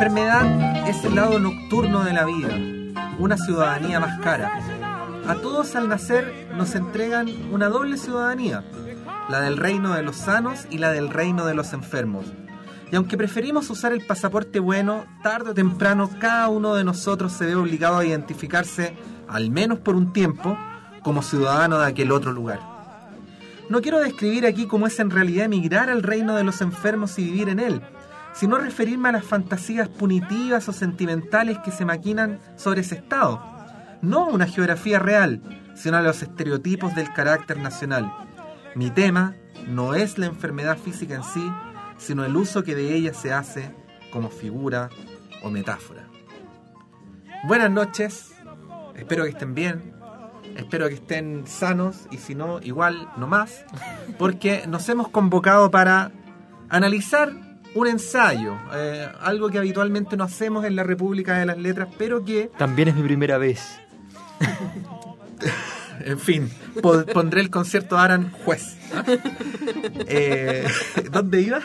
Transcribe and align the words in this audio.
Enfermedad 0.00 0.88
es 0.88 1.04
el 1.04 1.14
lado 1.14 1.38
nocturno 1.38 2.04
de 2.04 2.14
la 2.14 2.24
vida, 2.24 2.56
una 3.18 3.36
ciudadanía 3.36 4.00
más 4.00 4.18
cara. 4.20 4.50
A 5.28 5.34
todos 5.34 5.76
al 5.76 5.90
nacer 5.90 6.48
nos 6.56 6.74
entregan 6.74 7.28
una 7.52 7.68
doble 7.68 7.98
ciudadanía, 7.98 8.64
la 9.28 9.42
del 9.42 9.58
reino 9.58 9.92
de 9.92 10.02
los 10.02 10.16
sanos 10.16 10.66
y 10.70 10.78
la 10.78 10.90
del 10.90 11.10
reino 11.10 11.44
de 11.44 11.52
los 11.52 11.74
enfermos. 11.74 12.24
Y 12.90 12.96
aunque 12.96 13.18
preferimos 13.18 13.68
usar 13.68 13.92
el 13.92 14.06
pasaporte 14.06 14.58
bueno, 14.58 15.04
tarde 15.22 15.50
o 15.50 15.54
temprano 15.54 16.08
cada 16.18 16.48
uno 16.48 16.74
de 16.74 16.84
nosotros 16.84 17.34
se 17.34 17.44
ve 17.44 17.54
obligado 17.54 17.98
a 17.98 18.06
identificarse, 18.06 18.96
al 19.28 19.50
menos 19.50 19.80
por 19.80 19.96
un 19.96 20.14
tiempo, 20.14 20.56
como 21.02 21.20
ciudadano 21.20 21.78
de 21.78 21.88
aquel 21.88 22.10
otro 22.10 22.32
lugar. 22.32 22.60
No 23.68 23.82
quiero 23.82 24.00
describir 24.00 24.46
aquí 24.46 24.64
cómo 24.64 24.86
es 24.86 24.98
en 24.98 25.10
realidad 25.10 25.44
emigrar 25.44 25.90
al 25.90 26.02
reino 26.02 26.36
de 26.36 26.44
los 26.44 26.62
enfermos 26.62 27.18
y 27.18 27.24
vivir 27.24 27.50
en 27.50 27.60
él, 27.60 27.82
sino 28.32 28.58
referirme 28.58 29.08
a 29.08 29.12
las 29.12 29.24
fantasías 29.24 29.88
punitivas 29.88 30.68
o 30.68 30.72
sentimentales 30.72 31.58
que 31.58 31.70
se 31.70 31.84
maquinan 31.84 32.38
sobre 32.56 32.82
ese 32.82 32.96
estado. 32.96 33.42
No 34.02 34.28
una 34.28 34.46
geografía 34.46 34.98
real, 34.98 35.42
sino 35.74 35.96
a 35.96 36.02
los 36.02 36.22
estereotipos 36.22 36.94
del 36.94 37.12
carácter 37.12 37.58
nacional. 37.58 38.12
Mi 38.74 38.90
tema 38.90 39.34
no 39.68 39.94
es 39.94 40.18
la 40.18 40.26
enfermedad 40.26 40.78
física 40.78 41.14
en 41.14 41.24
sí, 41.24 41.52
sino 41.98 42.24
el 42.24 42.36
uso 42.36 42.62
que 42.62 42.74
de 42.74 42.94
ella 42.94 43.12
se 43.12 43.32
hace 43.32 43.74
como 44.12 44.30
figura 44.30 44.88
o 45.42 45.50
metáfora. 45.50 46.06
Buenas 47.44 47.70
noches, 47.70 48.34
espero 48.94 49.24
que 49.24 49.30
estén 49.30 49.54
bien, 49.54 49.94
espero 50.56 50.88
que 50.88 50.94
estén 50.94 51.46
sanos 51.46 52.06
y 52.10 52.18
si 52.18 52.34
no, 52.34 52.60
igual, 52.62 53.08
no 53.16 53.26
más, 53.26 53.64
porque 54.18 54.64
nos 54.66 54.88
hemos 54.88 55.08
convocado 55.08 55.70
para 55.70 56.12
analizar 56.68 57.49
un 57.74 57.86
ensayo, 57.86 58.58
eh, 58.74 59.08
algo 59.20 59.48
que 59.48 59.58
habitualmente 59.58 60.16
no 60.16 60.24
hacemos 60.24 60.64
en 60.64 60.76
la 60.76 60.82
República 60.82 61.38
de 61.38 61.46
las 61.46 61.58
Letras, 61.58 61.88
pero 61.96 62.24
que... 62.24 62.50
También 62.58 62.88
es 62.88 62.96
mi 62.96 63.02
primera 63.02 63.38
vez. 63.38 63.78
en 66.04 66.18
fin, 66.18 66.50
pondré 67.12 67.40
el 67.40 67.50
concierto 67.50 67.98
Aran 67.98 68.32
juez. 68.44 68.76
Eh, 70.06 70.66
¿Dónde 71.12 71.40
iba? 71.40 71.60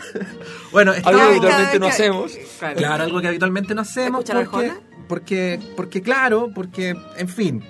Bueno, 0.72 0.94
algo 1.04 1.20
que 1.20 1.26
habitualmente 1.26 1.80
no 1.80 1.88
hacemos. 1.88 2.38
Claro. 2.60 3.04
algo 3.04 3.22
que 3.22 3.28
habitualmente 3.28 3.76
no 3.76 3.82
hacemos. 3.82 4.26
Porque, 4.26 4.72
porque, 5.08 5.60
porque, 5.76 6.02
claro, 6.02 6.52
porque, 6.54 6.96
en 7.18 7.28
fin. 7.28 7.64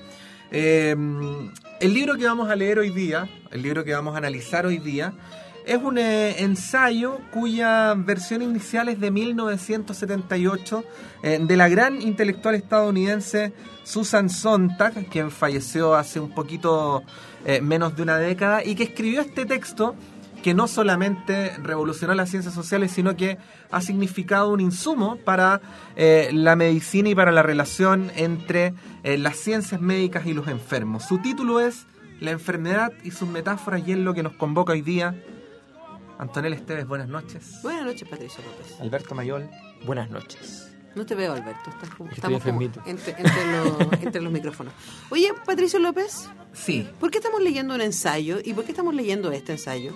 Eh, 0.52 0.96
el 1.80 1.94
libro 1.94 2.16
que 2.16 2.26
vamos 2.26 2.50
a 2.50 2.56
leer 2.56 2.80
hoy 2.80 2.90
día, 2.90 3.30
el 3.52 3.62
libro 3.62 3.84
que 3.84 3.94
vamos 3.94 4.16
a 4.16 4.18
analizar 4.18 4.66
hoy 4.66 4.78
día, 4.78 5.14
es 5.66 5.82
un 5.82 5.98
eh, 5.98 6.44
ensayo 6.44 7.20
cuya 7.32 7.94
versión 7.96 8.42
inicial 8.42 8.88
es 8.90 9.00
de 9.00 9.10
1978 9.10 10.84
eh, 11.24 11.40
de 11.42 11.58
la 11.58 11.68
gran 11.68 12.02
intelectual 12.02 12.56
estadounidense 12.56 13.54
Susan 13.84 14.30
Sontag, 14.30 15.08
quien 15.10 15.32
falleció 15.32 15.96
hace 15.96 16.20
un 16.20 16.32
poquito 16.32 17.04
eh, 17.46 17.62
menos 17.62 17.96
de 17.96 18.04
una 18.04 18.18
década 18.18 18.64
y 18.64 18.76
que 18.76 18.84
escribió 18.84 19.22
este 19.22 19.46
texto 19.46 19.96
que 20.44 20.54
no 20.54 20.68
solamente 20.68 21.58
revolucionó 21.58 22.14
las 22.14 22.30
ciencias 22.30 22.54
sociales, 22.54 22.92
sino 22.92 23.16
que 23.16 23.40
ha 23.72 23.82
significado 23.82 24.52
un 24.52 24.62
insumo 24.62 25.18
para 25.26 25.60
la 25.96 26.56
medicina 26.56 27.10
y 27.10 27.16
para 27.16 27.32
la 27.32 27.42
relación 27.42 28.12
entre 28.16 28.76
las 29.04 29.38
ciencias 29.38 29.82
médicas 29.82 30.28
y 30.28 30.36
los 30.36 30.48
enfermos. 30.48 31.04
Su 31.06 31.18
título 31.18 31.62
es 31.62 31.88
La 32.20 32.30
enfermedad 32.30 32.94
y 33.04 33.10
sus 33.10 33.28
metáforas 33.28 33.88
y 33.88 33.94
es 33.94 33.98
lo 33.98 34.14
que 34.14 34.22
nos 34.22 34.34
convoca 34.34 34.74
hoy 34.74 34.84
día 34.84 35.16
Antonella 36.18 36.56
Esteves, 36.56 36.88
buenas 36.88 37.10
noches. 37.10 37.62
Buenas 37.62 37.86
noches, 37.86 38.08
Patricio 38.08 38.44
López. 38.44 38.80
Alberto 38.80 39.16
Mayol, 39.16 39.50
buenas 39.86 40.10
noches. 40.10 40.72
No 40.96 41.06
te 41.06 41.14
veo, 41.14 41.34
Alberto. 41.34 41.70
Estás, 41.70 41.90
estamos 42.14 42.42
como 42.42 42.62
entre, 42.62 43.16
los, 43.22 43.82
entre, 44.02 44.22
los, 44.22 44.32
micrófonos. 44.32 44.74
Oye, 45.10 45.34
Patricio 45.46 45.78
López. 45.80 46.30
Sí. 46.54 46.88
¿Por 47.02 47.12
qué 47.12 47.18
estamos 47.18 47.42
leyendo 47.42 47.76
un 47.76 47.82
ensayo 47.82 48.38
y 48.44 48.54
por 48.54 48.64
qué 48.64 48.72
estamos 48.72 48.96
leyendo 48.96 49.30
este 49.32 49.54
ensayo? 49.54 49.94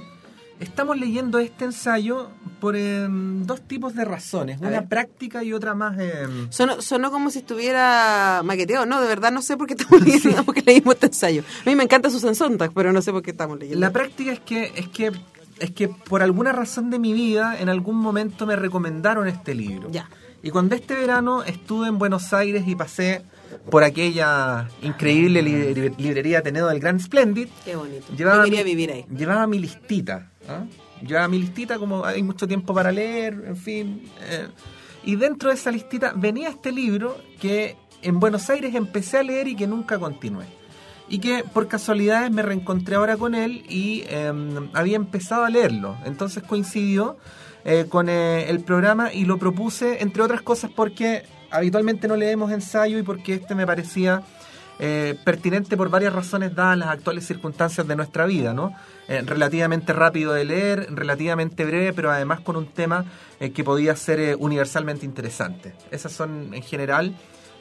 Estamos 0.59 0.99
leyendo 0.99 1.39
este 1.39 1.63
ensayo 1.63 2.31
por 2.59 2.75
em, 2.75 3.45
dos 3.45 3.61
tipos 3.61 3.95
de 3.95 4.03
razones, 4.03 4.59
una 4.59 4.89
práctica 4.89 5.41
y 5.41 5.53
otra 5.53 5.73
más... 5.73 5.97
Eh... 5.97 6.27
Sonó, 6.49 7.11
como 7.11 7.29
si 7.29 7.39
estuviera 7.39 8.41
maqueteado, 8.43 8.85
no, 8.85 8.99
de 8.99 9.07
verdad 9.07 9.31
no 9.31 9.41
sé 9.41 9.55
por 9.55 9.67
qué 9.67 9.75
estamos 9.75 10.01
leyendo, 10.05 10.43
porque 10.43 10.61
leímos 10.61 10.95
este 10.95 11.05
ensayo. 11.05 11.43
A 11.65 11.69
mí 11.69 11.77
me 11.77 11.83
encanta 11.83 12.09
Susan 12.09 12.35
Sontag, 12.35 12.73
pero 12.73 12.91
no 12.91 13.01
sé 13.01 13.13
por 13.13 13.21
qué 13.21 13.31
estamos 13.31 13.57
leyendo. 13.57 13.79
La 13.79 13.93
práctica 13.93 14.33
es 14.33 14.41
que, 14.41 14.73
es 14.75 14.89
que 14.89 15.13
es 15.59 15.71
que 15.71 15.87
por 15.87 16.21
alguna 16.21 16.51
razón 16.51 16.89
de 16.89 16.99
mi 16.99 17.13
vida, 17.13 17.59
en 17.59 17.69
algún 17.69 17.95
momento 17.95 18.45
me 18.45 18.55
recomendaron 18.55 19.27
este 19.27 19.53
libro. 19.55 19.89
Ya. 19.91 20.09
Y 20.41 20.51
cuando 20.51 20.75
este 20.75 20.95
verano 20.95 21.43
estuve 21.43 21.87
en 21.87 21.99
Buenos 21.99 22.33
Aires 22.33 22.63
y 22.65 22.75
pasé 22.75 23.23
por 23.69 23.83
aquella 23.83 24.69
increíble 24.81 25.41
librería 25.41 26.41
Tenedo 26.41 26.69
del 26.69 26.79
Gran 26.79 26.99
Splendid. 26.99 27.49
Qué 27.65 27.75
bonito. 27.75 28.05
Llevaba 28.15 28.45
quería 28.45 28.63
vivir 28.63 28.91
ahí. 28.91 29.05
Llevaba 29.15 29.47
mi 29.47 29.59
listita. 29.59 30.31
¿ah? 30.47 30.63
Llevaba 31.01 31.27
mi 31.27 31.39
listita 31.39 31.77
como 31.77 32.05
hay 32.05 32.23
mucho 32.23 32.47
tiempo 32.47 32.73
para 32.73 32.91
leer, 32.91 33.43
en 33.47 33.57
fin. 33.57 34.09
Eh. 34.29 34.47
y 35.03 35.15
dentro 35.15 35.49
de 35.49 35.55
esa 35.55 35.71
listita 35.71 36.13
venía 36.15 36.49
este 36.49 36.71
libro 36.71 37.17
que 37.41 37.75
en 38.01 38.19
Buenos 38.19 38.49
Aires 38.49 38.75
empecé 38.75 39.17
a 39.17 39.23
leer 39.23 39.49
y 39.49 39.55
que 39.55 39.67
nunca 39.67 39.99
continué 39.99 40.58
y 41.09 41.19
que 41.19 41.43
por 41.43 41.67
casualidades 41.67 42.31
me 42.31 42.41
reencontré 42.41 42.95
ahora 42.95 43.17
con 43.17 43.35
él 43.35 43.63
y 43.67 44.03
em, 44.07 44.69
había 44.73 44.95
empezado 44.95 45.43
a 45.43 45.49
leerlo. 45.49 45.97
Entonces 46.05 46.43
coincidió 46.43 47.17
eh, 47.65 47.87
con 47.89 48.07
eh, 48.09 48.49
el 48.49 48.61
programa 48.61 49.11
y 49.11 49.25
lo 49.25 49.37
propuse, 49.37 50.01
entre 50.01 50.23
otras 50.23 50.41
cosas, 50.41 50.71
porque 50.73 51.23
habitualmente 51.51 52.07
no 52.07 52.15
leemos 52.15 52.51
ensayo 52.51 52.97
y 52.97 53.03
porque 53.03 53.33
este 53.33 53.53
me 53.55 53.65
parecía 53.65 54.21
eh, 54.79 55.17
pertinente 55.25 55.75
por 55.75 55.89
varias 55.89 56.13
razones 56.13 56.55
dadas 56.55 56.77
las 56.77 56.89
actuales 56.89 57.25
circunstancias 57.25 57.85
de 57.85 57.95
nuestra 57.95 58.25
vida, 58.25 58.53
¿no? 58.53 58.73
relativamente 59.25 59.91
rápido 59.91 60.33
de 60.33 60.45
leer, 60.45 60.87
relativamente 60.91 61.65
breve, 61.65 61.93
pero 61.93 62.11
además 62.11 62.41
con 62.41 62.55
un 62.55 62.67
tema 62.67 63.05
que 63.39 63.63
podía 63.63 63.95
ser 63.95 64.35
universalmente 64.37 65.03
interesante. 65.03 65.73
Esas 65.89 66.11
son 66.11 66.53
en 66.53 66.61
general 66.61 67.15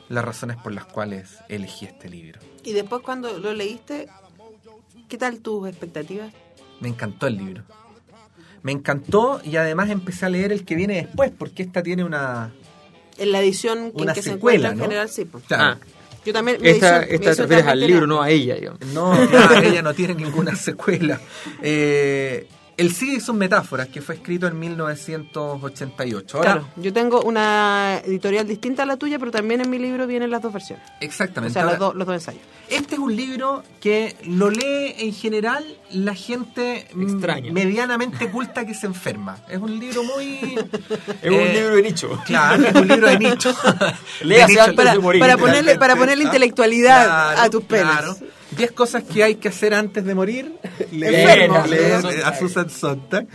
las 0.08 0.24
razones 0.24 0.56
por 0.56 0.72
las 0.72 0.86
cuales 0.86 1.38
elegí 1.48 1.86
este 1.86 2.08
libro. 2.08 2.40
Y 2.64 2.72
después 2.72 3.02
cuando 3.02 3.38
lo 3.38 3.52
leíste, 3.52 4.08
¿qué 5.08 5.18
tal 5.18 5.40
tus 5.40 5.68
expectativas? 5.68 6.32
Me 6.80 6.88
encantó 6.88 7.26
el 7.26 7.36
libro. 7.36 7.62
Me 8.62 8.72
encantó 8.72 9.40
y 9.44 9.56
además 9.56 9.90
empecé 9.90 10.26
a 10.26 10.28
leer 10.28 10.52
el 10.52 10.64
que 10.64 10.74
viene 10.74 10.94
después, 10.94 11.30
porque 11.36 11.62
esta 11.62 11.82
tiene 11.82 12.04
una... 12.04 12.52
En 13.16 13.32
la 13.32 13.40
edición 13.40 13.92
en 13.96 14.12
que 14.12 14.22
se 14.22 14.32
encuentra 14.32 14.70
en 14.70 14.78
general, 14.78 15.08
sí. 15.08 15.24
Pues. 15.24 15.44
Ah. 15.50 15.76
Yo 16.24 16.32
también 16.32 16.58
esta, 16.62 17.02
esta 17.02 17.34
te 17.34 17.42
refieres 17.42 17.66
al 17.66 17.80
libro, 17.80 18.06
no 18.06 18.22
a 18.22 18.30
ella. 18.30 18.56
No, 18.92 19.12
claro, 19.28 19.62
ella 19.62 19.82
no 19.82 19.94
tiene 19.94 20.14
ninguna 20.14 20.54
secuela. 20.56 21.20
Eh, 21.62 22.46
el 22.78 22.94
sí 22.94 23.20
son 23.20 23.38
metáforas, 23.38 23.88
que 23.88 24.00
fue 24.00 24.14
escrito 24.14 24.46
en 24.46 24.58
1988. 24.58 26.40
claro, 26.40 26.68
yo 26.76 26.92
tengo 26.92 27.20
una 27.22 28.00
editorial 28.04 28.46
distinta 28.46 28.84
a 28.84 28.86
la 28.86 28.96
tuya, 28.96 29.18
pero 29.18 29.32
también 29.32 29.60
en 29.60 29.68
mi 29.68 29.78
libro 29.78 30.06
vienen 30.06 30.30
las 30.30 30.40
dos 30.40 30.52
versiones. 30.52 30.86
Exactamente. 31.00 31.58
O 31.58 31.62
sea, 31.62 31.76
los, 31.76 31.94
los 31.96 32.06
dos 32.06 32.14
ensayos. 32.14 32.40
Este 32.70 32.94
es 32.94 33.00
un 33.00 33.16
libro 33.16 33.64
que 33.80 34.14
lo 34.24 34.50
lee 34.50 34.94
en 34.98 35.12
general 35.12 35.64
la 35.90 36.14
gente 36.14 36.86
Extraña. 36.96 37.50
medianamente 37.52 38.30
culta 38.30 38.64
que 38.64 38.74
se 38.74 38.86
enferma. 38.86 39.38
Es 39.48 39.58
un 39.58 39.76
libro 39.78 40.04
muy... 40.04 40.38
es 41.22 41.30
un 41.30 41.34
eh, 41.34 41.52
libro 41.54 41.76
de 41.76 41.82
nicho. 41.82 42.22
Claro, 42.26 42.62
es 42.62 42.74
un 42.74 42.86
libro 42.86 43.08
de 43.08 43.18
nicho. 43.18 43.54
para, 44.76 44.94
para, 45.18 45.36
ponerle, 45.36 45.76
para 45.78 45.96
ponerle 45.96 46.24
intelectualidad 46.24 47.40
a 47.40 47.50
tus 47.50 47.64
penas. 47.64 48.02
Claro. 48.02 48.37
10 48.58 48.72
cosas 48.72 49.04
que 49.04 49.22
hay 49.24 49.36
que 49.36 49.48
hacer 49.48 49.72
antes 49.72 50.04
de 50.04 50.14
morir. 50.14 50.52
Leer, 50.92 51.50
a 52.24 52.36
Susan 52.36 52.68
Sontag. 52.68 53.26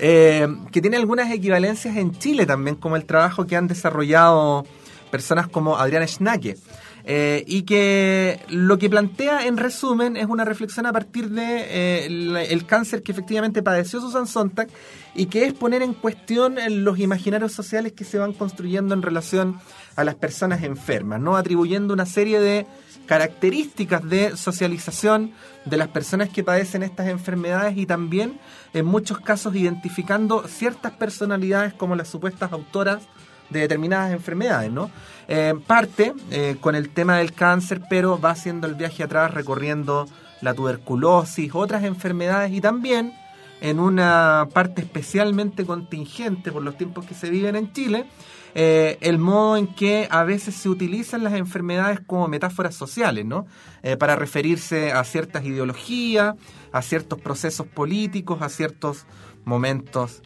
Eh, 0.00 0.46
que 0.70 0.80
tiene 0.82 0.96
algunas 0.98 1.30
equivalencias 1.30 1.96
en 1.96 2.12
Chile 2.18 2.44
también, 2.44 2.76
como 2.76 2.96
el 2.96 3.04
trabajo 3.06 3.46
que 3.46 3.56
han 3.56 3.68
desarrollado 3.68 4.66
personas 5.10 5.46
como 5.48 5.78
Adriana 5.78 6.06
Schnake. 6.06 6.56
eh, 7.04 7.44
y 7.46 7.62
que 7.62 8.40
lo 8.48 8.78
que 8.78 8.88
plantea 8.88 9.46
en 9.46 9.56
resumen 9.56 10.16
es 10.16 10.26
una 10.26 10.44
reflexión 10.44 10.86
a 10.86 10.92
partir 10.92 11.30
de 11.30 11.42
eh, 11.42 12.06
el, 12.06 12.36
el 12.36 12.66
cáncer 12.66 13.02
que 13.02 13.12
efectivamente 13.12 13.62
padeció 13.62 14.00
Susan 14.00 14.26
Sontag 14.26 14.68
y 15.14 15.26
que 15.26 15.44
es 15.44 15.52
poner 15.52 15.82
en 15.82 15.94
cuestión 15.94 16.56
los 16.84 16.98
imaginarios 16.98 17.52
sociales 17.52 17.92
que 17.92 18.04
se 18.04 18.18
van 18.18 18.32
construyendo 18.32 18.94
en 18.94 19.02
relación 19.02 19.58
a 19.96 20.04
las 20.04 20.14
personas 20.14 20.62
enfermas, 20.62 21.20
¿no? 21.20 21.36
atribuyendo 21.36 21.92
una 21.92 22.06
serie 22.06 22.40
de 22.40 22.66
características 23.12 24.08
de 24.08 24.38
socialización 24.38 25.32
de 25.66 25.76
las 25.76 25.88
personas 25.88 26.30
que 26.30 26.42
padecen 26.42 26.82
estas 26.82 27.08
enfermedades 27.08 27.76
y 27.76 27.84
también 27.84 28.40
en 28.72 28.86
muchos 28.86 29.20
casos 29.20 29.54
identificando 29.54 30.48
ciertas 30.48 30.92
personalidades 30.92 31.74
como 31.74 31.94
las 31.94 32.08
supuestas 32.08 32.52
autoras 32.52 33.02
de 33.50 33.60
determinadas 33.60 34.14
enfermedades, 34.14 34.72
¿no? 34.72 34.90
Eh, 35.28 35.52
parte 35.66 36.14
con 36.62 36.74
el 36.74 36.88
tema 36.88 37.18
del 37.18 37.34
cáncer, 37.34 37.82
pero 37.90 38.18
va 38.18 38.30
haciendo 38.30 38.66
el 38.66 38.76
viaje 38.76 39.02
atrás 39.02 39.30
recorriendo 39.30 40.08
la 40.40 40.54
tuberculosis, 40.54 41.50
otras 41.52 41.84
enfermedades 41.84 42.50
y 42.50 42.62
también 42.62 43.12
en 43.60 43.78
una 43.78 44.48
parte 44.54 44.80
especialmente 44.80 45.66
contingente 45.66 46.50
por 46.50 46.62
los 46.62 46.78
tiempos 46.78 47.04
que 47.04 47.12
se 47.12 47.28
viven 47.28 47.56
en 47.56 47.74
Chile, 47.74 48.06
eh, 48.54 48.98
el 49.00 49.18
modo 49.18 49.56
en 49.56 49.66
que 49.66 50.08
a 50.10 50.24
veces 50.24 50.54
se 50.54 50.68
utilizan 50.68 51.24
las 51.24 51.32
enfermedades 51.34 52.00
como 52.00 52.28
metáforas 52.28 52.74
sociales, 52.74 53.24
¿no? 53.24 53.46
Eh, 53.82 53.96
para 53.96 54.16
referirse 54.16 54.92
a 54.92 55.02
ciertas 55.04 55.44
ideologías, 55.44 56.34
a 56.70 56.82
ciertos 56.82 57.20
procesos 57.20 57.66
políticos, 57.66 58.42
a 58.42 58.48
ciertos 58.48 59.06
momentos 59.44 60.22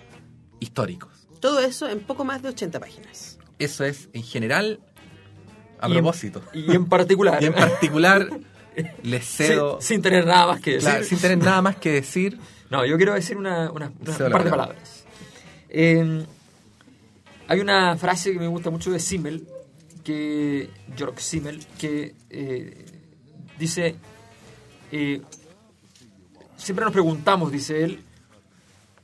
históricos. 0.59 1.29
Todo 1.41 1.61
eso 1.61 1.89
en 1.89 2.01
poco 2.01 2.25
más 2.25 2.43
de 2.43 2.49
80 2.49 2.81
páginas. 2.81 3.39
Eso 3.59 3.85
es, 3.85 4.09
en 4.13 4.25
general, 4.25 4.81
a 5.79 5.89
propósito. 5.89 6.43
y 6.53 6.75
en 6.75 6.87
particular. 6.87 7.39
y 7.43 7.47
en 7.47 7.55
particular, 7.55 8.29
les 9.03 9.25
cedo... 9.25 9.81
Sin, 9.81 10.03
tener 10.03 10.27
nada 10.27 10.47
más 10.49 10.61
que 10.61 10.73
decir. 10.73 11.05
sin 11.05 11.19
tener 11.19 11.39
nada 11.39 11.63
más 11.63 11.77
que 11.77 11.93
decir. 11.93 12.39
No, 12.71 12.85
yo 12.85 12.97
quiero 12.97 13.15
decir 13.15 13.37
una, 13.37 13.71
una, 13.71 13.91
par 14.33 14.45
de 14.45 14.51
palabras. 14.51 15.05
Eh, 15.69 16.27
hay 17.49 17.61
una 17.61 17.97
frase 17.97 18.33
que 18.33 18.39
me 18.39 18.49
gusta 18.49 18.71
mucho 18.71 18.91
de 18.91 18.99
Simmel, 18.99 19.47
que 20.05 20.71
Georg 20.97 21.21
Simmel, 21.21 21.65
que 21.79 22.15
eh, 22.31 22.85
dice, 23.59 23.97
eh, 24.93 25.23
siempre 26.57 26.85
nos 26.85 26.93
preguntamos, 26.93 27.53
dice 27.53 27.85
él, 27.85 28.05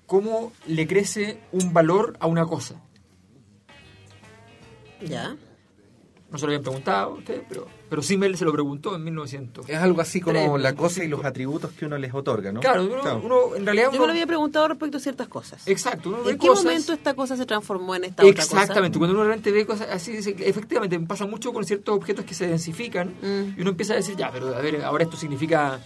cómo 0.06 0.52
le 0.66 0.86
crece 0.86 1.40
un 1.52 1.72
valor 1.72 2.16
a 2.20 2.26
una 2.26 2.46
cosa. 2.46 2.80
¿Ya? 5.00 5.36
No 6.32 6.38
se 6.38 6.46
lo 6.46 6.50
habían 6.50 6.62
preguntado 6.62 7.11
a 7.11 7.14
ustedes, 7.19 7.43
pero, 7.46 7.69
pero 7.90 8.00
Simmel 8.00 8.38
se 8.38 8.46
lo 8.46 8.52
preguntó 8.52 8.96
en 8.96 9.05
1900. 9.05 9.69
Es 9.69 9.76
algo 9.76 10.00
así 10.00 10.23
como 10.23 10.56
la 10.56 10.75
cosa 10.75 11.05
y 11.05 11.08
los 11.08 11.23
atributos 11.26 11.73
que 11.73 11.84
uno 11.84 11.99
les 11.99 12.14
otorga, 12.14 12.50
¿no? 12.50 12.61
Claro, 12.61 12.84
uno, 13.23 13.55
en 13.55 13.67
realidad... 13.67 13.90
Yo 13.93 14.00
me 14.00 14.06
lo 14.06 14.12
había 14.12 14.26
preguntado 14.26 14.67
respecto 14.69 14.96
a 14.96 15.00
ciertas 15.00 15.29
cosas. 15.29 15.69
Exacto. 15.69 16.26
¿En 16.26 16.38
qué 16.38 16.49
momento 16.49 16.94
esta 16.94 17.12
cosa 17.12 17.37
se 17.37 17.44
transformó 17.44 17.94
en 17.94 18.05
esta 18.05 18.25
otra 18.25 18.43
cosa? 18.43 18.62
Exactamente, 18.62 18.99
cuando 18.99 19.14
uno 19.14 19.25
realmente 19.25 19.52
ve 19.52 19.67
cosas 19.67 19.88
así, 19.90 20.17
efectivamente 20.17 20.99
pasa 21.00 21.26
mucho 21.26 21.52
con 21.52 21.64
ciertos 21.64 21.94
objetos 21.94 22.25
que 22.25 22.32
se 22.32 22.46
densifican 22.46 23.08
mm. 23.20 23.58
y 23.58 23.61
uno 23.61 23.70
empieza 23.70 23.93
a 23.93 23.96
decir, 23.96 24.17
ya, 24.17 24.31
pero 24.32 24.56
a 24.56 24.61
ver, 24.61 24.82
ahora 24.82 25.05
esto 25.05 25.19
significa 25.19 25.81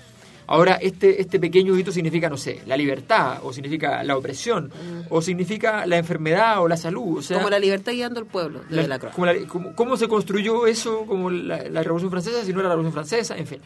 Ahora, 0.48 0.74
este, 0.74 1.20
este 1.20 1.40
pequeño 1.40 1.76
hito 1.76 1.90
significa, 1.90 2.28
no 2.28 2.36
sé, 2.36 2.60
la 2.66 2.76
libertad, 2.76 3.40
o 3.42 3.52
significa 3.52 4.04
la 4.04 4.16
opresión, 4.16 4.66
mm. 4.66 5.06
o 5.10 5.20
significa 5.20 5.86
la 5.86 5.98
enfermedad 5.98 6.62
o 6.62 6.68
la 6.68 6.76
salud. 6.76 7.18
O 7.18 7.22
sea, 7.22 7.38
como 7.38 7.50
la 7.50 7.58
libertad 7.58 7.92
guiando 7.92 8.20
al 8.20 8.26
pueblo, 8.26 8.62
de 8.68 8.86
la, 8.86 8.98
como 8.98 9.74
¿Cómo 9.74 9.96
se 9.96 10.06
construyó 10.06 10.66
eso 10.66 11.04
como 11.06 11.30
la, 11.30 11.58
Revolución 11.82 12.10
Francesa 12.10 12.44
si 12.44 12.52
no 12.52 12.60
era 12.60 12.68
la 12.68 12.74
Revolución 12.74 12.92
Francesa? 12.92 13.36
En 13.36 13.46
fin. 13.46 13.60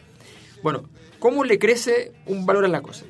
Bueno, 0.63 0.83
¿cómo 1.19 1.43
le 1.43 1.59
crece 1.59 2.13
un 2.25 2.45
valor 2.45 2.65
a 2.65 2.67
la 2.67 2.81
cosa? 2.81 3.05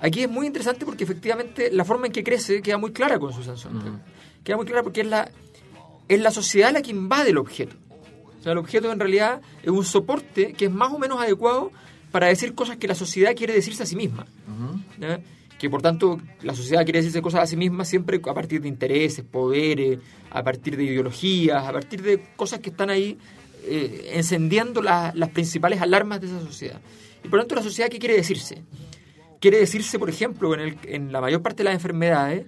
Aquí 0.00 0.22
es 0.22 0.30
muy 0.30 0.46
interesante 0.46 0.86
porque 0.86 1.04
efectivamente 1.04 1.70
la 1.70 1.84
forma 1.84 2.06
en 2.06 2.12
que 2.12 2.24
crece 2.24 2.62
queda 2.62 2.78
muy 2.78 2.92
clara 2.92 3.18
con 3.18 3.32
Susan 3.32 3.56
Sontag. 3.58 3.92
Mm. 3.92 4.00
Queda 4.42 4.56
muy 4.56 4.66
clara 4.66 4.82
porque 4.82 5.02
es 5.02 5.06
la, 5.06 5.30
es 6.08 6.20
la 6.20 6.30
sociedad 6.30 6.72
la 6.72 6.80
que 6.80 6.92
invade 6.92 7.30
el 7.30 7.38
objeto. 7.38 7.76
O 8.38 8.42
sea, 8.42 8.52
el 8.52 8.58
objeto 8.58 8.90
en 8.90 9.00
realidad 9.00 9.42
es 9.62 9.70
un 9.70 9.84
soporte 9.84 10.54
que 10.54 10.66
es 10.66 10.70
más 10.70 10.92
o 10.92 10.98
menos 10.98 11.20
adecuado 11.20 11.72
para 12.10 12.28
decir 12.28 12.54
cosas 12.54 12.76
que 12.76 12.88
la 12.88 12.94
sociedad 12.94 13.34
quiere 13.34 13.52
decirse 13.52 13.82
a 13.82 13.86
sí 13.86 13.96
misma. 13.96 14.26
Que 15.58 15.70
por 15.70 15.82
tanto 15.82 16.20
la 16.42 16.54
sociedad 16.54 16.84
quiere 16.84 16.98
decirse 17.00 17.22
cosas 17.22 17.42
a 17.42 17.46
sí 17.46 17.56
misma 17.56 17.84
siempre 17.84 18.20
a 18.22 18.34
partir 18.34 18.60
de 18.60 18.68
intereses, 18.68 19.24
poderes, 19.24 19.98
a 20.30 20.42
partir 20.42 20.76
de 20.76 20.84
ideologías, 20.84 21.64
a 21.64 21.72
partir 21.72 22.02
de 22.02 22.22
cosas 22.36 22.60
que 22.60 22.70
están 22.70 22.90
ahí 22.90 23.18
eh, 23.64 24.12
encendiendo 24.14 24.82
las 24.82 25.30
principales 25.30 25.80
alarmas 25.80 26.20
de 26.20 26.28
esa 26.28 26.40
sociedad. 26.40 26.80
Y 27.24 27.28
por 27.28 27.40
tanto 27.40 27.54
la 27.54 27.62
sociedad, 27.62 27.88
¿qué 27.90 27.98
quiere 27.98 28.14
decirse? 28.14 28.62
Quiere 29.40 29.58
decirse, 29.58 29.98
por 29.98 30.08
ejemplo, 30.08 30.54
en, 30.54 30.60
el, 30.60 30.78
en 30.84 31.12
la 31.12 31.20
mayor 31.20 31.42
parte 31.42 31.58
de 31.58 31.64
las 31.64 31.74
enfermedades, 31.74 32.46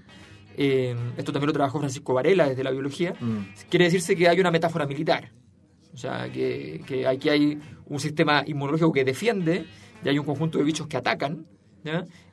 eh, 0.57 0.97
esto 1.17 1.33
también 1.33 1.49
lo 1.49 1.53
trabajó 1.53 1.79
Francisco 1.79 2.15
Varela 2.15 2.49
desde 2.49 2.65
la 2.65 2.71
biología, 2.71 3.15
mm. 3.19 3.69
quiere 3.71 3.87
decirse 3.87 4.17
que 4.17 4.29
hay 4.29 4.41
una 4.41 4.51
metáfora 4.51 4.87
militar. 4.87 5.31
O 5.99 6.01
sea, 6.01 6.31
que, 6.31 6.81
que 6.87 7.09
aquí 7.09 7.29
hay 7.29 7.59
un 7.87 7.99
sistema 7.99 8.45
inmunológico 8.47 8.93
que 8.93 9.05
defiende 9.05 9.65
y 10.05 10.09
hay 10.09 10.17
un 10.17 10.25
conjunto 10.25 10.59
de 10.59 10.63
bichos 10.63 10.87
que 10.87 10.97
atacan. 10.97 11.45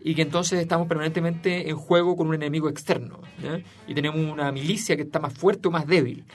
y 0.01 0.13
que 0.13 0.21
entonces 0.21 0.59
estamos 0.59 0.87
permanentemente 0.87 1.67
en 1.67 1.75
juego 1.75 2.15
con 2.15 2.27
un 2.27 2.35
enemigo 2.35 2.69
externo 2.69 3.21
y 3.87 3.95
tenemos 3.95 4.19
una 4.19 4.51
milicia 4.51 4.95
que 4.95 5.01
está 5.01 5.19
más 5.19 5.33
fuerte 5.33 5.67
o 5.67 5.71
más 5.71 5.87
débil. 5.87 6.25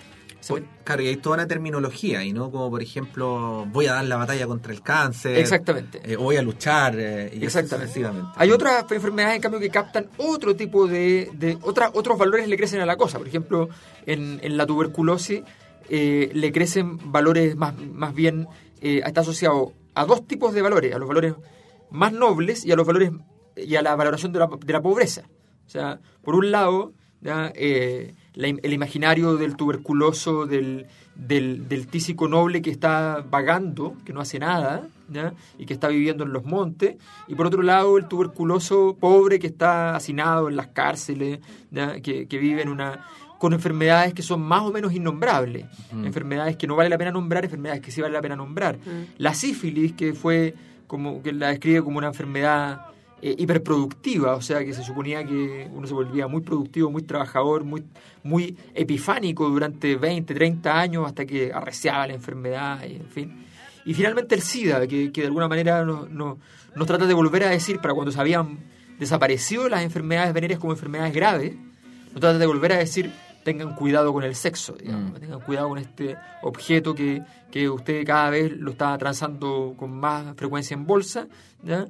claro, 0.82 1.02
y 1.02 1.06
hay 1.06 1.16
toda 1.18 1.36
una 1.36 1.46
terminología, 1.46 2.24
y 2.24 2.32
no 2.32 2.50
como 2.50 2.68
por 2.68 2.82
ejemplo, 2.82 3.64
voy 3.70 3.86
a 3.86 3.92
dar 3.92 4.06
la 4.06 4.16
batalla 4.16 4.48
contra 4.48 4.72
el 4.72 4.82
cáncer. 4.82 5.38
Exactamente. 5.38 6.00
Eh, 6.02 6.16
voy 6.16 6.36
a 6.36 6.42
luchar. 6.42 6.98
Eh, 6.98 7.30
y 7.32 7.44
Exactamente. 7.44 8.04
Hay 8.34 8.50
otras 8.50 8.90
enfermedades, 8.90 9.36
en 9.36 9.42
cambio, 9.42 9.60
que 9.60 9.70
captan 9.70 10.08
otro 10.16 10.56
tipo 10.56 10.88
de. 10.88 11.30
de 11.34 11.56
otros 11.62 12.18
valores 12.18 12.48
le 12.48 12.56
crecen 12.56 12.80
a 12.80 12.86
la 12.86 12.96
cosa. 12.96 13.18
Por 13.18 13.28
ejemplo, 13.28 13.68
en, 14.04 14.40
en 14.42 14.56
la 14.56 14.66
tuberculosis 14.66 15.42
eh, 15.90 16.30
le 16.32 16.52
crecen 16.52 16.98
valores 17.10 17.56
más, 17.56 17.74
más 17.76 18.14
bien, 18.14 18.46
eh, 18.80 19.02
está 19.04 19.22
asociado 19.22 19.72
a 19.94 20.04
dos 20.04 20.24
tipos 20.26 20.54
de 20.54 20.62
valores, 20.62 20.94
a 20.94 20.98
los 20.98 21.08
valores 21.08 21.34
más 21.90 22.12
nobles 22.12 22.64
y 22.64 22.70
a 22.70 22.76
los 22.76 22.86
valores 22.86 23.10
y 23.56 23.74
a 23.74 23.82
la 23.82 23.96
valoración 23.96 24.32
de 24.32 24.38
la, 24.38 24.48
de 24.64 24.72
la 24.72 24.80
pobreza. 24.80 25.22
O 25.66 25.68
sea, 25.68 26.00
por 26.22 26.36
un 26.36 26.52
lado, 26.52 26.92
eh, 27.24 28.14
el 28.34 28.72
imaginario 28.72 29.36
del 29.36 29.56
tuberculoso, 29.56 30.46
del, 30.46 30.86
del, 31.16 31.86
tísico 31.88 32.28
noble 32.28 32.62
que 32.62 32.70
está 32.70 33.24
vagando, 33.28 33.96
que 34.04 34.12
no 34.12 34.20
hace 34.20 34.38
nada, 34.38 34.88
y 35.58 35.66
que 35.66 35.74
está 35.74 35.88
viviendo 35.88 36.22
en 36.24 36.32
los 36.32 36.44
montes, 36.44 36.96
y 37.26 37.34
por 37.34 37.46
otro 37.46 37.62
lado 37.62 37.98
el 37.98 38.06
tuberculoso 38.06 38.96
pobre 38.98 39.38
que 39.38 39.48
está 39.48 39.96
hacinado 39.96 40.48
en 40.48 40.56
las 40.56 40.68
cárceles, 40.68 41.40
que, 42.02 42.26
que, 42.28 42.38
vive 42.38 42.62
en 42.62 42.68
una, 42.68 43.06
con 43.40 43.54
enfermedades 43.54 44.12
que 44.12 44.20
son 44.20 44.42
más 44.42 44.60
o 44.60 44.70
menos 44.70 44.92
innombrables, 44.92 45.64
enfermedades 45.94 46.58
que 46.58 46.66
no 46.66 46.76
vale 46.76 46.90
la 46.90 46.98
pena 46.98 47.10
nombrar, 47.10 47.42
enfermedades 47.42 47.80
que 47.80 47.90
sí 47.90 48.02
vale 48.02 48.12
la 48.12 48.20
pena 48.20 48.36
nombrar. 48.36 48.76
La 49.16 49.32
sífilis, 49.32 49.94
que 49.94 50.12
fue 50.12 50.54
como 50.86 51.22
que 51.22 51.32
la 51.32 51.48
describe 51.48 51.82
como 51.82 51.96
una 51.96 52.08
enfermedad 52.08 52.82
eh, 53.22 53.34
hiperproductiva, 53.38 54.34
o 54.34 54.42
sea 54.42 54.62
que 54.62 54.74
se 54.74 54.84
suponía 54.84 55.24
que 55.24 55.70
uno 55.72 55.86
se 55.86 55.94
volvía 55.94 56.26
muy 56.26 56.42
productivo, 56.42 56.90
muy 56.90 57.00
trabajador, 57.00 57.64
muy, 57.64 57.82
muy 58.22 58.58
epifánico 58.74 59.48
durante 59.48 59.96
20, 59.96 60.34
30 60.34 60.78
años 60.78 61.06
hasta 61.06 61.24
que 61.24 61.50
arreciaba 61.50 62.08
la 62.08 62.12
enfermedad, 62.12 62.84
y, 62.86 62.96
en 62.96 63.06
fin. 63.06 63.46
Y 63.86 63.94
finalmente 63.94 64.34
el 64.34 64.42
SIDA, 64.42 64.86
que, 64.86 65.12
que 65.12 65.22
de 65.22 65.28
alguna 65.28 65.48
manera 65.48 65.82
nos, 65.82 66.10
nos 66.10 66.86
trata 66.86 67.06
de 67.06 67.14
volver 67.14 67.44
a 67.44 67.48
decir, 67.48 67.78
para 67.78 67.94
cuando 67.94 68.12
se 68.12 68.20
habían 68.20 68.58
desaparecido 68.98 69.66
las 69.70 69.82
enfermedades 69.82 70.34
venéreas 70.34 70.60
como 70.60 70.74
enfermedades 70.74 71.14
graves, 71.14 71.54
nos 72.12 72.20
trata 72.20 72.36
de 72.36 72.46
volver 72.46 72.74
a 72.74 72.76
decir 72.76 73.10
tengan 73.42 73.74
cuidado 73.74 74.12
con 74.12 74.24
el 74.24 74.34
sexo, 74.34 74.74
digamos, 74.74 75.12
mm. 75.12 75.20
tengan 75.20 75.40
cuidado 75.40 75.68
con 75.68 75.78
este 75.78 76.16
objeto 76.42 76.94
que, 76.94 77.22
que 77.50 77.68
usted 77.68 78.04
cada 78.04 78.30
vez 78.30 78.52
lo 78.52 78.72
está 78.72 78.96
transando 78.98 79.74
con 79.76 79.90
más 79.90 80.36
frecuencia 80.36 80.74
en 80.74 80.86
bolsa, 80.86 81.26
¿ya? 81.62 81.86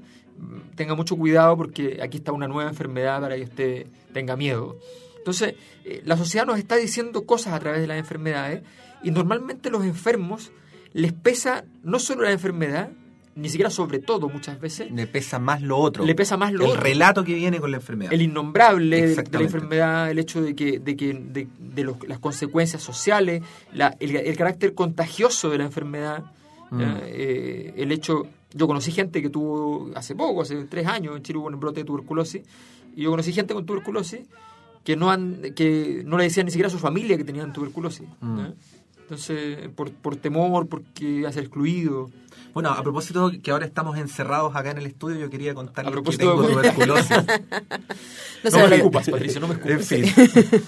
tenga 0.74 0.94
mucho 0.94 1.16
cuidado 1.16 1.56
porque 1.56 2.00
aquí 2.02 2.18
está 2.18 2.32
una 2.32 2.48
nueva 2.48 2.70
enfermedad 2.70 3.20
para 3.20 3.36
que 3.36 3.42
usted 3.42 3.86
tenga 4.12 4.36
miedo. 4.36 4.78
Entonces, 5.18 5.54
eh, 5.84 6.02
la 6.04 6.16
sociedad 6.16 6.46
nos 6.46 6.58
está 6.58 6.76
diciendo 6.76 7.26
cosas 7.26 7.52
a 7.52 7.60
través 7.60 7.80
de 7.80 7.86
las 7.86 7.98
enfermedades 7.98 8.62
y 9.02 9.10
normalmente 9.10 9.70
los 9.70 9.84
enfermos 9.84 10.50
les 10.92 11.12
pesa 11.12 11.64
no 11.82 11.98
solo 11.98 12.22
la 12.22 12.32
enfermedad, 12.32 12.90
ni 13.40 13.48
siquiera 13.48 13.70
sobre 13.70 13.98
todo 13.98 14.28
muchas 14.28 14.60
veces. 14.60 14.90
Le 14.90 15.06
pesa 15.06 15.38
más 15.38 15.62
lo 15.62 15.78
otro. 15.78 16.04
Le 16.04 16.14
pesa 16.14 16.36
más 16.36 16.52
lo 16.52 16.72
el 16.72 16.78
relato 16.78 17.24
que 17.24 17.34
viene 17.34 17.58
con 17.58 17.70
la 17.70 17.78
enfermedad. 17.78 18.12
El 18.12 18.22
innombrable 18.22 19.08
de, 19.08 19.24
la 19.30 19.40
enfermedad, 19.40 20.10
el 20.10 20.18
hecho 20.18 20.42
de 20.42 20.54
que 20.54 20.78
de, 20.78 20.96
que, 20.96 21.14
de, 21.14 21.94
las 22.06 22.18
consecuencias 22.18 22.82
sociales, 22.82 23.42
la, 23.72 23.96
el, 23.98 24.36
carácter 24.36 24.74
contagioso 24.74 25.48
de 25.48 25.58
la 25.58 25.64
enfermedad, 25.64 26.24
mm. 26.70 26.80
eh, 27.04 27.74
el 27.76 27.92
hecho... 27.92 28.26
Yo 28.52 28.66
conocí 28.66 28.90
gente 28.90 29.22
que 29.22 29.30
tuvo 29.30 29.90
hace 29.94 30.16
poco, 30.16 30.42
hace 30.42 30.64
tres 30.64 30.84
años, 30.86 31.16
en 31.16 31.22
Chile 31.22 31.38
hubo 31.38 31.46
un 31.46 31.60
brote 31.60 31.80
de 31.80 31.84
tuberculosis, 31.84 32.42
y 32.96 33.02
yo 33.02 33.10
conocí 33.10 33.32
gente 33.32 33.54
con 33.54 33.64
tuberculosis 33.64 34.22
que 34.82 34.96
no 34.96 35.10
han 35.10 35.54
que 35.54 36.02
no 36.04 36.16
le 36.16 36.24
decían 36.24 36.46
ni 36.46 36.50
siquiera 36.50 36.66
a 36.66 36.70
su 36.70 36.78
familia 36.78 37.16
que 37.16 37.22
tenían 37.22 37.52
tuberculosis. 37.52 38.08
Mm. 38.20 38.46
Entonces, 39.02 39.68
por, 39.74 39.92
por 39.92 40.16
temor, 40.16 40.68
porque 40.68 41.04
iba 41.04 41.28
a 41.28 41.32
ser 41.32 41.44
excluido. 41.44 42.10
Bueno, 42.54 42.70
a 42.70 42.82
propósito 42.82 43.30
que 43.42 43.50
ahora 43.50 43.66
estamos 43.66 43.96
encerrados 43.98 44.54
acá 44.56 44.70
en 44.72 44.78
el 44.78 44.86
estudio, 44.86 45.18
yo 45.18 45.30
quería 45.30 45.54
contarles 45.54 45.88
A 45.88 45.90
que 45.90 46.02
propósito 46.02 46.30
tengo 46.30 46.42
de- 46.42 46.54
tuberculosis. 46.54 47.16
No 48.52 48.68
me 48.68 48.76
escupas, 48.76 49.08
Patricio, 49.10 49.40
no 49.40 49.48
me 49.48 49.54
escupas. 49.54 49.92
en 49.92 50.04
fin, 50.04 50.14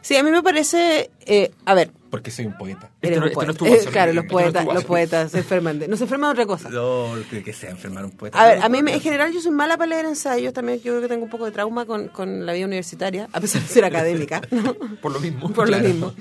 Sí, 0.00 0.16
a 0.16 0.22
mí 0.22 0.30
me 0.30 0.42
parece, 0.42 1.10
eh, 1.26 1.50
a 1.64 1.74
ver, 1.74 1.90
porque 2.08 2.30
soy 2.30 2.46
un 2.46 2.56
poeta. 2.56 2.88
Eres 3.02 3.18
no- 3.18 3.26
un 3.26 3.32
no 3.46 3.50
es 3.52 3.56
tu 3.58 3.64
poeta. 3.66 3.88
Eh, 3.88 3.88
claro, 3.92 4.12
los 4.12 4.24
poetas, 4.26 4.64
los 4.64 4.84
poetas 4.84 5.32
se 5.32 5.38
enferman 5.38 5.78
de, 5.80 5.88
no 5.88 5.96
se 5.96 6.04
enferman 6.04 6.28
de 6.30 6.32
otra 6.42 6.46
cosa. 6.46 6.70
No, 6.70 7.14
que, 7.30 7.42
que 7.42 7.52
sea 7.52 7.70
enfermar 7.70 8.04
un 8.04 8.12
poeta. 8.12 8.40
A 8.40 8.46
ver, 8.46 8.62
a 8.62 8.68
mí 8.68 8.78
en 8.78 9.00
general 9.00 9.32
yo 9.32 9.40
soy 9.40 9.50
mala 9.50 9.76
para 9.76 9.88
leer 9.88 10.06
ensayos, 10.06 10.52
también 10.54 10.78
yo 10.78 10.92
creo 10.92 11.02
que 11.02 11.08
tengo 11.08 11.24
un 11.24 11.30
poco 11.30 11.44
de 11.46 11.50
trauma 11.50 11.84
con, 11.84 12.08
con 12.08 12.46
la 12.46 12.52
vida 12.52 12.66
universitaria, 12.66 13.28
a 13.32 13.40
pesar 13.40 13.60
de 13.62 13.68
ser 13.68 13.84
académica, 13.84 14.40
¿no? 14.50 14.74
Por 14.74 15.12
lo 15.12 15.20
mismo. 15.20 15.50
por 15.52 15.66
Claro. 15.66 15.82
lo 15.82 15.88
mismo. 15.88 16.14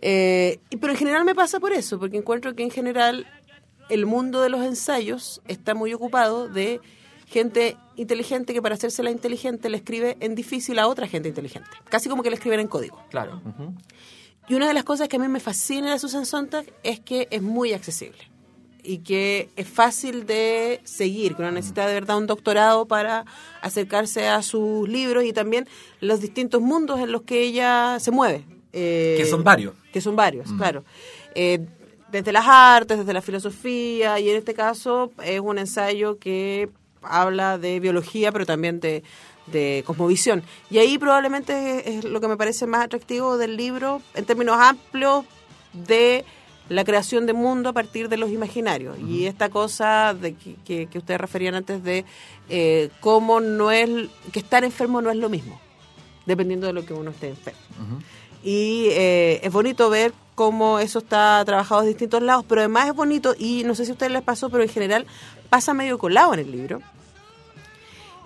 Eh, 0.00 0.58
pero 0.80 0.92
en 0.92 0.98
general 0.98 1.24
me 1.24 1.34
pasa 1.34 1.58
por 1.60 1.72
eso, 1.72 1.98
porque 1.98 2.16
encuentro 2.16 2.54
que 2.54 2.62
en 2.62 2.70
general 2.70 3.26
el 3.88 4.06
mundo 4.06 4.40
de 4.40 4.48
los 4.48 4.64
ensayos 4.64 5.42
está 5.48 5.74
muy 5.74 5.94
ocupado 5.94 6.48
de 6.48 6.80
gente 7.26 7.76
inteligente 7.96 8.52
que 8.52 8.62
para 8.62 8.74
hacerse 8.74 9.02
la 9.02 9.10
inteligente 9.10 9.68
le 9.68 9.78
escribe 9.78 10.16
en 10.20 10.34
difícil 10.34 10.78
a 10.78 10.86
otra 10.86 11.06
gente 11.06 11.28
inteligente, 11.28 11.68
casi 11.88 12.08
como 12.08 12.22
que 12.22 12.30
le 12.30 12.36
escriben 12.36 12.60
en 12.60 12.68
código. 12.68 13.02
Claro. 13.10 13.40
Y 14.48 14.54
una 14.54 14.68
de 14.68 14.74
las 14.74 14.84
cosas 14.84 15.08
que 15.08 15.16
a 15.16 15.18
mí 15.18 15.28
me 15.28 15.40
fascina 15.40 15.92
de 15.92 15.98
Susan 15.98 16.24
Sontag 16.24 16.66
es 16.84 17.00
que 17.00 17.26
es 17.30 17.42
muy 17.42 17.72
accesible 17.72 18.30
y 18.84 18.98
que 18.98 19.48
es 19.56 19.68
fácil 19.68 20.26
de 20.26 20.80
seguir, 20.84 21.34
que 21.34 21.42
uno 21.42 21.50
necesita 21.50 21.88
de 21.88 21.94
verdad 21.94 22.18
un 22.18 22.28
doctorado 22.28 22.86
para 22.86 23.24
acercarse 23.60 24.28
a 24.28 24.42
sus 24.42 24.88
libros 24.88 25.24
y 25.24 25.32
también 25.32 25.66
los 26.00 26.20
distintos 26.20 26.62
mundos 26.62 27.00
en 27.00 27.10
los 27.10 27.22
que 27.22 27.42
ella 27.42 27.98
se 27.98 28.12
mueve. 28.12 28.44
Eh, 28.72 29.16
Que 29.18 29.24
son 29.24 29.42
varios. 29.42 29.74
Que 29.92 30.00
son 30.00 30.14
varios, 30.14 30.52
claro. 30.52 30.84
Eh, 31.34 31.66
desde 32.10 32.32
las 32.32 32.46
artes, 32.46 32.98
desde 32.98 33.12
la 33.12 33.22
filosofía, 33.22 34.18
y 34.20 34.30
en 34.30 34.36
este 34.36 34.54
caso 34.54 35.12
es 35.22 35.40
un 35.40 35.58
ensayo 35.58 36.18
que 36.18 36.68
habla 37.02 37.58
de 37.58 37.80
biología, 37.80 38.32
pero 38.32 38.46
también 38.46 38.80
de, 38.80 39.02
de 39.46 39.82
cosmovisión. 39.86 40.42
Y 40.70 40.78
ahí 40.78 40.98
probablemente 40.98 41.88
es, 41.88 42.04
es 42.04 42.04
lo 42.04 42.20
que 42.20 42.28
me 42.28 42.36
parece 42.36 42.66
más 42.66 42.84
atractivo 42.84 43.38
del 43.38 43.56
libro, 43.56 44.02
en 44.14 44.24
términos 44.24 44.56
amplios, 44.58 45.24
de 45.72 46.24
la 46.68 46.84
creación 46.84 47.26
de 47.26 47.32
mundo 47.32 47.68
a 47.68 47.72
partir 47.72 48.08
de 48.08 48.16
los 48.16 48.30
imaginarios. 48.30 48.98
Y 48.98 49.26
esta 49.26 49.48
cosa 49.48 50.14
de 50.14 50.34
que, 50.34 50.56
que, 50.64 50.86
que 50.86 50.98
ustedes 50.98 51.20
referían 51.20 51.54
antes 51.54 51.82
de 51.82 52.04
eh, 52.48 52.90
cómo 53.00 53.40
no 53.40 53.70
es, 53.70 53.88
que 54.32 54.40
estar 54.40 54.64
enfermo 54.64 55.00
no 55.00 55.10
es 55.10 55.16
lo 55.16 55.28
mismo, 55.28 55.60
dependiendo 56.24 56.66
de 56.66 56.72
lo 56.72 56.84
que 56.84 56.94
uno 56.94 57.10
esté 57.10 57.28
enfermo. 57.28 57.60
Y 58.46 58.90
eh, 58.92 59.40
es 59.42 59.52
bonito 59.52 59.90
ver 59.90 60.14
cómo 60.36 60.78
eso 60.78 61.00
está 61.00 61.42
trabajado 61.44 61.80
en 61.80 61.88
distintos 61.88 62.22
lados, 62.22 62.44
pero 62.48 62.60
además 62.60 62.86
es 62.86 62.94
bonito, 62.94 63.34
y 63.36 63.64
no 63.64 63.74
sé 63.74 63.84
si 63.84 63.90
a 63.90 63.94
ustedes 63.94 64.12
les 64.12 64.22
pasó, 64.22 64.50
pero 64.50 64.62
en 64.62 64.68
general 64.68 65.04
pasa 65.50 65.74
medio 65.74 65.98
colado 65.98 66.32
en 66.32 66.38
el 66.38 66.52
libro, 66.52 66.80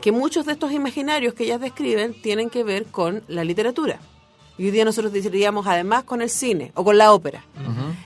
que 0.02 0.12
muchos 0.12 0.44
de 0.44 0.52
estos 0.52 0.72
imaginarios 0.72 1.32
que 1.32 1.44
ellas 1.44 1.58
describen 1.58 2.12
tienen 2.20 2.50
que 2.50 2.64
ver 2.64 2.84
con 2.84 3.22
la 3.28 3.44
literatura. 3.44 3.98
Y 4.58 4.66
hoy 4.66 4.72
día 4.72 4.84
nosotros 4.84 5.10
diríamos 5.10 5.66
además 5.66 6.04
con 6.04 6.20
el 6.20 6.28
cine 6.28 6.70
o 6.74 6.84
con 6.84 6.98
la 6.98 7.14
ópera. 7.14 7.42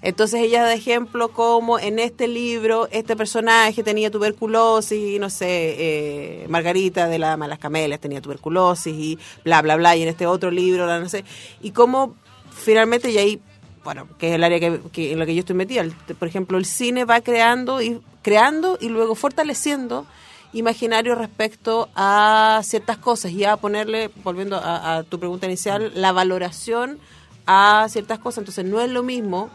Entonces 0.07 0.43
ella 0.43 0.63
da 0.63 0.75
ejemplo 0.75 1.31
como 1.31 1.79
en 1.79 1.99
este 1.99 2.29
libro 2.29 2.89
este 2.93 3.17
personaje 3.17 3.83
tenía 3.83 4.11
tuberculosis 4.11 4.99
y 5.15 5.19
no 5.19 5.31
sé, 5.31 5.47
eh, 5.49 6.47
Margarita 6.49 7.09
de 7.09 7.19
la 7.19 7.29
Dama 7.29 7.47
de 7.47 7.49
las 7.49 7.59
Camelias 7.59 8.01
tenía 8.01 8.21
tuberculosis 8.21 8.95
y 8.95 9.19
bla, 9.45 9.63
bla, 9.63 9.77
bla, 9.77 9.97
y 9.97 10.03
en 10.03 10.09
este 10.09 10.27
otro 10.27 10.51
libro, 10.51 10.87
no 11.01 11.09
sé, 11.09 11.25
y 11.63 11.71
cómo 11.71 12.15
finalmente, 12.53 13.11
y 13.11 13.17
ahí, 13.17 13.41
bueno, 13.83 14.07
que 14.19 14.29
es 14.29 14.35
el 14.35 14.45
área 14.45 14.61
que, 14.61 14.79
que- 14.93 15.13
en 15.13 15.19
la 15.19 15.25
que 15.27 15.35
yo 15.35 15.41
estoy 15.41 15.57
metida, 15.57 15.81
el- 15.81 15.93
por 15.95 16.29
ejemplo, 16.29 16.59
el 16.59 16.67
cine 16.67 17.07
va 17.07 17.23
creando 17.23 17.81
y, 17.81 17.99
creando 18.23 18.77
y 18.81 18.91
luego 18.91 19.15
fortaleciendo 19.15 20.05
imaginario 20.53 21.15
respecto 21.15 21.89
a 21.97 22.61
ciertas 22.63 22.99
cosas 22.99 23.33
y 23.33 23.45
a 23.45 23.57
ponerle, 23.57 24.11
volviendo 24.23 24.57
a, 24.57 24.97
a 24.99 25.03
tu 25.03 25.19
pregunta 25.19 25.47
inicial, 25.47 25.93
la 25.95 26.13
valoración 26.13 26.99
a 27.47 27.87
ciertas 27.89 28.19
cosas. 28.19 28.39
Entonces 28.39 28.65
no 28.67 28.81
es 28.81 28.91
lo 28.91 29.03
mismo, 29.03 29.51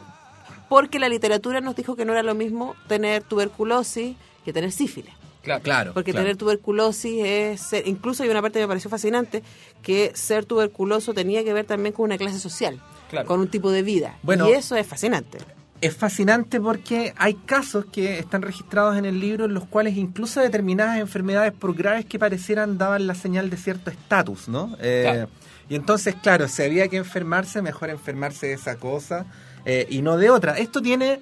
porque 0.69 0.99
la 0.99 1.09
literatura 1.09 1.59
nos 1.61 1.75
dijo 1.75 1.95
que 1.95 2.05
no 2.05 2.13
era 2.13 2.23
lo 2.23 2.35
mismo 2.35 2.75
tener 2.87 3.23
tuberculosis 3.23 4.15
que 4.45 4.53
tener 4.53 4.71
sífilis. 4.71 5.13
Claro. 5.41 5.63
Claro. 5.63 5.93
Porque 5.93 6.11
claro. 6.11 6.25
tener 6.25 6.37
tuberculosis 6.37 7.23
es 7.25 7.61
ser, 7.61 7.87
incluso 7.87 8.23
hay 8.23 8.29
una 8.29 8.41
parte 8.41 8.59
que 8.59 8.63
me 8.63 8.67
pareció 8.67 8.89
fascinante, 8.89 9.41
que 9.81 10.11
ser 10.13 10.45
tuberculoso 10.45 11.13
tenía 11.13 11.43
que 11.43 11.53
ver 11.53 11.65
también 11.65 11.93
con 11.93 12.05
una 12.05 12.17
clase 12.17 12.39
social, 12.39 12.79
Claro. 13.09 13.25
con 13.27 13.39
un 13.39 13.47
tipo 13.47 13.71
de 13.71 13.81
vida. 13.81 14.17
Bueno. 14.21 14.47
y 14.47 14.51
eso 14.53 14.75
es 14.75 14.85
fascinante. 14.85 15.39
Es 15.81 15.95
fascinante 15.95 16.59
porque 16.59 17.13
hay 17.17 17.35
casos 17.35 17.85
que 17.85 18.19
están 18.19 18.41
registrados 18.41 18.97
en 18.97 19.05
el 19.05 19.19
libro 19.21 19.45
en 19.45 19.53
los 19.53 19.65
cuales 19.65 19.95
incluso 19.95 20.41
determinadas 20.41 20.99
enfermedades, 20.99 21.53
por 21.53 21.73
graves 21.73 22.03
que 22.05 22.19
parecieran, 22.19 22.77
daban 22.77 23.07
la 23.07 23.15
señal 23.15 23.49
de 23.49 23.55
cierto 23.55 23.89
estatus, 23.89 24.49
¿no? 24.49 24.75
Eh, 24.81 25.03
Claro. 25.09 25.29
Y 25.69 25.75
entonces, 25.75 26.15
claro, 26.21 26.47
si 26.47 26.63
había 26.63 26.87
que 26.87 26.97
enfermarse, 26.97 27.61
mejor 27.61 27.91
enfermarse 27.91 28.47
de 28.47 28.53
esa 28.53 28.75
cosa 28.75 29.25
eh, 29.65 29.87
y 29.89 30.01
no 30.01 30.17
de 30.17 30.29
otra. 30.29 30.57
Esto 30.57 30.81
tiene 30.81 31.19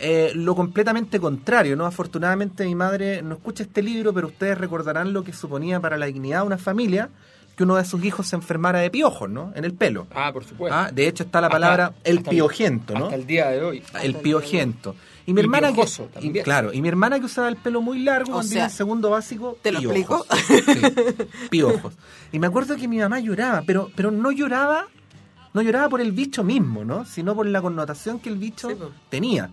eh, 0.00 0.32
lo 0.34 0.54
completamente 0.54 1.20
contrario, 1.20 1.76
¿no? 1.76 1.86
Afortunadamente 1.86 2.64
mi 2.64 2.74
madre 2.74 3.22
no 3.22 3.34
escucha 3.34 3.62
este 3.62 3.82
libro, 3.82 4.12
pero 4.12 4.26
ustedes 4.28 4.58
recordarán 4.58 5.12
lo 5.12 5.22
que 5.24 5.32
suponía 5.32 5.80
para 5.80 5.96
la 5.96 6.06
dignidad 6.06 6.40
de 6.40 6.46
una 6.46 6.58
familia 6.58 7.08
que 7.56 7.62
uno 7.62 7.76
de 7.76 7.84
sus 7.84 8.02
hijos 8.04 8.26
se 8.26 8.34
enfermara 8.34 8.80
de 8.80 8.90
piojos, 8.90 9.30
¿no? 9.30 9.52
En 9.54 9.64
el 9.64 9.72
pelo. 9.74 10.08
Ah, 10.12 10.32
por 10.32 10.44
supuesto. 10.44 10.76
Ah, 10.76 10.90
de 10.92 11.06
hecho 11.06 11.22
está 11.22 11.40
la 11.40 11.46
Hasta- 11.46 11.54
palabra 11.54 11.94
el 12.02 12.18
hasta 12.18 12.30
piojento, 12.30 12.94
¿no? 12.98 13.04
Hasta 13.04 13.14
el 13.14 13.26
día 13.26 13.48
de 13.50 13.62
hoy. 13.62 13.82
el 14.02 14.16
piojento. 14.16 14.96
Y 15.26 15.32
mi 15.32 15.40
Y 15.40 15.44
hermana 15.44 15.72
que, 15.72 15.84
y- 16.20 16.32
claro, 16.42 16.72
y 16.72 16.82
mi 16.82 16.88
hermana 16.88 17.20
que 17.20 17.26
usaba 17.26 17.48
el 17.48 17.54
pelo 17.56 17.80
muy 17.80 18.00
largo 18.00 18.30
O 18.30 18.34
cuando 18.34 18.48
sea, 18.48 18.58
iba 18.58 18.64
en 18.66 18.70
segundo 18.72 19.08
básico, 19.10 19.56
¿te 19.62 19.70
lo 19.70 19.78
piojos. 19.78 20.26
Sí, 20.48 20.60
piojos. 21.50 21.94
Y 22.32 22.38
me 22.40 22.46
acuerdo 22.48 22.76
que 22.76 22.88
mi 22.88 22.98
mamá 22.98 23.20
lloraba, 23.20 23.62
pero 23.64 23.88
pero 23.94 24.10
no 24.10 24.32
lloraba 24.32 24.86
no 25.54 25.62
lloraba 25.62 25.88
por 25.88 26.00
el 26.02 26.12
bicho 26.12 26.44
mismo, 26.44 26.84
¿no? 26.84 27.06
Sino 27.06 27.34
por 27.34 27.46
la 27.46 27.62
connotación 27.62 28.18
que 28.20 28.28
el 28.28 28.36
bicho 28.36 28.68
Sí, 28.68 28.76
tenía. 29.08 29.48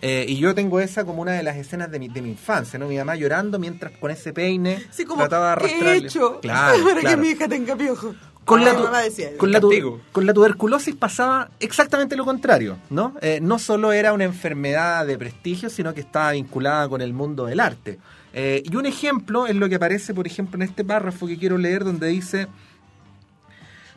Eh, 0.00 0.24
y 0.28 0.36
yo 0.38 0.52
tengo 0.52 0.80
esa 0.80 1.04
como 1.04 1.22
una 1.22 1.30
de 1.32 1.44
las 1.44 1.56
escenas 1.56 1.88
de 1.90 2.00
mi, 2.00 2.08
de 2.08 2.20
mi 2.22 2.30
infancia, 2.30 2.76
¿no? 2.76 2.88
Mi 2.88 2.96
mamá 2.98 3.14
llorando 3.14 3.60
mientras 3.60 3.92
con 3.98 4.10
ese 4.10 4.32
peine 4.32 4.82
Sí, 4.90 5.04
como, 5.04 5.20
trataba 5.20 5.54
de 5.54 5.60
¿qué 5.60 5.66
he 5.66 5.68
arrastrarle. 5.74 6.06
hecho 6.08 6.40
Claro, 6.42 6.84
para 6.84 7.00
que 7.10 7.16
mi 7.16 7.28
hija 7.28 7.46
tenga 7.46 7.76
piojo? 7.76 8.12
Con, 8.44 8.64
la, 8.64 8.72
Mi 8.72 8.78
tu- 8.78 8.82
mamá 8.82 9.00
decía 9.02 9.28
eso. 9.28 9.38
con, 9.38 9.52
la 9.52 9.60
tu- 9.60 9.68
Castigo. 9.68 10.00
con 10.10 10.26
la 10.26 10.34
tuberculosis 10.34 10.96
pasaba 10.96 11.50
exactamente 11.60 12.16
lo 12.16 12.24
contrario, 12.24 12.76
¿no? 12.90 13.14
Eh, 13.22 13.38
no 13.40 13.60
solo 13.60 13.92
era 13.92 14.12
una 14.12 14.24
enfermedad 14.24 15.06
de 15.06 15.16
prestigio, 15.16 15.70
sino 15.70 15.94
que 15.94 16.00
estaba 16.00 16.32
vinculada 16.32 16.88
con 16.88 17.00
el 17.00 17.12
mundo 17.12 17.46
del 17.46 17.60
arte. 17.60 18.00
Eh, 18.32 18.60
y 18.64 18.74
un 18.74 18.86
ejemplo 18.86 19.46
es 19.46 19.54
lo 19.54 19.68
que 19.68 19.76
aparece, 19.76 20.12
por 20.14 20.26
ejemplo, 20.26 20.56
en 20.56 20.62
este 20.62 20.84
párrafo 20.84 21.28
que 21.28 21.38
quiero 21.38 21.56
leer, 21.58 21.84
donde 21.84 22.08
dice... 22.08 22.48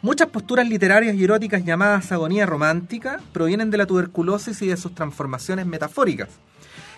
Muchas 0.05 0.29
posturas 0.29 0.69
literarias 0.69 1.15
y 1.15 1.23
eróticas 1.23 1.65
llamadas 1.65 2.11
agonía 2.11 2.45
romántica 2.45 3.19
provienen 3.33 3.71
de 3.71 3.77
la 3.77 3.87
tuberculosis 3.87 4.61
y 4.61 4.67
de 4.67 4.77
sus 4.77 4.93
transformaciones 4.93 5.65
metafóricas. 5.65 6.29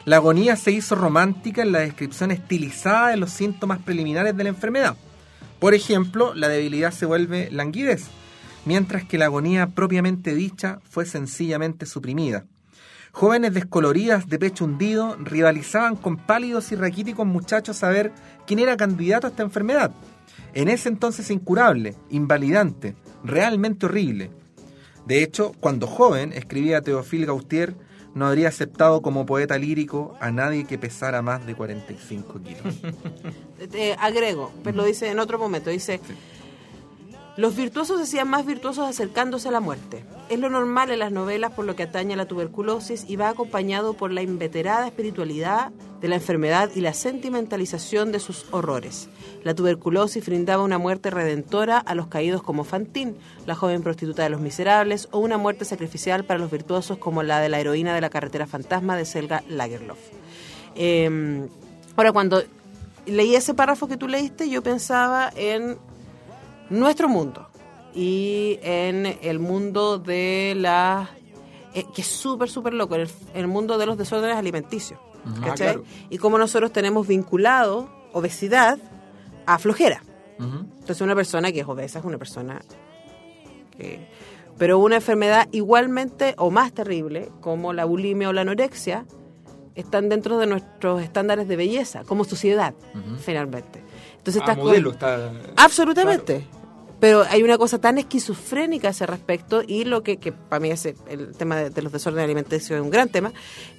La 0.03 0.17
agonía 0.17 0.57
se 0.57 0.71
hizo 0.71 0.93
romántica 0.93 1.61
en 1.61 1.71
la 1.71 1.79
descripción 1.79 2.31
estilizada 2.31 3.07
de 3.07 3.15
los 3.15 3.31
síntomas 3.31 3.79
preliminares 3.79 4.35
de 4.35 4.43
la 4.43 4.49
enfermedad. 4.49 4.97
Por 5.57 5.73
ejemplo, 5.73 6.33
la 6.33 6.49
debilidad 6.49 6.91
se 6.91 7.05
vuelve 7.05 7.49
languidez, 7.49 8.07
mientras 8.65 9.05
que 9.05 9.17
la 9.17 9.27
agonía 9.27 9.67
propiamente 9.67 10.35
dicha 10.35 10.79
fue 10.89 11.05
sencillamente 11.05 11.85
suprimida. 11.85 12.43
Jóvenes 13.13 13.53
descoloridas 13.53 14.27
de 14.27 14.37
pecho 14.37 14.65
hundido 14.65 15.15
rivalizaban 15.15 15.95
con 15.95 16.17
pálidos 16.17 16.73
y 16.73 16.75
raquíticos 16.75 17.25
muchachos 17.25 17.85
a 17.85 17.89
ver 17.89 18.11
quién 18.45 18.59
era 18.59 18.75
candidato 18.75 19.27
a 19.27 19.29
esta 19.29 19.43
enfermedad. 19.43 19.93
En 20.53 20.69
ese 20.69 20.89
entonces 20.89 21.29
incurable, 21.29 21.95
invalidante, 22.09 22.95
realmente 23.23 23.85
horrible. 23.85 24.31
De 25.05 25.23
hecho, 25.23 25.53
cuando 25.59 25.87
joven, 25.87 26.33
escribía 26.33 26.81
Teofil 26.81 27.25
Gautier, 27.25 27.75
no 28.13 28.25
habría 28.25 28.47
aceptado 28.47 29.01
como 29.01 29.25
poeta 29.25 29.57
lírico 29.57 30.17
a 30.19 30.31
nadie 30.31 30.65
que 30.65 30.77
pesara 30.77 31.21
más 31.21 31.45
de 31.45 31.55
45 31.55 32.41
kilos. 32.41 32.75
Eh, 33.73 33.95
agrego, 33.99 34.51
pero 34.63 34.77
lo 34.77 34.85
dice 34.85 35.09
en 35.09 35.17
otro 35.17 35.39
momento, 35.39 35.71
dice, 35.71 35.99
los 37.37 37.55
virtuosos 37.55 37.97
se 37.97 38.03
hacían 38.03 38.29
más 38.29 38.47
virtuosos 38.47 38.89
acercándose 38.89 39.47
a 39.47 39.51
la 39.51 39.59
muerte. 39.59 40.03
Es 40.27 40.39
lo 40.39 40.49
normal 40.49 40.89
en 40.89 40.97
las 40.97 41.11
novelas 41.11 41.51
por 41.51 41.65
lo 41.65 41.75
que 41.75 41.83
atañe 41.83 42.15
a 42.15 42.17
la 42.17 42.25
tuberculosis 42.25 43.05
y 43.07 43.15
va 43.15 43.29
acompañado 43.29 43.93
por 43.93 44.11
la 44.11 44.23
inveterada 44.23 44.87
espiritualidad 44.87 45.71
de 46.01 46.07
la 46.07 46.15
enfermedad 46.15 46.71
y 46.73 46.81
la 46.81 46.95
sentimentalización 46.95 48.11
de 48.11 48.19
sus 48.19 48.47
horrores. 48.49 49.07
La 49.43 49.53
tuberculosis 49.53 50.25
brindaba 50.25 50.63
una 50.63 50.79
muerte 50.79 51.11
redentora 51.11 51.77
a 51.77 51.93
los 51.93 52.07
caídos 52.07 52.41
como 52.41 52.63
Fantine, 52.63 53.13
la 53.45 53.53
joven 53.53 53.83
prostituta 53.83 54.23
de 54.23 54.29
los 54.29 54.41
miserables, 54.41 55.07
o 55.11 55.19
una 55.19 55.37
muerte 55.37 55.63
sacrificial 55.63 56.23
para 56.23 56.39
los 56.39 56.49
virtuosos 56.49 56.97
como 56.97 57.21
la 57.21 57.39
de 57.39 57.49
la 57.49 57.59
heroína 57.59 57.93
de 57.93 58.01
la 58.01 58.09
carretera 58.09 58.47
fantasma 58.47 58.97
de 58.97 59.05
Selga 59.05 59.43
Lagerlof. 59.47 59.99
Eh, 60.73 61.47
ahora, 61.95 62.11
cuando 62.11 62.41
leí 63.05 63.35
ese 63.35 63.53
párrafo 63.53 63.87
que 63.87 63.97
tú 63.97 64.07
leíste, 64.07 64.49
yo 64.49 64.63
pensaba 64.63 65.31
en 65.35 65.77
nuestro 66.69 67.07
mundo 67.09 67.49
y 67.93 68.59
en 68.61 69.05
el 69.21 69.39
mundo 69.39 69.97
de 69.97 70.53
las 70.55 71.09
eh, 71.73 71.85
que 71.93 72.01
es 72.01 72.07
súper, 72.07 72.49
súper 72.49 72.73
loco, 72.73 72.95
en 72.95 73.01
el, 73.01 73.09
en 73.33 73.41
el 73.41 73.47
mundo 73.47 73.77
de 73.77 73.85
los 73.85 73.97
desórdenes 73.97 74.37
alimenticios. 74.37 74.99
Ah, 75.25 75.33
¿cachai? 75.41 75.55
claro. 75.55 75.83
Y 76.09 76.17
cómo 76.17 76.37
nosotros 76.37 76.71
tenemos 76.71 77.07
vinculado 77.07 77.89
obesidad 78.13 78.79
a 79.45 79.59
flojera. 79.59 80.01
Entonces 80.39 81.01
una 81.01 81.15
persona 81.15 81.51
que 81.51 81.61
es 81.61 81.67
obesa 81.67 81.99
es 81.99 82.05
una 82.05 82.17
persona 82.17 82.61
que... 83.75 84.07
Pero 84.57 84.79
una 84.79 84.95
enfermedad 84.95 85.47
igualmente 85.51 86.33
o 86.37 86.49
más 86.49 86.73
terrible, 86.73 87.31
como 87.41 87.73
la 87.73 87.85
bulimia 87.85 88.29
o 88.29 88.33
la 88.33 88.41
anorexia, 88.41 89.05
están 89.75 90.09
dentro 90.09 90.39
de 90.39 90.47
nuestros 90.47 91.03
estándares 91.03 91.47
de 91.47 91.55
belleza, 91.55 92.03
como 92.03 92.23
sociedad, 92.23 92.73
finalmente. 93.19 93.83
Entonces 94.27 94.41
Ah, 94.41 94.45
estás 94.51 94.57
con- 94.57 94.65
modelo 94.67 94.91
está... 94.91 95.31
Absolutamente. 95.55 96.45
Pero 96.99 97.23
hay 97.29 97.43
una 97.43 97.57
cosa 97.59 97.79
tan 97.79 97.97
esquizofrénica 97.99 98.87
a 98.87 98.91
ese 98.91 99.05
respecto 99.05 99.61
y 99.65 99.85
lo 99.85 100.01
que, 100.01 100.17
que 100.17 100.31
para 100.31 100.59
mí 100.59 100.71
es 100.71 100.85
el, 100.87 100.95
el 101.07 101.31
tema 101.37 101.55
de, 101.57 101.69
de 101.69 101.81
los 101.83 101.91
desórdenes 101.91 102.23
alimenticios 102.25 102.71
es 102.71 102.81
un 102.81 102.89
gran 102.89 103.07
tema, 103.09 103.31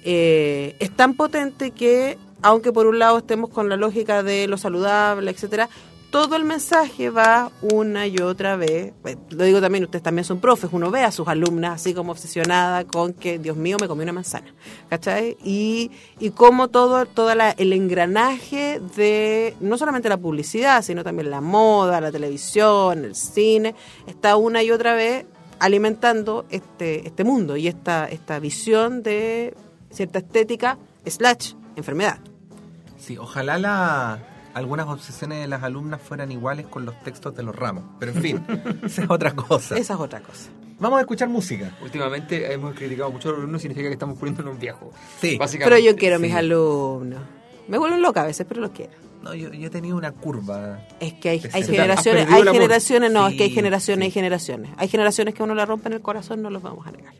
eh, 0.05 0.75
es 0.79 0.95
tan 0.95 1.15
potente 1.15 1.71
que, 1.71 2.17
aunque 2.41 2.71
por 2.71 2.87
un 2.87 2.97
lado 2.97 3.17
estemos 3.17 3.49
con 3.49 3.67
la 3.67 3.75
lógica 3.75 4.23
de 4.23 4.47
lo 4.47 4.57
saludable, 4.57 5.29
etcétera, 5.31 5.67
todo 6.09 6.35
el 6.35 6.43
mensaje 6.43 7.09
va 7.09 7.51
una 7.61 8.07
y 8.07 8.19
otra 8.19 8.55
vez. 8.55 8.93
eh, 9.05 9.17
Lo 9.29 9.43
digo 9.43 9.61
también, 9.61 9.83
ustedes 9.83 10.01
también 10.03 10.25
son 10.25 10.39
profes, 10.39 10.69
uno 10.73 10.89
ve 10.89 11.03
a 11.03 11.11
sus 11.11 11.27
alumnas 11.27 11.73
así 11.75 11.93
como 11.93 12.11
obsesionada 12.11 12.85
con 12.85 13.13
que, 13.13 13.37
Dios 13.37 13.57
mío, 13.57 13.77
me 13.79 13.87
comí 13.87 14.03
una 14.03 14.13
manzana. 14.13 14.53
¿Cachai? 14.89 15.37
Y, 15.43 15.91
y 16.19 16.31
cómo 16.31 16.69
todo 16.69 17.05
toda 17.05 17.35
la, 17.35 17.51
el 17.51 17.73
engranaje 17.73 18.81
de 18.95 19.55
no 19.59 19.77
solamente 19.77 20.09
la 20.09 20.17
publicidad, 20.17 20.81
sino 20.81 21.03
también 21.03 21.29
la 21.29 21.41
moda, 21.41 22.01
la 22.01 22.11
televisión, 22.11 23.05
el 23.05 23.15
cine, 23.15 23.75
está 24.07 24.35
una 24.35 24.63
y 24.63 24.71
otra 24.71 24.95
vez 24.95 25.25
alimentando 25.59 26.45
este, 26.49 27.05
este 27.05 27.23
mundo 27.23 27.57
y 27.57 27.67
esta, 27.67 28.05
esta 28.07 28.39
visión 28.39 29.03
de 29.03 29.55
cierta 29.91 30.19
estética 30.19 30.77
slash 31.05 31.53
enfermedad. 31.75 32.19
Sí, 32.97 33.17
ojalá 33.17 33.57
la, 33.57 34.19
algunas 34.53 34.87
obsesiones 34.87 35.41
de 35.41 35.47
las 35.47 35.63
alumnas 35.63 36.01
fueran 36.01 36.31
iguales 36.31 36.67
con 36.67 36.85
los 36.85 36.99
textos 37.03 37.35
de 37.35 37.43
los 37.43 37.55
ramos. 37.55 37.83
Pero 37.99 38.11
en 38.13 38.21
fin, 38.21 38.45
esa 38.83 39.03
es 39.03 39.09
otra 39.09 39.35
cosa. 39.35 39.77
Esa 39.77 39.93
es 39.93 39.99
otra 39.99 40.21
cosa. 40.21 40.49
Vamos 40.79 40.97
a 40.97 41.01
escuchar 41.01 41.27
música. 41.27 41.71
Últimamente 41.81 42.53
hemos 42.53 42.73
criticado 42.73 43.11
mucho 43.11 43.29
a 43.29 43.31
los 43.31 43.39
alumnos, 43.39 43.61
significa 43.61 43.87
que 43.87 43.93
estamos 43.93 44.17
poniéndonos 44.17 44.57
viejos. 44.57 44.93
Sí. 45.19 45.37
Básicamente. 45.37 45.75
Pero 45.75 45.91
yo 45.91 45.97
quiero 45.97 46.15
a 46.15 46.19
mis 46.19 46.31
sí. 46.31 46.37
alumnos. 46.37 47.19
Me 47.67 47.77
vuelven 47.77 48.01
loca 48.01 48.21
a 48.21 48.25
veces, 48.25 48.45
pero 48.47 48.61
los 48.61 48.71
quiero. 48.71 48.93
No, 49.21 49.33
yo, 49.33 49.51
yo 49.51 49.67
he 49.67 49.69
tenido 49.69 49.97
una 49.97 50.13
curva. 50.13 50.87
Es 51.01 51.13
que 51.13 51.29
hay, 51.29 51.41
hay 51.51 51.63
generaciones, 51.63 52.27
hay 52.31 52.43
generaciones, 52.43 53.11
no, 53.11 53.27
es 53.27 53.35
que 53.35 53.43
hay 53.43 53.49
generaciones 53.49 54.05
sí. 54.05 54.09
y 54.09 54.11
generaciones. 54.11 54.71
Hay 54.77 54.87
generaciones 54.87 55.33
que 55.33 55.41
a 55.41 55.45
uno 55.45 55.55
le 55.55 55.65
rompen 55.65 55.91
el 55.91 56.01
corazón, 56.01 56.41
no 56.41 56.49
los 56.49 56.63
vamos 56.63 56.87
a 56.87 56.91
negar. 56.91 57.13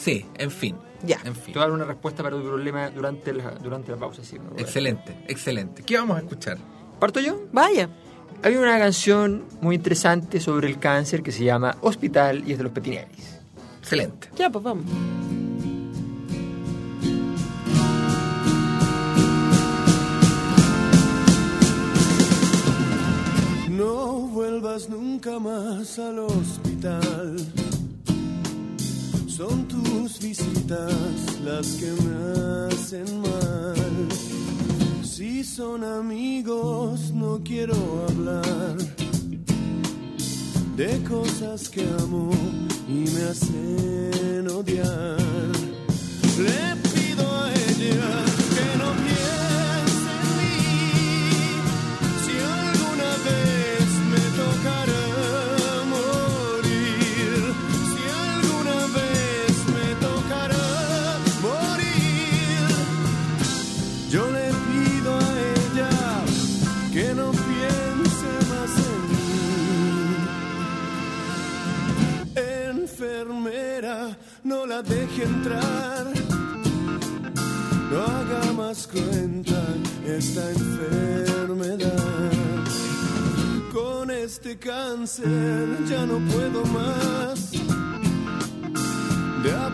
Sí, 0.00 0.24
en 0.38 0.50
fin. 0.50 0.76
Ya. 1.02 1.16
En 1.24 1.34
Te 1.34 1.40
fin. 1.40 1.54
voy 1.54 1.62
a 1.62 1.66
dar 1.66 1.72
una 1.72 1.84
respuesta 1.84 2.22
para 2.22 2.36
tu 2.36 2.42
problema 2.42 2.90
durante 2.90 3.32
la, 3.32 3.50
durante 3.52 3.90
la 3.92 3.98
pausa. 3.98 4.24
¿sí? 4.24 4.38
¿no? 4.38 4.50
Excelente, 4.58 5.14
excelente. 5.28 5.82
¿Qué 5.82 5.96
vamos 5.96 6.16
a 6.16 6.20
escuchar? 6.20 6.58
¿Parto 6.98 7.20
yo? 7.20 7.42
Vaya. 7.52 7.88
Hay 8.42 8.56
una 8.56 8.78
canción 8.78 9.44
muy 9.60 9.76
interesante 9.76 10.40
sobre 10.40 10.68
el 10.68 10.78
cáncer 10.78 11.22
que 11.22 11.32
se 11.32 11.44
llama 11.44 11.76
Hospital 11.82 12.42
y 12.46 12.52
es 12.52 12.58
de 12.58 12.64
los 12.64 12.72
Petineris. 12.72 13.38
Excelente. 13.80 14.28
Ya, 14.36 14.48
pues 14.50 14.64
vamos. 14.64 14.84
No 23.68 24.28
vuelvas 24.28 24.88
nunca 24.88 25.38
más 25.38 25.98
al 25.98 26.18
hospital. 26.20 27.36
Son 29.40 29.66
tus 29.68 30.20
visitas 30.20 31.40
las 31.42 31.66
que 31.76 31.90
me 32.02 32.68
hacen 32.68 33.22
mal. 33.22 34.08
Si 35.02 35.42
son 35.42 35.82
amigos, 35.82 37.10
no 37.14 37.40
quiero 37.42 37.74
hablar 38.10 38.76
de 40.76 41.02
cosas 41.04 41.70
que 41.70 41.88
amo 42.02 42.30
y 42.86 43.08
me 43.14 43.22
hacen 43.30 44.46
odiar. 44.50 45.16
Le 46.36 46.76
pido 46.92 47.24
a 47.42 47.50
ella 47.50 48.39
no 74.50 74.66
la 74.66 74.82
deje 74.82 75.22
entrar. 75.22 76.06
No 77.90 77.98
haga 78.16 78.52
más 78.56 78.88
cuenta 78.88 79.60
esta 80.04 80.50
enfermedad. 80.50 82.32
Con 83.72 84.10
este 84.10 84.58
cáncer 84.58 85.68
ya 85.88 86.04
no 86.04 86.18
puedo 86.32 86.64
más. 86.78 87.52
De 89.44 89.52
a 89.52 89.68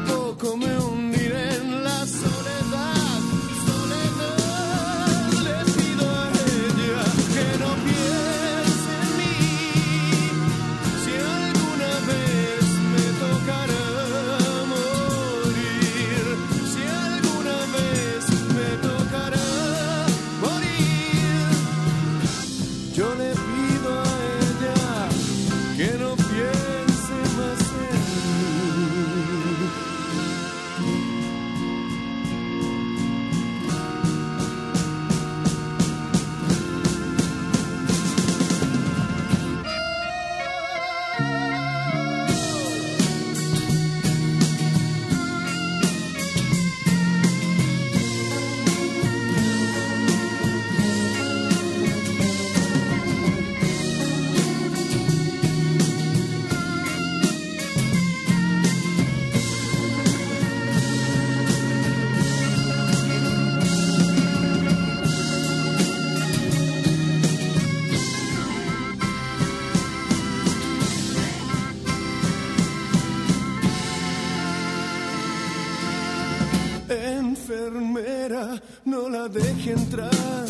deje 79.28 79.72
entrar. 79.72 80.46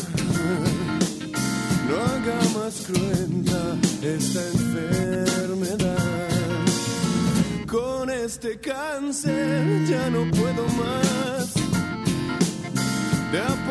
No 1.87 1.95
haga 1.95 2.39
más 2.59 2.85
cruenta 2.85 3.77
esta 4.01 4.41
enfermedad. 4.53 5.97
Con 7.67 8.09
este 8.09 8.59
cáncer 8.59 9.85
ya 9.87 10.09
no 10.09 10.29
puedo 10.31 10.67
más. 10.77 11.53
De 13.31 13.39
a 13.39 13.65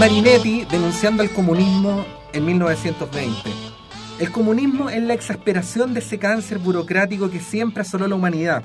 Marinetti 0.00 0.64
denunciando 0.64 1.22
el 1.22 1.30
comunismo 1.30 2.06
en 2.32 2.46
1920. 2.46 3.50
El 4.18 4.32
comunismo 4.32 4.88
es 4.88 5.02
la 5.02 5.12
exasperación 5.12 5.92
de 5.92 6.00
ese 6.00 6.18
cáncer 6.18 6.58
burocrático 6.58 7.30
que 7.30 7.38
siempre 7.38 7.82
asoló 7.82 8.08
la 8.08 8.14
humanidad. 8.14 8.64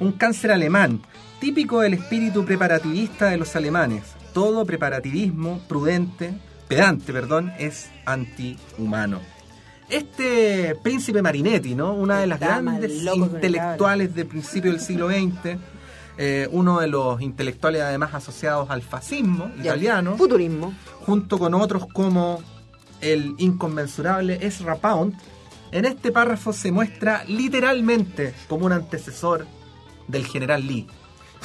Un 0.00 0.10
cáncer 0.10 0.50
alemán, 0.50 1.00
típico 1.38 1.78
del 1.78 1.94
espíritu 1.94 2.44
preparativista 2.44 3.26
de 3.26 3.36
los 3.36 3.54
alemanes. 3.54 4.02
Todo 4.32 4.66
preparativismo 4.66 5.60
prudente, 5.68 6.34
pedante, 6.66 7.12
perdón, 7.12 7.52
es 7.56 7.88
antihumano. 8.04 9.20
Este 9.88 10.74
príncipe 10.82 11.22
Marinetti, 11.22 11.76
¿no? 11.76 11.94
Una 11.94 12.18
de 12.18 12.26
las 12.26 12.42
Está 12.42 12.60
grandes 12.60 13.00
intelectuales 13.14 14.12
del 14.12 14.26
principio 14.26 14.72
del 14.72 14.80
siglo 14.80 15.08
XX, 15.08 15.56
eh, 16.18 16.48
uno 16.52 16.80
de 16.80 16.86
los 16.88 17.20
intelectuales 17.20 17.82
además 17.82 18.14
asociados 18.14 18.70
al 18.70 18.82
fascismo 18.82 19.50
Ya, 19.56 19.62
italiano, 19.72 20.16
Futurismo. 20.16 20.72
junto 21.06 21.38
con 21.38 21.54
otros 21.54 21.86
como 21.92 22.42
el 23.00 23.34
inconmensurable 23.38 24.38
Ezra 24.40 24.76
Pound, 24.76 25.14
en 25.72 25.84
este 25.84 26.12
párrafo 26.12 26.52
se 26.52 26.70
muestra 26.72 27.24
literalmente 27.26 28.32
como 28.48 28.66
un 28.66 28.72
antecesor 28.72 29.46
del 30.06 30.24
general 30.26 30.66
Lee. 30.66 30.86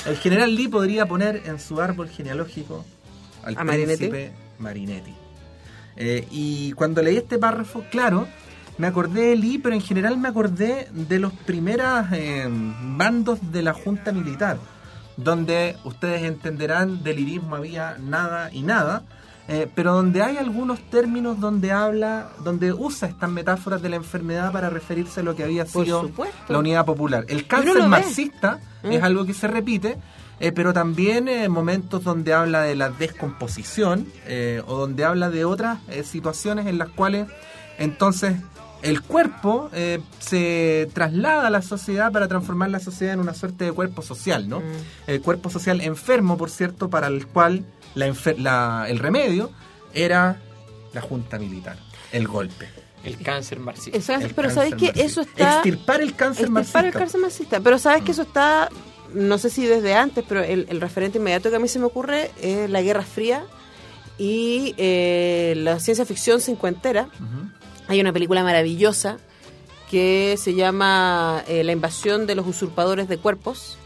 El 0.05 0.17
general 0.17 0.55
Lee 0.55 0.67
podría 0.67 1.05
poner 1.08 1.41
en 1.45 1.60
su 1.60 1.82
árbol 1.82 2.08
genealógico 2.10 2.86
al 3.43 3.58
¿A 3.58 3.63
Marinetti? 3.63 4.08
príncipe 4.08 4.32
Marinetti. 4.60 5.13
Eh, 5.97 6.27
y 6.32 6.71
cuando 6.73 7.01
leí 7.01 7.17
este 7.17 7.38
párrafo, 7.38 7.84
claro, 7.91 8.27
me 8.80 8.88
acordé 8.88 9.28
de 9.28 9.36
Lee, 9.36 9.60
pero 9.60 9.76
en 9.76 9.82
general 9.82 10.18
me 10.18 10.30
acordé 10.30 10.88
de 10.92 11.20
los 11.20 11.32
primeros 11.34 12.06
eh, 12.12 12.48
bandos 12.50 13.39
de 13.52 13.62
la 13.62 13.74
Junta 13.74 14.12
Militar, 14.12 14.58
donde 15.18 15.76
ustedes 15.84 16.24
entenderán 16.24 17.04
del 17.04 17.18
lirismo 17.18 17.56
había 17.56 17.98
nada 18.00 18.50
y 18.52 18.63
nada, 18.63 19.04
eh, 19.48 19.70
pero 19.76 19.94
donde 19.94 20.24
hay 20.24 20.38
algunos 20.38 20.80
términos 20.89 21.39
donde 21.39 21.72
habla, 21.72 22.30
donde 22.44 22.74
usa 22.74 23.08
estas 23.08 23.30
metáforas 23.30 23.82
de 23.82 23.89
la 23.89 23.98
enfermedad 23.98 24.52
para 24.52 24.70
referirse 24.70 25.20
a 25.20 25.24
lo 25.24 25.36
que 25.36 25.44
había 25.44 25.65
sido 25.65 26.10
la 26.48 26.58
unidad 26.58 26.86
popular. 26.86 27.26
El 27.28 27.46
cáncer 27.46 27.88
marxista 27.88 28.60
Mm. 28.84 28.92
es 28.92 29.04
algo 29.04 29.26
que 29.26 29.34
se 29.34 29.48
repite, 29.48 29.98
eh, 30.39 30.52
pero 30.52 30.74
también 30.74 31.28
eh, 31.28 31.50
momentos 31.50 32.04
donde 32.04 32.34
habla 32.34 32.62
de 32.62 32.76
la 32.76 32.89
descomposición 32.89 34.08
eh, 34.26 34.62
o 34.68 34.78
donde 34.78 35.04
habla 35.04 35.30
de 35.30 35.46
otras 35.46 35.80
situaciones 36.04 36.68
en 36.68 36.78
las 36.78 36.89
cuales 36.89 37.28
entonces 37.78 38.36
el 38.82 39.02
cuerpo 39.02 39.70
eh, 39.74 40.00
se 40.20 40.89
traslada 40.94 41.48
a 41.48 41.50
la 41.50 41.62
sociedad 41.62 42.12
para 42.12 42.28
transformar 42.28 42.70
la 42.70 42.80
sociedad 42.80 43.13
en 43.13 43.20
una 43.20 43.34
suerte 43.34 43.65
de 43.65 43.72
cuerpo 43.72 44.02
social, 44.02 44.48
¿no? 44.48 44.60
Mm. 44.62 44.63
El 45.08 45.22
cuerpo 45.22 45.50
social 45.50 45.82
enfermo, 45.82 46.38
por 46.38 46.50
cierto, 46.50 46.89
para 46.89 47.08
el 47.08 47.28
cual 47.28 47.65
la 47.96 48.08
enfer- 48.08 48.38
la- 48.38 48.86
el 48.88 49.00
remedio 49.00 49.52
era 49.94 50.39
la 50.94 51.02
junta 51.02 51.38
militar, 51.39 51.78
el 52.12 52.28
golpe. 52.28 52.68
El 53.04 53.18
cáncer 53.18 53.60
marxista. 53.60 53.98
Exacto, 53.98 54.26
el 54.28 54.34
pero 54.34 54.50
cáncer 54.50 54.63
sabes 54.70 54.76
que 54.76 54.86
marxista. 54.88 55.06
eso 55.06 55.22
está... 55.22 55.54
Extirpar 55.56 56.02
el 56.02 56.15
cáncer 56.15 56.46
Extirpar 56.46 56.52
marxista. 56.54 56.80
el 56.88 56.94
cáncer 56.94 57.22
marxista. 57.22 57.60
Pero 57.62 57.80
sabes 57.80 58.04
que 58.04 58.12
eso 58.12 58.22
está, 58.24 58.70
no 59.13 59.38
sé 59.38 59.50
si 59.50 59.65
desde 59.65 59.96
antes, 59.96 60.24
pero 60.28 60.44
el, 60.44 60.65
el 60.70 60.82
referente 60.82 61.18
inmediato 61.18 61.50
que 61.50 61.56
a 61.56 61.60
mí 61.60 61.68
se 61.70 61.80
me 61.80 61.86
ocurre 61.86 62.32
es 62.42 62.70
la 62.70 62.82
Guerra 62.82 63.04
Fría 63.04 63.44
y 64.18 64.76
eh, 64.78 65.54
la 65.58 65.80
ciencia 65.80 66.06
ficción 66.06 66.42
cincuentera. 66.42 67.04
Ujú. 67.15 67.50
Hay 67.89 67.99
una 67.99 68.13
película 68.13 68.43
maravillosa 68.43 69.17
que 69.89 70.36
se 70.38 70.54
llama 70.54 71.43
eh, 71.47 71.63
La 71.63 71.71
invasión 71.71 72.28
de 72.28 72.36
los 72.36 72.45
usurpadores 72.45 73.08
de 73.10 73.17
cuerpos. 73.17 73.80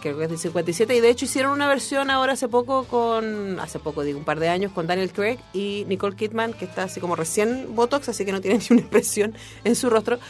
Que 0.00 0.10
es 0.10 0.16
del 0.16 0.38
57 0.38 0.94
y 0.94 1.00
de 1.00 1.10
hecho 1.10 1.24
hicieron 1.24 1.50
una 1.50 1.66
versión 1.66 2.10
ahora 2.10 2.34
hace 2.34 2.46
poco 2.46 2.84
con, 2.84 3.58
hace 3.58 3.80
poco 3.80 4.04
digo, 4.04 4.20
un 4.20 4.24
par 4.24 4.38
de 4.38 4.48
años 4.50 4.70
con 4.70 4.86
Daniel 4.86 5.12
Craig 5.12 5.38
y 5.52 5.84
Nicole 5.88 6.14
Kidman 6.14 6.52
que 6.52 6.64
está 6.64 6.84
así 6.84 7.00
como 7.00 7.16
recién 7.16 7.74
Botox, 7.74 8.08
así 8.08 8.24
que 8.24 8.30
no 8.30 8.40
tiene 8.40 8.58
ni 8.70 8.76
una 8.76 8.82
expresión 8.82 9.34
en 9.64 9.74
su 9.74 9.90
rostro. 9.90 10.20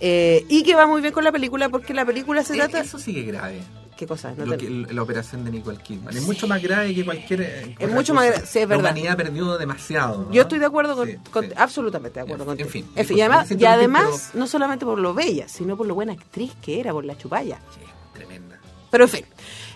Eh, 0.00 0.44
y 0.48 0.62
que 0.62 0.74
va 0.74 0.86
muy 0.86 1.00
bien 1.00 1.12
con 1.12 1.24
la 1.24 1.32
película 1.32 1.68
porque 1.68 1.92
la 1.94 2.04
película 2.04 2.42
se 2.44 2.54
Eh, 2.54 2.58
trata... 2.58 2.80
Eso 2.80 2.98
sigue 2.98 3.22
grave. 3.22 3.60
¿Qué 3.96 4.06
cosa? 4.06 4.32
No 4.36 4.46
lo 4.46 4.56
te- 4.56 4.58
que- 4.66 4.94
la 4.94 5.02
operación 5.02 5.44
de 5.44 5.50
Nicole 5.50 5.78
Kidman. 5.78 6.16
Es 6.16 6.22
mucho 6.22 6.46
más 6.46 6.62
grave 6.62 6.94
que 6.94 7.04
cualquier. 7.04 7.40
eh, 7.42 7.76
Es 7.80 7.90
mucho 7.90 8.14
más 8.14 8.26
cosa. 8.30 8.42
gra- 8.42 8.46
sí, 8.46 8.58
es 8.60 8.62
La 8.62 8.76
verdad. 8.76 8.84
humanidad 8.92 9.16
perdió 9.16 9.58
demasiado. 9.58 10.22
¿no? 10.26 10.30
Yo 10.32 10.42
estoy 10.42 10.60
de 10.60 10.66
acuerdo 10.66 10.94
con, 10.94 11.08
Sí, 11.08 11.16
con- 11.32 11.48
absolutamente 11.56 12.20
de 12.20 12.24
acuerdo 12.24 12.44
En 12.44 12.48
contigo. 12.50 12.68
fin, 12.70 12.86
En 12.94 13.04
fin, 13.04 13.18
y 13.58 13.64
además 13.64 14.30
no 14.34 14.46
solamente 14.46 14.84
por 14.84 15.00
lo 15.00 15.14
bella, 15.14 15.48
sino 15.48 15.76
por 15.76 15.86
lo 15.88 15.96
buena 15.96 16.12
actriz 16.12 16.52
que 16.62 16.78
era, 16.78 16.92
por 16.92 17.04
la 17.04 17.18
chupalla. 17.18 17.58
Sí, 17.74 17.80
tremenda. 18.14 18.60
Pero 18.92 19.04
en 19.04 19.10
fin. 19.10 19.24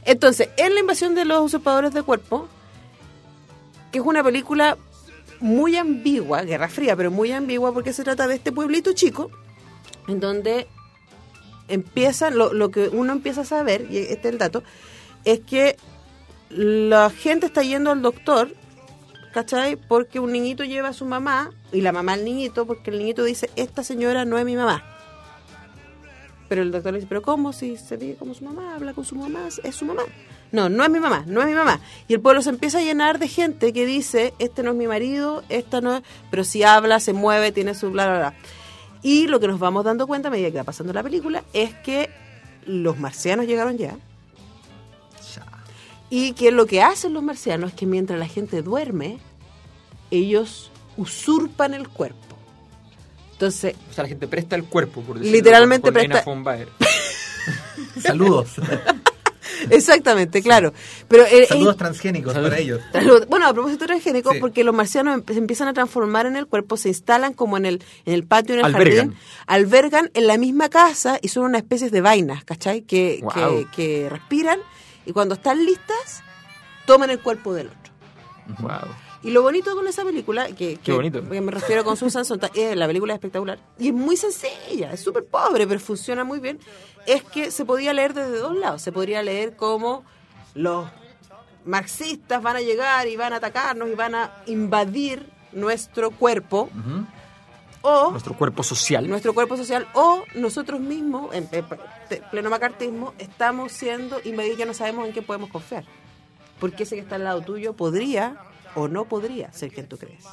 Entonces, 0.04 0.50
en 0.56 0.72
la 0.74 0.78
invasión 0.80 1.16
de 1.16 1.24
los 1.24 1.42
usurpadores 1.42 1.92
de 1.92 2.02
cuerpo, 2.04 2.46
que 3.90 3.98
es 3.98 4.04
una 4.04 4.22
película 4.22 4.78
muy 5.40 5.76
ambigua, 5.76 6.42
Guerra 6.42 6.68
Fría, 6.68 6.94
pero 6.94 7.10
muy 7.10 7.32
ambigua 7.32 7.72
porque 7.74 7.92
se 7.92 8.04
trata 8.04 8.28
de 8.28 8.36
este 8.36 8.52
pueblito 8.52 8.92
chico, 8.92 9.32
en 10.08 10.20
donde 10.20 10.66
empieza, 11.68 12.30
lo, 12.30 12.52
lo 12.52 12.70
que 12.70 12.88
uno 12.88 13.12
empieza 13.12 13.42
a 13.42 13.44
saber, 13.44 13.86
y 13.90 13.98
este 13.98 14.28
es 14.28 14.32
el 14.32 14.38
dato, 14.38 14.62
es 15.24 15.40
que 15.40 15.76
la 16.50 17.10
gente 17.10 17.46
está 17.46 17.62
yendo 17.62 17.90
al 17.90 18.02
doctor, 18.02 18.54
¿cachai? 19.32 19.76
Porque 19.76 20.20
un 20.20 20.32
niñito 20.32 20.64
lleva 20.64 20.88
a 20.88 20.92
su 20.92 21.06
mamá, 21.06 21.50
y 21.72 21.80
la 21.80 21.92
mamá 21.92 22.12
al 22.12 22.24
niñito, 22.24 22.66
porque 22.66 22.90
el 22.90 22.98
niñito 22.98 23.24
dice, 23.24 23.50
esta 23.56 23.82
señora 23.82 24.24
no 24.24 24.38
es 24.38 24.44
mi 24.44 24.56
mamá. 24.56 24.84
Pero 26.48 26.62
el 26.62 26.70
doctor 26.70 26.92
le 26.92 26.98
dice, 26.98 27.08
¿pero 27.08 27.22
cómo? 27.22 27.54
Si 27.54 27.78
se 27.78 27.96
ve 27.96 28.16
como 28.18 28.34
su 28.34 28.44
mamá, 28.44 28.74
habla 28.74 28.92
con 28.92 29.06
su 29.06 29.14
mamá, 29.14 29.48
es 29.64 29.74
su 29.74 29.86
mamá. 29.86 30.02
No, 30.50 30.68
no 30.68 30.84
es 30.84 30.90
mi 30.90 31.00
mamá, 31.00 31.24
no 31.26 31.40
es 31.40 31.46
mi 31.46 31.54
mamá. 31.54 31.80
Y 32.08 32.12
el 32.12 32.20
pueblo 32.20 32.42
se 32.42 32.50
empieza 32.50 32.78
a 32.78 32.82
llenar 32.82 33.18
de 33.18 33.26
gente 33.26 33.72
que 33.72 33.86
dice, 33.86 34.34
este 34.38 34.62
no 34.62 34.72
es 34.72 34.76
mi 34.76 34.86
marido, 34.86 35.42
esta 35.48 35.80
no 35.80 35.96
es... 35.96 36.02
Pero 36.30 36.44
si 36.44 36.62
habla, 36.62 37.00
se 37.00 37.14
mueve, 37.14 37.52
tiene 37.52 37.74
su 37.74 37.90
bla, 37.90 38.06
bla, 38.06 38.18
bla. 38.18 38.34
Y 39.02 39.26
lo 39.26 39.40
que 39.40 39.48
nos 39.48 39.58
vamos 39.58 39.84
dando 39.84 40.06
cuenta 40.06 40.28
a 40.28 40.30
medida 40.30 40.50
que 40.50 40.58
va 40.58 40.64
pasando 40.64 40.92
la 40.92 41.02
película 41.02 41.42
es 41.52 41.74
que 41.74 42.10
los 42.66 42.98
marcianos 42.98 43.46
llegaron 43.46 43.76
ya. 43.76 43.96
Ya. 45.34 45.46
Y 46.10 46.32
que 46.34 46.52
lo 46.52 46.66
que 46.66 46.82
hacen 46.82 47.12
los 47.12 47.22
marcianos 47.22 47.70
es 47.70 47.76
que 47.76 47.86
mientras 47.86 48.18
la 48.18 48.28
gente 48.28 48.62
duerme, 48.62 49.18
ellos 50.10 50.70
usurpan 50.96 51.74
el 51.74 51.88
cuerpo. 51.88 52.18
Entonces, 53.32 53.74
O 53.90 53.92
sea, 53.92 54.04
la 54.04 54.08
gente 54.08 54.28
presta 54.28 54.54
el 54.54 54.64
cuerpo, 54.64 55.00
por 55.02 55.18
decirlo 55.18 55.36
Literalmente 55.36 55.90
presta- 55.90 56.22
von 56.24 56.44
Baer. 56.44 56.68
Saludos. 58.00 58.50
exactamente, 59.70 60.42
claro. 60.42 60.72
Pero 61.08 61.24
eh, 61.24 61.46
Saludos 61.46 61.74
eh, 61.74 61.78
transgénicos 61.78 62.34
para 62.34 62.58
ellos. 62.58 62.80
Salud. 62.92 63.26
Bueno, 63.28 63.46
a 63.48 63.52
propósito 63.52 63.86
transgénico, 63.86 64.32
Sí. 64.32 64.38
porque 64.40 64.64
los 64.64 64.74
marcianos 64.74 65.14
em- 65.18 65.24
se 65.26 65.38
empiezan 65.38 65.68
a 65.68 65.72
transformar 65.72 66.26
en 66.26 66.36
el 66.36 66.46
cuerpo, 66.46 66.76
se 66.76 66.88
instalan 66.88 67.32
como 67.32 67.56
en 67.56 67.66
el, 67.66 67.84
en 68.04 68.14
el 68.14 68.24
patio, 68.24 68.54
en 68.54 68.60
el 68.60 68.66
Albergan. 68.66 68.96
jardín, 69.08 69.18
albergan 69.46 70.10
en 70.14 70.26
la 70.26 70.38
misma 70.38 70.68
casa 70.68 71.18
y 71.22 71.28
son 71.28 71.44
una 71.44 71.58
especie 71.58 71.90
de 71.90 72.00
vainas, 72.00 72.44
¿cachai? 72.44 72.82
Que, 72.82 73.22
que, 73.34 73.66
que 73.74 74.08
respiran 74.10 74.58
y 75.06 75.12
cuando 75.12 75.34
están 75.34 75.64
listas, 75.64 76.22
toman 76.86 77.10
el 77.10 77.20
cuerpo 77.20 77.54
del 77.54 77.68
otro. 77.68 77.92
Wow. 78.60 78.94
Y 79.24 79.30
lo 79.30 79.42
bonito 79.42 79.74
con 79.76 79.86
esa 79.86 80.04
película, 80.04 80.48
que, 80.48 80.76
que- 80.78 80.92
bonito. 80.92 81.22
me 81.22 81.40
refiero 81.52 81.84
con 81.84 81.96
Susan 81.96 82.24
Sontag, 82.24 82.50
eh, 82.56 82.74
la 82.74 82.86
película 82.88 83.12
es 83.14 83.18
espectacular, 83.18 83.58
y 83.78 83.88
es 83.88 83.94
muy 83.94 84.16
sencilla, 84.16 84.92
es 84.92 85.00
súper 85.00 85.24
pobre, 85.26 85.66
pero 85.66 85.78
funciona 85.78 86.24
muy 86.24 86.40
bien, 86.40 86.58
es 87.06 87.22
que 87.22 87.50
se 87.52 87.64
podía 87.64 87.92
leer 87.92 88.14
desde 88.14 88.38
dos 88.38 88.56
lados. 88.56 88.82
Se 88.82 88.90
podría 88.90 89.22
leer 89.22 89.54
como 89.56 90.02
los 90.54 90.86
marxistas 91.64 92.42
van 92.42 92.56
a 92.56 92.60
llegar 92.60 93.06
y 93.06 93.16
van 93.16 93.32
a 93.32 93.36
atacarnos 93.36 93.88
y 93.88 93.94
van 93.94 94.14
a 94.16 94.42
invadir 94.46 95.24
nuestro 95.52 96.10
cuerpo, 96.10 96.68
o 97.82 98.10
Nuestro 98.10 98.34
cuerpo 98.36 98.62
social. 98.62 99.08
nuestro 99.08 99.34
cuerpo 99.34 99.56
social, 99.56 99.86
o 99.94 100.22
nosotros 100.34 100.80
mismos, 100.80 101.32
en 101.34 101.48
en 101.52 101.64
pleno 102.30 102.50
macartismo, 102.50 103.14
estamos 103.18 103.72
siendo 103.72 104.20
invadidos, 104.24 104.58
ya 104.58 104.66
no 104.66 104.74
sabemos 104.74 105.06
en 105.06 105.12
qué 105.12 105.22
podemos 105.22 105.50
confiar. 105.50 105.84
Porque 106.60 106.82
ese 106.84 106.94
que 106.96 107.00
está 107.02 107.16
al 107.16 107.24
lado 107.24 107.40
tuyo 107.42 107.72
podría 107.74 108.36
o 108.74 108.88
no 108.88 109.04
podría 109.06 109.52
ser 109.52 109.70
quien 109.72 109.86
tú 109.88 109.96
crees. 109.98 110.24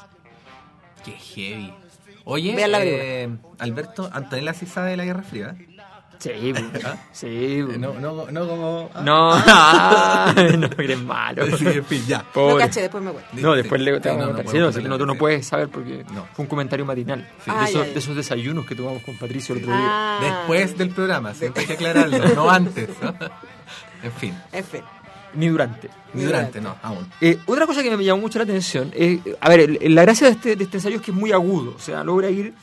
Qué 1.03 1.11
heavy. 1.11 1.73
Oye, 2.25 2.55
Vean 2.55 2.71
la 2.71 2.83
eh, 2.83 3.29
Alberto, 3.59 4.09
Antonella 4.11 4.53
sí 4.53 4.65
sabe 4.65 4.91
de 4.91 4.97
la 4.97 5.05
Guerra 5.05 5.23
Fría. 5.23 5.55
¿eh? 5.57 5.65
Sí, 6.19 6.51
pues. 6.51 6.83
sí. 7.13 7.61
pues. 7.65 7.79
No, 7.79 7.93
no, 7.93 8.29
no 8.29 8.47
como. 8.47 8.89
ah. 8.93 9.01
No, 9.01 9.31
ah, 9.33 10.33
no 10.35 10.67
eres 10.77 10.99
malo. 11.01 11.45
Sí, 11.57 11.65
en 11.65 11.85
fin, 11.85 12.03
ya. 12.05 12.23
Pobre. 12.33 12.65
caché, 12.65 12.81
después 12.81 13.01
me 13.01 13.11
cuento. 13.11 13.29
No, 13.35 13.55
después 13.55 13.79
le 13.81 13.99
te 14.01 14.11
Sí, 14.11 14.17
no, 14.17 14.33
no 14.33 14.71
Sí, 14.73 14.81
no, 14.81 14.89
no, 14.89 14.97
tú 14.97 15.05
no 15.05 15.15
puedes 15.15 15.47
saber 15.47 15.69
porque 15.69 16.03
No. 16.13 16.27
fue 16.33 16.43
un 16.43 16.49
comentario 16.49 16.85
matinal. 16.85 17.25
Sí. 17.45 17.49
De, 17.49 17.57
Ah, 17.57 17.63
esos, 17.63 17.81
ya, 17.81 17.87
ya. 17.87 17.93
de 17.93 17.99
esos 17.99 18.15
desayunos 18.17 18.65
que 18.65 18.75
tomamos 18.75 19.01
con 19.03 19.17
Patricio 19.17 19.55
el 19.55 19.61
otro 19.63 19.75
día. 19.75 19.87
Ah, 19.89 20.19
Después 20.21 20.77
del 20.77 20.89
programa, 20.89 21.33
siempre 21.33 21.61
hay 21.61 21.67
que 21.67 21.73
aclararlo, 21.73 22.17
no 22.35 22.49
antes. 22.49 22.89
¿no? 23.01 23.15
En 24.01 24.13
fin, 24.13 24.33
En 24.53 24.63
fin. 24.63 24.81
Ni 25.33 25.47
durante. 25.47 25.89
ni 26.13 26.23
durante, 26.23 26.59
no, 26.59 26.75
aún. 26.81 27.07
Eh, 27.21 27.37
otra 27.45 27.67
cosa 27.67 27.83
que 27.83 27.95
me 27.95 28.03
llamó 28.03 28.21
mucho 28.21 28.39
la 28.39 28.43
atención 28.43 28.91
es, 28.95 29.19
a 29.39 29.47
ver, 29.49 29.59
el- 29.81 29.93
la 29.95 30.01
gracia 30.01 30.27
de 30.27 30.33
este, 30.33 30.55
de 30.55 30.63
este 30.63 30.77
ensayo 30.77 30.95
es 30.97 31.01
que 31.01 31.11
es 31.11 31.17
muy 31.17 31.31
agudo, 31.31 31.73
o 31.75 31.79
sea, 31.79 32.03
logra 32.03 32.29
ir 32.29 32.53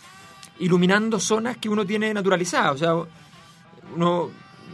iluminando 0.58 1.20
zonas 1.20 1.56
que 1.58 1.68
uno 1.68 1.84
tiene 1.86 2.12
naturalizadas, 2.12 2.72
o 2.74 2.78
sea, 2.78 2.94
uno 3.94 4.30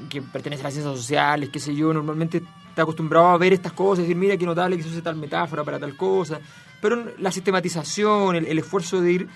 que 0.09 0.23
pertenece 0.23 0.63
a 0.63 0.65
las 0.65 0.75
ciencias 0.75 0.97
sociales, 0.97 1.51
qué 1.53 1.59
sé 1.61 1.75
yo, 1.75 1.93
normalmente 1.93 2.43
está 2.69 2.83
acostumbrado 2.83 3.27
a 3.29 3.37
ver 3.39 3.53
estas 3.53 3.73
cosas, 3.73 4.05
decir, 4.05 4.17
mira 4.17 4.37
qué 4.37 4.47
notable 4.47 4.77
que 4.77 4.83
se 4.83 4.89
use 4.89 5.03
tal 5.03 5.17
metáfora 5.17 5.63
para 5.65 5.79
tal 5.79 5.97
cosa, 5.97 6.41
pero 6.81 7.05
la 7.19 7.31
sistematización, 7.31 8.37
el, 8.37 8.47
el 8.47 8.59
esfuerzo 8.59 9.01
de 9.01 9.13
ir, 9.13 9.29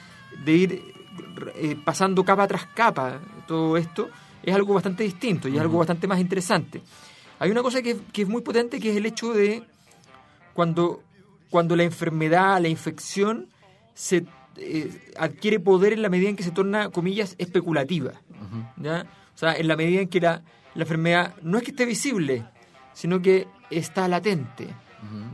de 0.45 0.53
ir 0.53 0.83
eh, 1.57 1.77
pasando 1.85 2.25
capa 2.25 2.47
tras 2.47 2.67
capa, 2.67 3.19
todo 3.47 3.77
esto, 3.77 4.09
es 4.43 4.55
algo 4.55 4.75
bastante 4.75 5.03
distinto 5.05 5.49
y 5.49 5.57
es 5.57 5.61
algo 5.61 5.79
bastante 5.79 6.07
más 6.07 6.19
interesante. 6.21 6.81
Hay 7.39 7.51
una 7.51 7.63
cosa 7.63 7.83
que, 7.83 7.97
que 8.13 8.23
es 8.23 8.29
muy 8.29 8.43
potente, 8.43 8.81
que 8.81 8.91
es 8.91 8.97
el 8.97 9.07
hecho 9.07 9.33
de 9.33 9.63
cuando, 10.55 11.03
cuando 11.51 11.77
la 11.77 11.83
enfermedad, 11.83 12.61
la 12.61 12.69
infección, 12.69 13.49
se 13.95 14.25
eh, 14.57 15.13
adquiere 15.19 15.61
poder 15.61 15.93
en 15.93 16.03
la 16.03 16.09
medida 16.09 16.31
en 16.31 16.37
que 16.37 16.43
se 16.43 16.51
torna, 16.51 16.91
comillas, 16.91 17.35
especulativa. 17.39 18.13
¿ya? 18.77 19.07
O 19.35 19.39
sea, 19.39 19.55
en 19.55 19.69
la 19.69 19.77
medida 19.77 20.01
en 20.01 20.09
que 20.09 20.21
la, 20.21 20.43
la 20.75 20.83
enfermedad 20.83 21.35
no 21.43 21.59
es 21.59 21.65
que 21.65 21.73
esté 21.73 21.85
visible, 21.85 22.45
sino 22.95 23.21
que 23.21 23.47
está 23.71 24.09
latente. 24.09 24.69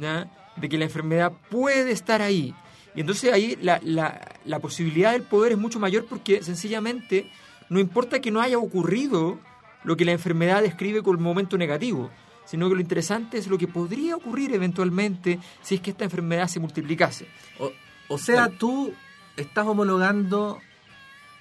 ¿ya? 0.01 0.29
De 0.57 0.69
que 0.69 0.79
la 0.79 0.85
enfermedad 0.85 1.33
puede 1.51 1.93
estar 1.93 2.21
ahí. 2.21 2.55
Y 2.95 3.01
entonces 3.01 3.33
ahí 3.33 3.57
la, 3.62 3.81
la, 3.83 4.21
la 4.45 4.59
posibilidad 4.59 5.12
del 5.12 5.23
poder 5.23 5.53
es 5.53 5.59
mucho 5.59 5.79
mayor 5.79 6.07
porque 6.07 6.43
sencillamente 6.43 7.31
no 7.69 7.81
importa 7.81 8.21
que 8.21 8.31
no 8.31 8.41
haya 8.41 8.59
ocurrido 8.59 9.38
lo 9.85 9.97
que 9.97 10.05
la 10.05 10.12
enfermedad 10.12 10.62
describe 10.62 11.03
como 11.03 11.18
momento 11.21 11.57
negativo, 11.59 12.11
sino 12.45 12.68
que 12.68 12.75
lo 12.75 12.81
interesante 12.81 13.38
es 13.38 13.47
lo 13.47 13.59
que 13.59 13.68
podría 13.68 14.16
ocurrir 14.16 14.53
eventualmente 14.55 15.38
si 15.62 15.77
es 15.77 15.81
que 15.81 15.90
esta 15.90 16.05
enfermedad 16.05 16.49
se 16.49 16.61
multiplicase. 16.61 17.27
O, 17.59 17.71
o 18.09 18.18
sea, 18.18 18.49
tú 18.49 18.92
estás 19.37 19.66
homologando 19.66 20.59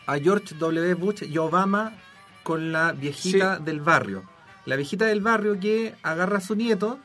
a 0.06 0.18
George 0.18 0.56
W. 0.56 0.94
Bush 0.96 1.24
y 1.24 1.38
Obama 1.38 1.94
con 2.44 2.72
la 2.72 2.92
viejita 2.92 3.58
Sí. 3.58 3.64
del 3.64 3.82
barrio. 3.82 4.24
La 4.66 4.76
viejita 4.76 5.06
del 5.06 5.22
barrio 5.22 5.60
que 5.60 5.96
agarra 6.04 6.38
a 6.38 6.42
su 6.42 6.56
nieto 6.56 7.00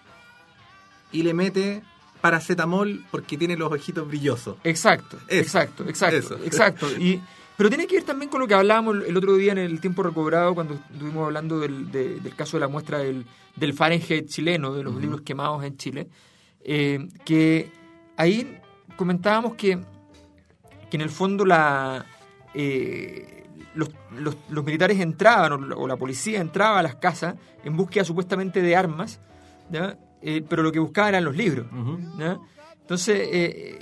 y 1.12 1.22
le 1.22 1.34
mete 1.34 1.82
paracetamol 2.20 3.04
porque 3.10 3.36
tiene 3.38 3.56
los 3.56 3.70
ojitos 3.72 4.06
brillosos. 4.08 4.56
Exacto, 4.64 5.18
Eso, 5.28 5.40
exacto, 5.40 5.84
exacto, 5.88 6.16
eso. 6.16 6.38
exacto. 6.44 6.86
Y, 6.98 7.20
pero 7.56 7.68
tiene 7.68 7.86
que 7.86 7.96
ver 7.96 8.04
también 8.04 8.30
con 8.30 8.40
lo 8.40 8.46
que 8.46 8.54
hablábamos 8.54 8.96
el 9.06 9.16
otro 9.16 9.34
día 9.36 9.52
en 9.52 9.58
el 9.58 9.80
tiempo 9.80 10.02
recobrado 10.02 10.54
cuando 10.54 10.74
estuvimos 10.74 11.24
hablando 11.24 11.58
del, 11.58 11.90
de- 11.90 12.20
del 12.20 12.34
caso 12.34 12.56
de 12.56 12.60
la 12.60 12.68
muestra 12.68 12.98
del, 12.98 13.24
del 13.56 13.72
Fahrenheit 13.74 14.26
chileno, 14.28 14.74
de 14.74 14.82
los 14.82 14.94
libros 15.00 15.22
quemados 15.22 15.64
en 15.64 15.76
Chile, 15.76 16.08
eh, 16.64 17.08
que 17.24 17.70
ahí 18.16 18.58
comentábamos 18.96 19.54
que, 19.54 19.78
que 20.90 20.96
en 20.96 21.00
el 21.00 21.10
fondo 21.10 21.44
la, 21.46 22.04
eh, 22.54 23.44
los, 23.74 23.90
los- 24.18 24.36
los 24.48 24.64
militares 24.64 25.00
entraban 25.00 25.52
o 25.52 25.58
la, 25.58 25.76
o 25.76 25.86
la 25.86 25.96
policía 25.96 26.40
entraba 26.40 26.78
a 26.80 26.82
las 26.82 26.96
casas 26.96 27.34
en 27.64 27.76
búsqueda 27.76 28.04
supuestamente 28.04 28.60
de 28.62 28.76
armas, 28.76 29.20
¿ya? 29.70 29.98
Eh, 30.22 30.42
pero 30.48 30.62
lo 30.62 30.72
que 30.72 30.78
buscaban 30.78 31.10
eran 31.10 31.24
los 31.24 31.36
libros. 31.36 31.66
¿ya? 32.18 32.38
Entonces, 32.80 33.28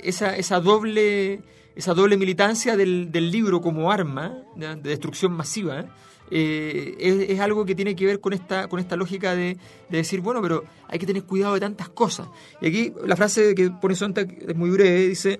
esa, 0.03 0.35
esa 0.35 0.59
doble 0.59 1.41
esa 1.75 1.93
doble 1.93 2.17
militancia 2.17 2.77
del, 2.77 3.11
del 3.11 3.31
libro 3.31 3.61
como 3.61 3.91
arma 3.91 4.43
de 4.55 4.75
destrucción 4.77 5.33
masiva 5.33 5.85
eh, 6.31 6.95
es, 6.99 7.29
es 7.29 7.39
algo 7.39 7.65
que 7.65 7.75
tiene 7.75 7.95
que 7.95 8.05
ver 8.05 8.19
con 8.19 8.33
esta 8.33 8.67
con 8.67 8.79
esta 8.79 8.95
lógica 8.95 9.35
de, 9.35 9.57
de 9.89 9.97
decir, 9.97 10.21
bueno, 10.21 10.41
pero 10.41 10.63
hay 10.87 10.97
que 10.97 11.05
tener 11.05 11.23
cuidado 11.23 11.53
de 11.53 11.59
tantas 11.59 11.89
cosas. 11.89 12.27
Y 12.61 12.67
aquí 12.67 12.93
la 13.05 13.15
frase 13.15 13.53
que 13.53 13.69
pone 13.69 13.95
Sontag 13.95 14.35
es 14.47 14.55
muy 14.55 14.69
breve, 14.71 15.07
dice, 15.07 15.39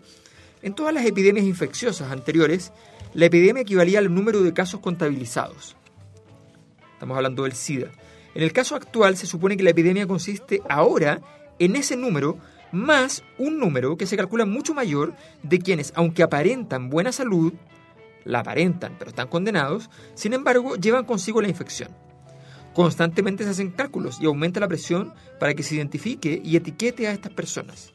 en 0.62 0.76
todas 0.76 0.94
las 0.94 1.06
epidemias 1.06 1.46
infecciosas 1.46 2.12
anteriores, 2.12 2.72
la 3.14 3.26
epidemia 3.26 3.64
equivalía 3.64 4.00
al 4.00 4.14
número 4.14 4.42
de 4.42 4.54
casos 4.54 4.80
contabilizados. 4.80 5.76
Estamos 6.94 7.18
hablando 7.18 7.44
del 7.44 7.54
SIDA. 7.54 7.92
En 8.36 8.44
el 8.44 8.52
caso 8.52 8.76
actual 8.76 9.18
se 9.18 9.28
supone 9.28 9.58
que 9.58 9.64
la 9.64 9.70
epidemia 9.70 10.06
consiste 10.06 10.62
ahora 10.70 11.22
en 11.58 11.76
ese 11.76 11.96
número 11.96 12.38
más 12.76 13.24
un 13.38 13.60
número 13.60 13.98
que 13.98 14.06
se 14.06 14.18
calcula 14.18 14.46
mucho 14.46 14.74
mayor 14.74 15.16
de 15.42 15.60
quienes, 15.60 15.94
aunque 15.96 16.24
aparentan 16.24 16.90
buena 16.90 17.12
salud, 17.12 17.54
la 18.24 18.40
aparentan 18.40 18.96
pero 18.98 19.10
están 19.10 19.28
condenados, 19.28 19.90
sin 20.14 20.34
embargo 20.34 20.76
llevan 20.76 21.06
consigo 21.06 21.42
la 21.42 21.48
infección. 21.48 21.90
Constantemente 22.74 23.46
se 23.46 23.52
hacen 23.52 23.72
cálculos 23.72 24.20
y 24.20 24.26
aumenta 24.26 24.60
la 24.60 24.68
presión 24.68 25.14
para 25.40 25.54
que 25.54 25.64
se 25.64 25.76
identifique 25.76 26.42
y 26.44 26.58
etiquete 26.58 27.08
a 27.08 27.14
estas 27.14 27.32
personas. 27.32 27.94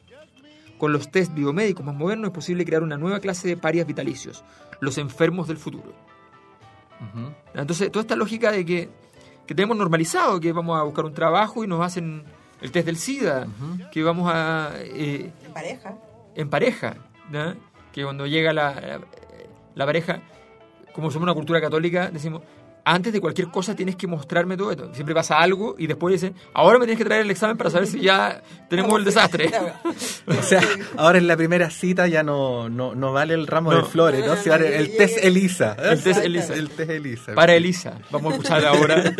Con 0.79 0.91
los 0.91 1.11
test 1.11 1.35
biomédicos 1.35 1.85
más 1.85 1.93
modernos 1.93 2.29
es 2.29 2.33
posible 2.33 2.65
crear 2.65 2.81
una 2.81 2.97
nueva 2.97 3.19
clase 3.19 3.47
de 3.47 3.57
parias 3.57 3.85
vitalicios, 3.85 4.43
los 4.79 4.97
enfermos 4.97 5.47
del 5.47 5.57
futuro. 5.57 5.93
Entonces, 7.53 7.91
toda 7.91 8.01
esta 8.01 8.15
lógica 8.15 8.51
de 8.51 8.65
que, 8.65 8.89
que 9.45 9.53
tenemos 9.53 9.77
normalizado, 9.77 10.39
que 10.39 10.51
vamos 10.51 10.79
a 10.79 10.83
buscar 10.83 11.05
un 11.05 11.13
trabajo 11.13 11.63
y 11.63 11.67
nos 11.67 11.85
hacen 11.85 12.23
el 12.61 12.71
test 12.71 12.85
del 12.85 12.97
SIDA, 12.97 13.47
que 13.91 14.03
vamos 14.03 14.31
a... 14.33 14.71
eh, 14.77 15.31
En 15.45 15.53
pareja. 15.53 15.95
en 16.35 16.49
pareja, 16.49 16.95
¿no? 17.29 17.55
que 17.91 18.03
cuando 18.03 18.25
llega 18.25 18.53
la, 18.53 18.73
la, 18.73 19.01
la 19.75 19.85
pareja, 19.85 20.21
como 20.93 21.11
somos 21.11 21.23
una 21.23 21.33
cultura 21.33 21.59
católica, 21.59 22.09
decimos, 22.11 22.41
antes 22.83 23.13
de 23.13 23.21
cualquier 23.21 23.49
cosa 23.49 23.75
tienes 23.75 23.95
que 23.95 24.07
mostrarme 24.07 24.57
todo 24.57 24.71
esto. 24.71 24.91
Siempre 24.93 25.13
pasa 25.13 25.37
algo 25.39 25.75
y 25.77 25.85
después 25.87 26.13
dicen, 26.13 26.33
ahora 26.53 26.79
me 26.79 26.85
tienes 26.85 26.97
que 26.97 27.05
traer 27.05 27.21
el 27.21 27.29
examen 27.31 27.55
para 27.57 27.69
saber 27.69 27.87
si 27.87 27.99
ya 27.99 28.41
tenemos 28.69 28.97
el 28.97 29.05
desastre. 29.05 29.51
O 30.27 30.41
sea, 30.43 30.61
ahora 30.97 31.17
en 31.17 31.27
la 31.27 31.35
primera 31.37 31.69
cita 31.69 32.07
ya 32.07 32.23
no, 32.23 32.69
no, 32.69 32.95
no 32.95 33.11
vale 33.11 33.33
el 33.33 33.45
ramo 33.47 33.71
No. 33.71 33.77
de 33.77 33.83
flores, 33.83 34.25
¿no? 34.25 34.35
Si 34.37 34.49
vale 34.49 34.77
el 34.77 34.95
test 34.97 35.17
Elisa. 35.23 35.75
El 35.79 36.01
test 36.01 36.23
Elisa. 36.23 36.53
El 36.53 36.69
test 36.69 36.89
Elisa. 36.91 37.33
Para 37.35 37.53
Elisa, 37.55 37.97
vamos 38.09 38.31
a 38.33 38.35
escuchar 38.37 38.65
ahora. 38.65 39.03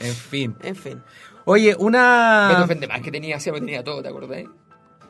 En 0.00 0.14
fin. 0.14 0.56
En 0.62 0.76
fin. 0.76 1.02
Oye, 1.44 1.74
una... 1.78 2.48
Beethoven 2.48 2.80
de 2.80 2.88
más 2.88 3.00
que 3.00 3.10
tenía, 3.10 3.40
siempre 3.40 3.60
tenía 3.60 3.82
todo, 3.82 4.02
¿te 4.02 4.08
acordás? 4.08 4.44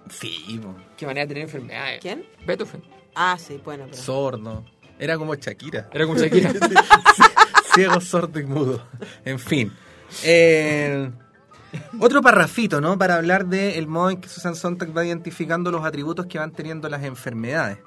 Sí, 0.08 0.60
po. 0.62 0.74
Qué 0.96 1.06
manera 1.06 1.26
de 1.26 1.28
tener 1.28 1.42
enfermedades. 1.44 2.00
¿Quién? 2.00 2.24
Beethoven. 2.46 2.82
Ah, 3.14 3.36
sí, 3.38 3.60
bueno, 3.64 3.86
pero... 3.90 3.96
sordo. 3.96 4.64
Era 4.98 5.16
como 5.16 5.34
Shakira. 5.34 5.88
Era 5.92 6.06
como 6.06 6.18
Shakira. 6.18 6.52
Ciego, 7.74 8.00
sordo 8.00 8.38
y 8.38 8.44
mudo. 8.44 8.82
En 9.24 9.38
fin. 9.38 9.72
Eh, 10.24 11.10
otro 12.00 12.20
parrafito, 12.20 12.80
¿no? 12.80 12.98
Para 12.98 13.16
hablar 13.16 13.46
del 13.46 13.86
modo 13.86 14.10
en 14.10 14.20
que 14.20 14.28
Susan 14.28 14.56
Sontag 14.56 14.96
va 14.96 15.04
identificando 15.04 15.70
los 15.70 15.84
atributos 15.84 16.26
que 16.26 16.38
van 16.38 16.52
teniendo 16.52 16.88
las 16.88 17.04
enfermedades. 17.04 17.78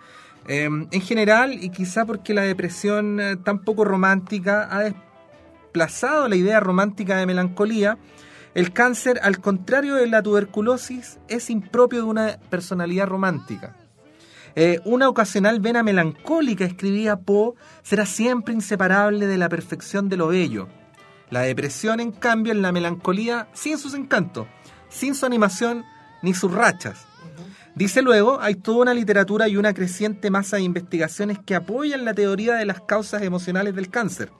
Eh, 0.47 0.63
en 0.63 1.01
general, 1.01 1.53
y 1.53 1.69
quizá 1.69 2.05
porque 2.05 2.33
la 2.33 2.41
depresión 2.41 3.19
eh, 3.19 3.37
tan 3.37 3.59
poco 3.59 3.85
romántica 3.85 4.67
ha 4.71 4.81
desplazado 4.81 6.27
la 6.27 6.35
idea 6.35 6.59
romántica 6.59 7.17
de 7.17 7.25
melancolía, 7.25 7.97
el 8.55 8.71
cáncer, 8.71 9.19
al 9.23 9.39
contrario 9.39 9.95
de 9.95 10.07
la 10.07 10.21
tuberculosis, 10.21 11.19
es 11.27 11.49
impropio 11.49 12.03
de 12.03 12.05
una 12.05 12.39
personalidad 12.49 13.07
romántica. 13.07 13.75
Eh, 14.55 14.79
una 14.85 15.09
ocasional 15.09 15.59
vena 15.59 15.81
melancólica, 15.81 16.63
escribía 16.63 17.15
Poe, 17.15 17.55
será 17.81 18.05
siempre 18.05 18.53
inseparable 18.53 19.25
de 19.25 19.37
la 19.37 19.49
perfección 19.49 20.09
de 20.09 20.17
lo 20.17 20.27
bello. 20.27 20.67
La 21.31 21.41
depresión, 21.41 21.99
en 21.99 22.11
cambio, 22.11 22.53
en 22.53 22.61
la 22.61 22.71
melancolía, 22.71 23.47
sin 23.53 23.79
sus 23.79 23.95
encantos, 23.95 24.45
sin 24.89 25.15
su 25.15 25.25
animación 25.25 25.83
ni 26.21 26.35
sus 26.35 26.51
rachas. 26.51 27.07
Dice 27.73 28.03
luego, 28.03 28.39
hay 28.39 28.53
toda 28.53 28.83
una 28.83 28.93
literatura 28.93 29.47
y 29.47 29.57
una 29.57 29.73
creciente 29.73 30.29
masa 30.29 30.57
de 30.57 30.63
investigaciones 30.63 31.39
que 31.43 31.55
apoyan 31.55 32.05
la 32.05 32.13
teoría 32.13 32.53
de 32.53 32.65
las 32.65 32.81
causas 32.81 33.23
emocionales 33.23 33.73
del 33.73 33.89
cáncer. 33.89 34.31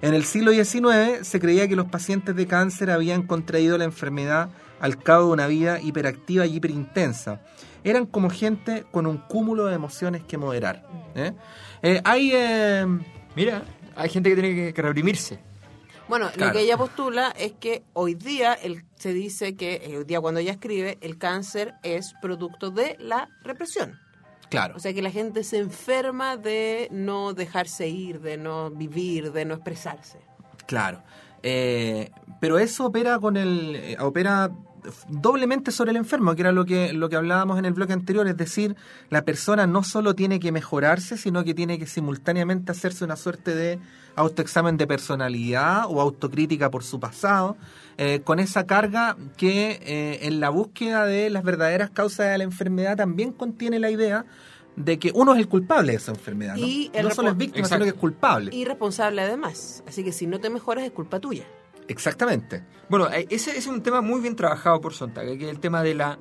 En 0.00 0.14
el 0.14 0.24
siglo 0.24 0.52
XIX 0.52 1.26
se 1.26 1.40
creía 1.40 1.66
que 1.68 1.76
los 1.76 1.86
pacientes 1.86 2.36
de 2.36 2.46
cáncer 2.46 2.90
habían 2.90 3.22
contraído 3.26 3.76
la 3.78 3.84
enfermedad 3.84 4.50
al 4.80 4.96
cabo 5.02 5.26
de 5.26 5.32
una 5.32 5.46
vida 5.48 5.80
hiperactiva 5.80 6.46
y 6.46 6.56
hiperintensa. 6.56 7.40
Eran 7.82 8.06
como 8.06 8.30
gente 8.30 8.84
con 8.90 9.06
un 9.06 9.18
cúmulo 9.18 9.66
de 9.66 9.74
emociones 9.74 10.22
que 10.22 10.38
moderar. 10.38 10.86
¿eh? 11.14 11.32
Eh, 11.82 12.00
hay... 12.04 12.30
eh, 12.34 12.86
Mira, 13.34 13.62
hay 13.96 14.08
gente 14.08 14.30
que 14.30 14.36
tiene 14.40 14.54
que, 14.54 14.74
que 14.74 14.82
reprimirse. 14.82 15.38
Bueno, 16.08 16.30
Claro. 16.32 16.52
lo 16.52 16.58
que 16.58 16.64
ella 16.64 16.76
postula 16.76 17.34
es 17.38 17.52
que 17.52 17.82
hoy 17.92 18.14
día 18.14 18.54
el, 18.54 18.84
se 18.96 19.12
dice 19.12 19.56
que, 19.56 19.74
eh, 19.84 19.98
hoy 19.98 20.04
día 20.04 20.20
cuando 20.20 20.40
ella 20.40 20.52
escribe, 20.52 20.96
el 21.02 21.18
cáncer 21.18 21.74
es 21.82 22.14
producto 22.22 22.70
de 22.70 22.96
la 22.98 23.28
represión. 23.42 23.98
Claro. 24.48 24.74
O 24.76 24.78
sea 24.78 24.92
que 24.92 25.02
la 25.02 25.10
gente 25.10 25.44
se 25.44 25.58
enferma 25.58 26.36
de 26.36 26.88
no 26.90 27.32
dejarse 27.34 27.88
ir, 27.88 28.20
de 28.20 28.36
no 28.36 28.70
vivir, 28.70 29.32
de 29.32 29.44
no 29.44 29.54
expresarse. 29.54 30.18
Claro. 30.66 31.02
Eh, 31.42 32.10
pero 32.40 32.58
eso 32.58 32.86
opera 32.86 33.18
con 33.18 33.36
el. 33.36 33.76
eh, 33.76 33.96
opera 34.00 34.50
doblemente 35.08 35.70
sobre 35.70 35.90
el 35.90 35.96
enfermo, 35.96 36.34
que 36.34 36.42
era 36.42 36.52
lo 36.52 36.64
que, 36.64 36.92
lo 36.92 37.08
que 37.08 37.16
hablábamos 37.16 37.58
en 37.58 37.64
el 37.64 37.72
bloque 37.72 37.92
anterior, 37.92 38.26
es 38.26 38.36
decir, 38.36 38.76
la 39.10 39.22
persona 39.22 39.66
no 39.66 39.82
solo 39.84 40.14
tiene 40.14 40.40
que 40.40 40.52
mejorarse, 40.52 41.16
sino 41.16 41.44
que 41.44 41.54
tiene 41.54 41.78
que 41.78 41.86
simultáneamente 41.86 42.72
hacerse 42.72 43.04
una 43.04 43.16
suerte 43.16 43.54
de 43.54 43.78
autoexamen 44.16 44.76
de 44.76 44.86
personalidad 44.86 45.84
o 45.88 46.00
autocrítica 46.00 46.70
por 46.70 46.84
su 46.84 46.98
pasado, 46.98 47.56
eh, 47.96 48.20
con 48.24 48.40
esa 48.40 48.66
carga 48.66 49.16
que 49.36 49.80
eh, 49.82 50.26
en 50.26 50.40
la 50.40 50.50
búsqueda 50.50 51.04
de 51.04 51.30
las 51.30 51.44
verdaderas 51.44 51.90
causas 51.90 52.30
de 52.30 52.38
la 52.38 52.44
enfermedad 52.44 52.96
también 52.96 53.32
contiene 53.32 53.78
la 53.78 53.90
idea 53.90 54.24
de 54.76 54.98
que 54.98 55.10
uno 55.14 55.34
es 55.34 55.40
el 55.40 55.48
culpable 55.48 55.92
de 55.92 55.98
esa 55.98 56.12
enfermedad, 56.12 56.56
¿no? 56.56 56.64
Y 56.64 56.90
no 57.02 57.10
solo 57.10 57.30
es 57.30 57.36
víctima, 57.36 57.66
Exacto. 57.66 57.84
sino 57.84 57.92
que 57.92 57.96
es 57.96 58.00
culpable. 58.00 58.54
Y 58.54 58.64
responsable 58.64 59.22
además. 59.22 59.82
Así 59.88 60.04
que 60.04 60.12
si 60.12 60.26
no 60.26 60.38
te 60.38 60.50
mejoras 60.50 60.84
es 60.84 60.92
culpa 60.92 61.18
tuya. 61.18 61.44
Exactamente. 61.88 62.62
Bueno, 62.88 63.10
eh, 63.10 63.26
ese 63.30 63.56
es 63.56 63.66
un 63.66 63.82
tema 63.82 64.00
muy 64.00 64.20
bien 64.20 64.36
trabajado 64.36 64.80
por 64.80 64.94
Sontag, 64.94 65.26
que 65.38 65.44
es 65.44 65.50
el 65.50 65.58
tema 65.58 65.82
de 65.82 65.94
la, 65.94 66.18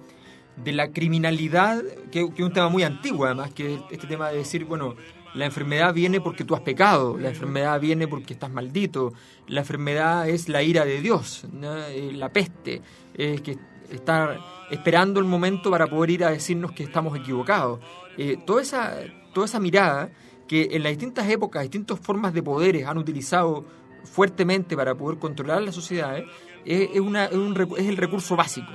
de 0.56 0.71
la 0.71 0.91
criminalidad, 0.91 1.84
que, 2.12 2.21
es 2.21 2.39
un 2.39 2.53
tema 2.53 2.69
muy 2.69 2.84
antiguo 2.84 3.25
además, 3.25 3.51
que 3.53 3.75
es 3.75 3.82
este 3.91 4.08
tema 4.08 4.30
de 4.30 4.38
decir, 4.38 4.65
bueno, 4.65 4.95
la 5.34 5.45
enfermedad 5.45 5.93
viene 5.93 6.21
porque 6.21 6.45
tú 6.45 6.56
has 6.56 6.62
pecado, 6.62 7.17
la 7.17 7.30
enfermedad 7.30 7.80
viene 7.80 8.08
porque 8.08 8.34
estás 8.34 8.49
maldito, 8.49 9.13
la 9.47 9.62
enfermedad 9.62 10.27
es 10.27 10.49
la 10.49 10.63
ira 10.63 10.86
de 10.86 11.01
Dios. 11.01 11.45
Eh, 11.62 12.12
la 12.13 12.30
peste, 12.30 12.82
es 13.13 13.41
que 13.41 13.58
está 13.91 14.38
esperando 14.71 15.19
el 15.19 15.25
momento 15.25 15.69
para 15.69 15.88
poder 15.88 16.12
ir 16.12 16.23
a 16.23 16.32
decirnos 16.32 16.71
que 16.71 16.84
estamos 16.84 17.17
equivocados. 17.17 17.80
Eh, 18.17 18.38
toda, 18.45 18.62
esa, 18.62 18.95
toda 19.34 19.45
esa 19.45 19.60
mirada 19.60 20.10
que 20.47 20.69
en 20.71 20.84
las 20.84 20.91
distintas 20.93 21.30
épocas, 21.30 21.63
distintas 21.63 21.99
formas 21.99 22.34
de 22.34 22.41
poderes 22.41 22.86
han 22.86 22.97
utilizado 22.97 23.65
fuertemente 24.11 24.75
para 24.75 24.95
poder 24.95 25.19
controlar 25.19 25.61
las 25.61 25.75
sociedades, 25.75 26.25
es, 26.65 26.89
es 26.93 26.99
una- 26.99 27.25
es 27.25 27.35
un 27.35 27.55
recu- 27.55 27.77
es 27.77 27.87
el 27.87 27.97
recurso 27.97 28.35
básico. 28.35 28.71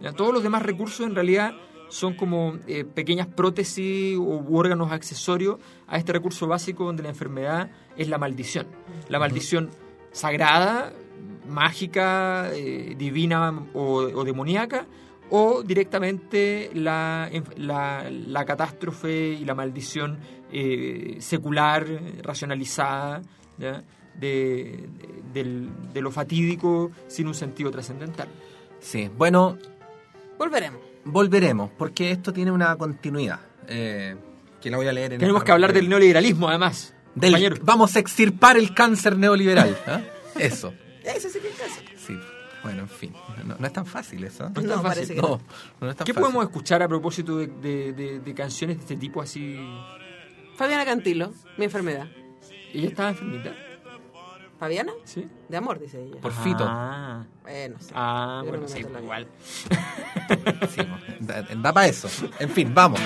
¿ya? 0.00 0.12
Todos 0.12 0.32
los 0.34 0.42
demás 0.42 0.62
recursos 0.62 1.06
en 1.06 1.14
realidad 1.14 1.54
son 1.88 2.14
como 2.14 2.56
eh, 2.66 2.84
pequeñas 2.84 3.26
prótesis 3.26 4.16
u 4.16 4.56
órganos 4.56 4.90
accesorios 4.92 5.58
a 5.86 5.98
este 5.98 6.12
recurso 6.12 6.46
básico 6.46 6.84
donde 6.84 7.02
la 7.02 7.10
enfermedad 7.10 7.70
es 7.96 8.08
la 8.08 8.16
maldición. 8.18 8.66
La 9.08 9.18
maldición 9.18 9.70
sagrada, 10.10 10.92
mágica, 11.48 12.50
eh, 12.54 12.94
divina 12.96 13.52
o, 13.74 13.96
o 14.02 14.24
demoníaca, 14.24 14.86
o 15.30 15.62
directamente 15.62 16.70
la, 16.74 17.30
la, 17.56 18.10
la 18.10 18.44
catástrofe 18.44 19.28
y 19.40 19.44
la 19.44 19.54
maldición 19.54 20.18
eh, 20.52 21.16
secular, 21.20 21.86
racionalizada, 22.22 23.22
¿ya? 23.58 23.82
De, 24.18 24.88
de- 24.98 25.22
del- 25.32 25.70
de 25.92 26.00
lo 26.02 26.10
fatídico 26.10 26.90
sin 27.08 27.26
un 27.26 27.34
sentido 27.34 27.70
trascendental. 27.70 28.28
Sí, 28.80 29.10
bueno, 29.16 29.58
Volveremos. 30.38 30.80
volveremos, 31.04 31.70
porque 31.78 32.10
esto 32.10 32.32
tiene 32.32 32.50
una 32.52 32.76
continuidad. 32.76 33.40
eh, 33.68 34.16
que 34.60 34.70
la 34.70 34.76
voy 34.76 34.86
a 34.86 34.92
leer 34.92 35.14
en 35.14 35.18
Tenemos 35.20 35.40
esta- 35.40 35.46
que 35.46 35.52
hablar 35.52 35.72
del 35.72 35.88
neoliberalismo, 35.88 36.48
además. 36.48 36.94
del- 37.14 37.32
compañero. 37.32 37.56
Vamos 37.62 37.96
a 37.96 37.98
extirpar 38.00 38.56
el 38.56 38.74
cáncer 38.74 39.16
neoliberal. 39.16 39.76
¿ah? 39.86 40.00
Eso. 40.38 40.72
Ese 41.04 41.30
sí 41.30 41.38
que 41.40 41.48
es 41.48 41.54
caso. 41.56 41.80
Sí. 41.96 42.16
Bueno, 42.62 42.82
en 42.82 42.88
fin. 42.88 43.12
No, 43.44 43.56
no 43.58 43.66
es 43.66 43.72
tan 43.72 43.84
fácil 43.86 44.22
eso. 44.24 44.44
¿eh? 44.44 44.50
No 44.54 44.60
es 44.60 44.66
No, 44.68 44.74
tan 44.74 44.82
parece 44.84 45.00
fácil. 45.00 45.16
que 45.16 45.22
No, 45.22 45.40
no 45.80 45.90
es 45.90 45.96
tan 45.96 46.04
¿Qué 46.04 46.12
fácil. 46.12 46.22
podemos 46.22 46.44
escuchar 46.44 46.82
a 46.82 46.86
propósito 46.88 47.36
de, 47.38 47.46
de- 47.48 47.92
de- 47.92 48.20
de 48.20 48.34
canciones 48.34 48.76
de 48.76 48.82
este 48.82 48.96
tipo 48.96 49.20
así? 49.20 49.58
Fabiana 50.56 50.84
Cantilo, 50.84 51.32
mi 51.58 51.64
enfermedad. 51.64 52.06
¿Ella 52.72 52.88
estaba 52.88 53.10
enfermita? 53.10 53.52
¿Fabiana? 54.62 54.92
¿Sí? 55.02 55.28
De 55.48 55.56
amor, 55.56 55.80
dice 55.80 56.00
ella. 56.00 56.20
Por 56.20 56.30
fito. 56.30 56.64
Ah, 56.64 57.24
Bueno, 57.42 57.78
sí. 57.80 57.90
ah 57.96 58.42
Yo 58.44 58.52
no 58.52 58.58
bueno, 58.58 58.62
me 58.62 58.68
sí, 58.68 58.78
en 58.86 58.92
la 58.92 59.00
igual. 59.02 59.26
Sí, 60.70 60.82
da, 61.18 61.42
da 61.42 61.72
para 61.72 61.88
eso. 61.88 62.08
En 62.38 62.48
fin, 62.48 62.72
vamos. 62.72 63.00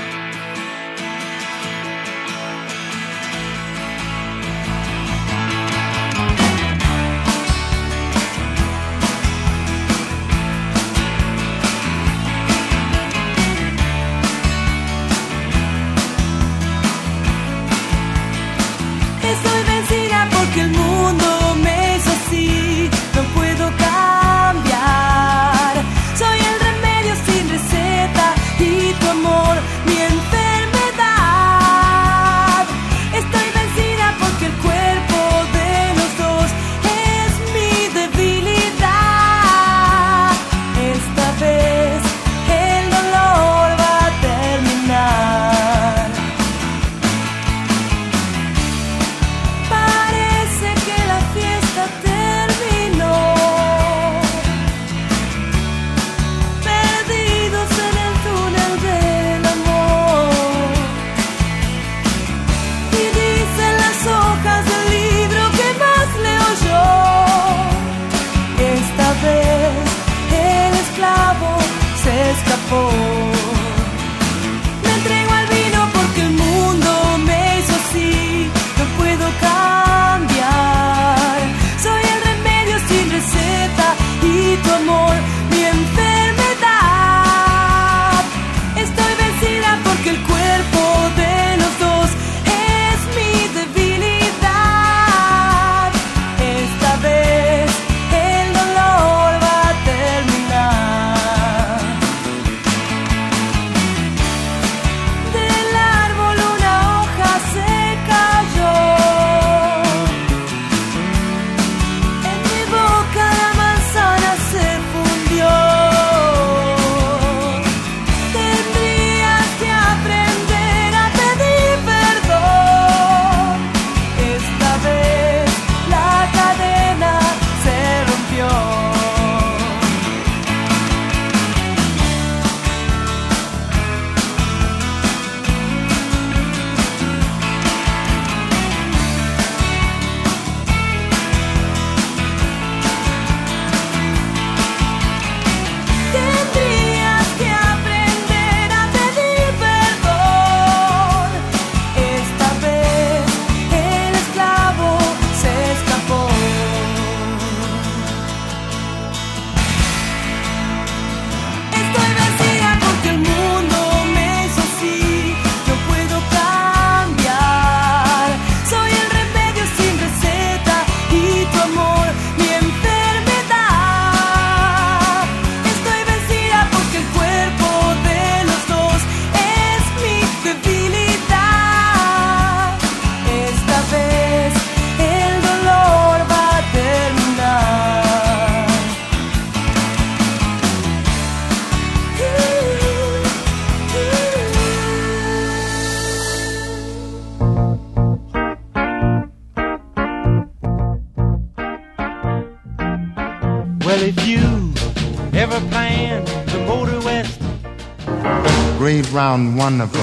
Wonderful 209.67 210.01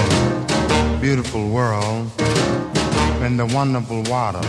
beautiful 1.00 1.48
world 1.48 2.06
in 3.26 3.38
the 3.38 3.44
wonderful 3.56 4.02
water 4.10 4.46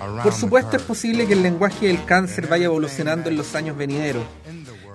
around 0.00 0.22
Por 0.22 0.32
supuesto 0.32 0.76
es 0.76 0.84
posible 0.84 1.26
que 1.26 1.32
el 1.32 1.42
lenguaje 1.42 1.88
del 1.88 2.04
cáncer 2.04 2.46
vaya 2.46 2.66
evolucionando 2.66 3.28
en 3.28 3.36
los 3.36 3.56
años 3.56 3.76
venideros. 3.76 4.22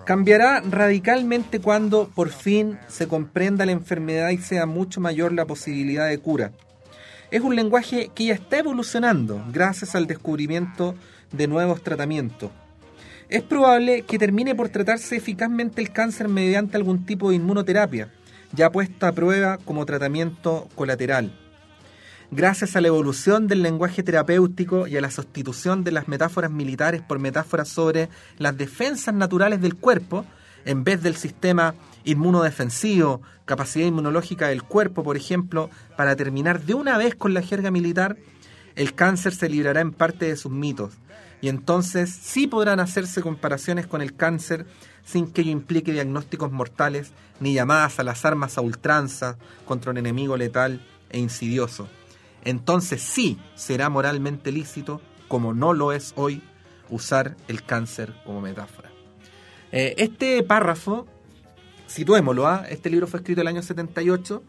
Cambiará 0.05 0.61
radicalmente 0.61 1.59
cuando 1.59 2.07
por 2.07 2.29
fin 2.29 2.79
se 2.87 3.09
comprenda 3.09 3.65
la 3.65 3.73
enfermedad 3.73 4.29
y 4.29 4.37
sea 4.37 4.65
mucho 4.65 5.01
mayor 5.01 5.33
la 5.33 5.43
posibilidad 5.43 6.07
de 6.07 6.17
cura. 6.19 6.53
Es 7.29 7.41
un 7.41 7.57
lenguaje 7.57 8.11
que 8.15 8.27
ya 8.27 8.35
está 8.35 8.59
evolucionando 8.59 9.43
gracias 9.51 9.95
al 9.95 10.07
descubrimiento 10.07 10.95
de 11.33 11.47
nuevos 11.47 11.83
tratamientos. 11.83 12.51
Es 13.27 13.43
probable 13.43 14.03
que 14.03 14.17
termine 14.17 14.55
por 14.55 14.69
tratarse 14.69 15.17
eficazmente 15.17 15.81
el 15.81 15.91
cáncer 15.91 16.29
mediante 16.29 16.77
algún 16.77 17.05
tipo 17.05 17.29
de 17.29 17.35
inmunoterapia, 17.35 18.13
ya 18.53 18.71
puesta 18.71 19.09
a 19.09 19.11
prueba 19.11 19.57
como 19.57 19.85
tratamiento 19.85 20.67
colateral. 20.75 21.31
Gracias 22.31 22.75
a 22.75 22.81
la 22.81 22.89
evolución 22.89 23.47
del 23.47 23.63
lenguaje 23.63 24.03
terapéutico 24.03 24.85
y 24.85 24.95
a 24.97 25.01
la 25.01 25.09
sustitución 25.09 25.83
de 25.83 25.91
las 25.91 26.07
metáforas 26.07 26.51
militares 26.51 27.01
por 27.01 27.17
metáforas 27.17 27.69
sobre 27.69 28.09
las 28.37 28.55
defensas 28.55 29.15
naturales 29.15 29.61
del 29.61 29.75
cuerpo, 29.75 30.25
en 30.63 30.83
vez 30.83 31.01
del 31.01 31.15
sistema 31.15 31.73
inmunodefensivo, 32.03 33.21
capacidad 33.45 33.87
inmunológica 33.87 34.49
del 34.49 34.61
cuerpo, 34.61 35.03
por 35.03 35.17
ejemplo, 35.17 35.71
para 35.97 36.15
terminar 36.15 36.61
de 36.61 36.75
una 36.75 36.99
vez 36.99 37.15
con 37.15 37.33
la 37.33 37.41
jerga 37.41 37.71
militar, 37.71 38.15
el 38.75 38.93
cáncer 38.93 39.33
se 39.33 39.49
librará 39.49 39.81
en 39.81 39.91
parte 39.91 40.25
de 40.25 40.37
sus 40.37 40.51
mitos. 40.51 40.93
Y 41.41 41.49
entonces 41.49 42.11
sí 42.11 42.45
podrán 42.45 42.79
hacerse 42.79 43.21
comparaciones 43.21 43.87
con 43.87 44.01
el 44.01 44.15
cáncer 44.15 44.67
sin 45.03 45.31
que 45.31 45.41
ello 45.41 45.51
implique 45.51 45.91
diagnósticos 45.91 46.51
mortales 46.51 47.11
ni 47.39 47.53
llamadas 47.53 47.99
a 47.99 48.03
las 48.03 48.25
armas 48.25 48.57
a 48.57 48.61
ultranza 48.61 49.37
contra 49.65 49.91
un 49.91 49.97
enemigo 49.97 50.37
letal 50.37 50.81
e 51.09 51.19
insidioso. 51.19 51.87
Entonces 52.43 53.01
sí 53.01 53.37
será 53.55 53.89
moralmente 53.89 54.51
lícito, 54.51 55.01
como 55.27 55.53
no 55.53 55.73
lo 55.73 55.91
es 55.91 56.13
hoy, 56.15 56.41
usar 56.89 57.35
el 57.47 57.63
cáncer 57.63 58.13
como 58.25 58.41
metáfora. 58.41 58.89
Eh, 59.71 59.95
este 59.97 60.41
párrafo, 60.43 61.07
situémoslo, 61.87 62.47
¿ah? 62.47 62.65
este 62.69 62.89
libro 62.89 63.07
fue 63.07 63.19
escrito 63.19 63.41
el 63.41 63.47
año 63.47 63.61
78, 63.61 64.43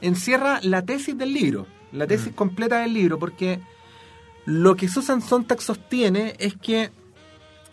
encierra 0.00 0.60
la 0.62 0.82
tesis 0.82 1.16
del 1.16 1.34
libro, 1.34 1.66
la 1.92 2.06
tesis 2.06 2.32
completa 2.34 2.80
del 2.80 2.94
libro, 2.94 3.18
porque 3.18 3.60
lo 4.44 4.76
que 4.76 4.88
Susan 4.88 5.20
Sontag 5.20 5.60
sostiene 5.60 6.34
es 6.38 6.56
que 6.56 6.90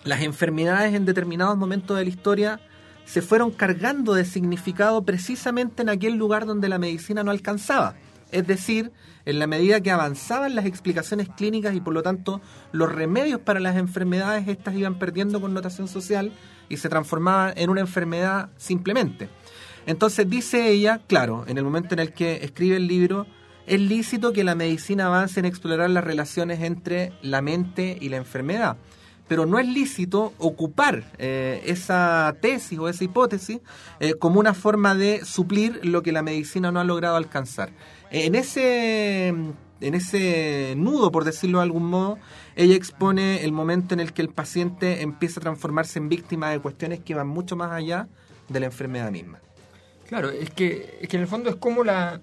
las 0.04 0.22
enfermedades 0.22 0.94
en 0.94 1.06
determinados 1.06 1.58
momentos 1.58 1.98
de 1.98 2.04
la 2.04 2.10
historia 2.10 2.60
se 3.06 3.22
fueron 3.22 3.52
cargando 3.52 4.14
de 4.14 4.26
significado 4.26 5.04
precisamente 5.04 5.82
en 5.82 5.90
aquel 5.90 6.16
lugar 6.16 6.46
donde 6.46 6.70
la 6.70 6.78
medicina 6.78 7.24
no 7.24 7.32
alcanzaba. 7.32 7.96
Es 8.32 8.46
decir, 8.46 8.92
en 9.26 9.40
la 9.40 9.48
medida 9.48 9.82
que 9.82 9.90
avanzaban 9.90 10.56
las 10.56 10.66
explicaciones 10.66 11.28
clínicas 11.30 11.74
y 11.74 11.82
por 11.82 11.94
lo 11.94 12.04
tanto 12.04 12.42
los 12.72 12.92
remedios 12.92 13.40
para 13.40 13.60
las 13.60 13.76
enfermedades, 13.78 14.48
estas 14.48 14.76
iban 14.76 15.00
perdiendo 15.00 15.42
connotación 15.42 15.88
social 15.88 16.32
y 16.70 16.78
se 16.78 16.90
transformaban 16.90 17.54
en 17.56 17.72
una 17.72 17.82
enfermedad 17.82 18.50
simplemente. 18.58 19.30
Entonces 19.88 20.30
dice 20.30 20.70
ella, 20.70 21.02
claro, 21.08 21.46
en 21.48 21.58
el 21.58 21.64
momento 21.64 21.96
en 21.96 22.00
el 22.00 22.14
que 22.14 22.44
escribe 22.44 22.76
el 22.76 22.88
libro, 22.88 23.26
es 23.66 23.80
lícito 23.80 24.34
que 24.34 24.44
la 24.44 24.56
medicina 24.56 25.08
avance 25.08 25.40
en 25.40 25.46
explorar 25.46 25.90
las 25.90 26.04
relaciones 26.04 26.62
entre 26.62 27.14
la 27.24 27.42
mente 27.42 27.98
y 28.00 28.10
la 28.10 28.18
enfermedad, 28.18 28.78
pero 29.30 29.46
no 29.46 29.60
es 29.60 29.68
lícito 29.68 30.34
ocupar 30.40 31.04
eh, 31.20 31.62
esa 31.66 32.36
tesis 32.42 32.78
o 32.80 32.90
esa 32.90 33.04
hipótesis 33.04 33.60
eh, 34.00 34.16
como 34.16 34.40
una 34.40 34.56
forma 34.56 34.96
de 34.96 35.24
suplir 35.24 35.80
lo 35.84 36.02
que 36.02 36.12
la 36.12 36.24
medicina 36.24 36.72
no 36.72 36.80
ha 36.80 36.84
logrado 36.84 37.16
alcanzar. 37.16 37.70
En 38.10 38.34
ese, 38.34 39.28
en 39.28 39.94
ese 39.94 40.74
nudo, 40.76 41.12
por 41.12 41.26
decirlo 41.26 41.60
de 41.60 41.66
algún 41.66 41.86
modo, 41.86 42.18
ella 42.56 42.76
expone 42.76 43.46
el 43.46 43.52
momento 43.52 43.94
en 43.94 44.00
el 44.00 44.14
que 44.14 44.24
el 44.24 44.30
paciente 44.30 45.04
empieza 45.04 45.40
a 45.40 45.44
transformarse 45.44 46.00
en 46.00 46.10
víctima 46.10 46.50
de 46.50 46.60
cuestiones 46.60 47.00
que 47.00 47.14
van 47.14 47.28
mucho 47.28 47.56
más 47.56 47.72
allá 47.72 48.08
de 48.50 48.60
la 48.60 48.66
enfermedad 48.66 49.12
misma. 49.12 49.40
Claro, 50.08 50.32
es 50.32 50.50
que, 50.50 50.98
es 51.02 51.08
que 51.08 51.18
en 51.18 51.22
el 51.22 51.28
fondo 51.28 51.52
es 51.52 51.56
como 51.56 51.84
la 51.84 52.20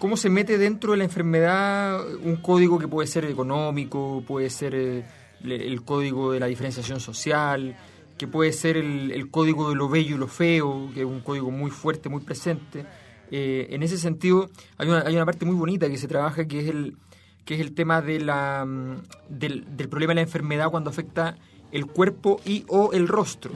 cómo 0.00 0.16
se 0.16 0.28
mete 0.28 0.58
dentro 0.58 0.92
de 0.92 0.98
la 0.98 1.04
enfermedad 1.04 2.04
un 2.16 2.36
código 2.36 2.80
que 2.80 2.88
puede 2.88 3.06
ser 3.06 3.24
económico, 3.26 4.24
puede 4.26 4.50
ser 4.50 4.74
eh, 4.74 5.04
el 5.52 5.82
código 5.82 6.32
de 6.32 6.40
la 6.40 6.46
diferenciación 6.46 7.00
social, 7.00 7.76
que 8.18 8.26
puede 8.26 8.52
ser 8.52 8.76
el, 8.76 9.10
el 9.12 9.30
código 9.30 9.70
de 9.70 9.76
lo 9.76 9.88
bello 9.88 10.16
y 10.16 10.18
lo 10.18 10.28
feo, 10.28 10.90
que 10.94 11.00
es 11.00 11.06
un 11.06 11.20
código 11.20 11.50
muy 11.50 11.70
fuerte, 11.70 12.08
muy 12.08 12.22
presente. 12.22 12.86
Eh, 13.30 13.68
en 13.70 13.82
ese 13.82 13.98
sentido, 13.98 14.48
hay 14.78 14.88
una, 14.88 15.00
hay 15.00 15.14
una 15.14 15.26
parte 15.26 15.44
muy 15.44 15.56
bonita 15.56 15.88
que 15.88 15.98
se 15.98 16.08
trabaja 16.08 16.46
que 16.46 16.60
es 16.60 16.68
el, 16.68 16.96
que 17.44 17.54
es 17.54 17.60
el 17.60 17.74
tema 17.74 18.00
de 18.00 18.20
la, 18.20 18.64
mm, 18.64 19.02
del, 19.28 19.76
del 19.76 19.88
problema 19.88 20.12
de 20.12 20.16
la 20.16 20.20
enfermedad 20.22 20.70
cuando 20.70 20.90
afecta 20.90 21.36
el 21.72 21.86
cuerpo 21.86 22.40
y 22.44 22.64
o 22.68 22.92
el 22.92 23.08
rostro. 23.08 23.52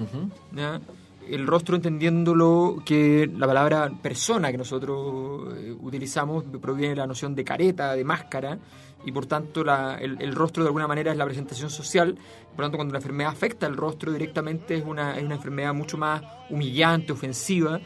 ¿ya? 0.52 0.80
El 1.28 1.46
rostro 1.46 1.76
entendiéndolo 1.76 2.82
que 2.84 3.30
la 3.36 3.46
palabra 3.46 3.90
persona 4.02 4.50
que 4.50 4.58
nosotros 4.58 5.54
eh, 5.56 5.74
utilizamos 5.80 6.44
proviene 6.60 6.90
de 6.90 6.96
la 6.96 7.06
noción 7.06 7.34
de 7.34 7.44
careta, 7.44 7.94
de 7.94 8.04
máscara, 8.04 8.58
y 9.04 9.12
por 9.12 9.26
tanto 9.26 9.64
la- 9.64 9.96
el, 10.00 10.20
el 10.20 10.34
rostro 10.34 10.62
de 10.62 10.68
alguna 10.68 10.86
manera 10.86 11.10
es 11.12 11.16
la 11.16 11.24
presentación 11.24 11.70
social. 11.70 12.16
Por 12.54 12.64
tanto, 12.64 12.76
cuando 12.76 12.92
la 12.92 12.98
enfermedad 12.98 13.30
afecta 13.32 13.66
al 13.66 13.76
rostro 13.76 14.12
directamente 14.12 14.74
es 14.76 14.84
una, 14.84 15.16
es 15.16 15.22
una 15.24 15.36
enfermedad 15.36 15.72
mucho 15.74 15.96
más 15.96 16.22
humillante, 16.50 17.12
ofensiva, 17.12 17.80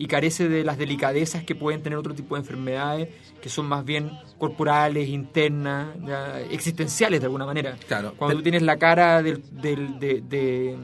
y 0.00 0.06
carece 0.06 0.48
de 0.48 0.62
las 0.62 0.78
delicadezas 0.78 1.42
que 1.42 1.54
pueden 1.56 1.82
tener 1.82 1.98
otro 1.98 2.14
tipo 2.14 2.36
de 2.36 2.42
enfermedades 2.42 3.08
que 3.42 3.48
son 3.48 3.66
más 3.66 3.84
bien 3.84 4.10
corporales, 4.38 5.08
internas, 5.08 5.88
ya, 6.06 6.40
existenciales 6.40 7.20
de 7.20 7.26
alguna 7.26 7.46
manera. 7.46 7.76
Claro. 7.88 8.14
Cuando 8.16 8.36
tú 8.36 8.42
tienes 8.42 8.62
la 8.62 8.76
cara 8.76 9.22
del, 9.22 9.42
del- 9.50 9.98
de, 9.98 10.20
de- 10.20 10.76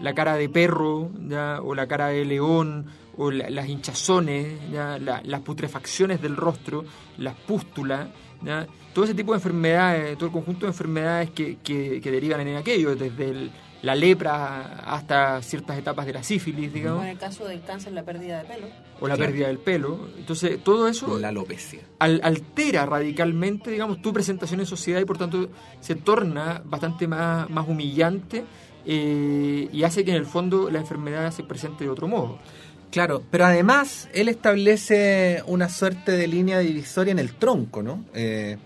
la 0.00 0.14
cara 0.14 0.34
de 0.36 0.48
perro, 0.48 1.10
ya, 1.28 1.60
o 1.62 1.74
la 1.74 1.86
cara 1.88 2.08
de 2.08 2.24
león, 2.24 2.86
o 3.16 3.30
la- 3.30 3.50
las 3.50 3.68
hinchazones, 3.68 4.58
ya, 4.70 4.98
la- 4.98 5.22
las 5.24 5.40
putrefacciones 5.40 6.20
del 6.22 6.36
rostro, 6.36 6.84
las 7.18 7.34
pústulas, 7.34 8.08
ya, 8.44 8.66
todo 8.92 9.04
ese 9.04 9.14
tipo 9.14 9.32
de 9.32 9.36
enfermedades, 9.38 10.16
todo 10.16 10.26
el 10.26 10.32
conjunto 10.32 10.66
de 10.66 10.72
enfermedades 10.72 11.30
que, 11.30 11.56
que- 11.62 12.00
que 12.00 12.10
derivan 12.10 12.40
en 12.46 12.56
aquello, 12.56 12.94
desde 12.96 13.30
el- 13.30 13.50
la 13.82 13.96
lepra 13.96 14.80
hasta 14.86 15.42
ciertas 15.42 15.76
etapas 15.76 16.06
de 16.06 16.12
la 16.12 16.22
sífilis, 16.22 16.72
digamos 16.72 16.98
Como 16.98 17.04
en 17.04 17.10
el 17.10 17.18
caso 17.18 17.46
del 17.48 17.62
cáncer, 17.62 17.92
la 17.92 18.04
pérdida 18.04 18.38
de 18.40 18.44
pelo. 18.44 18.66
o 19.00 19.08
la 19.08 19.16
pérdida 19.16 19.48
del 19.48 19.58
pelo. 19.58 20.08
Entonces, 20.16 20.62
todo 20.62 20.86
eso 20.86 21.18
La 21.18 21.28
alopecia. 21.30 21.80
al- 21.98 22.20
altera 22.22 22.86
radicalmente, 22.86 23.72
digamos, 23.72 24.00
tu 24.00 24.12
presentación 24.12 24.60
en 24.60 24.66
sociedad 24.66 25.00
y 25.00 25.04
por 25.04 25.18
tanto 25.18 25.48
se 25.80 25.96
torna 25.96 26.62
bastante 26.64 27.08
más, 27.08 27.50
más 27.50 27.66
humillante 27.68 28.44
eh, 28.84 29.68
y 29.72 29.82
hace 29.84 30.04
que 30.04 30.10
en 30.10 30.16
el 30.16 30.26
fondo 30.26 30.68
la 30.70 30.78
enfermedad 30.80 31.30
se 31.32 31.42
presente 31.44 31.84
de 31.84 31.90
otro 31.90 32.08
modo. 32.08 32.38
Claro, 32.92 33.22
pero 33.30 33.46
además 33.46 34.08
él 34.12 34.28
establece 34.28 35.42
una 35.46 35.70
suerte 35.70 36.12
de 36.12 36.26
línea 36.26 36.58
divisoria 36.58 37.10
en 37.10 37.18
el 37.18 37.32
tronco, 37.32 37.82
¿no? 37.82 38.04
Eh, 38.14 38.58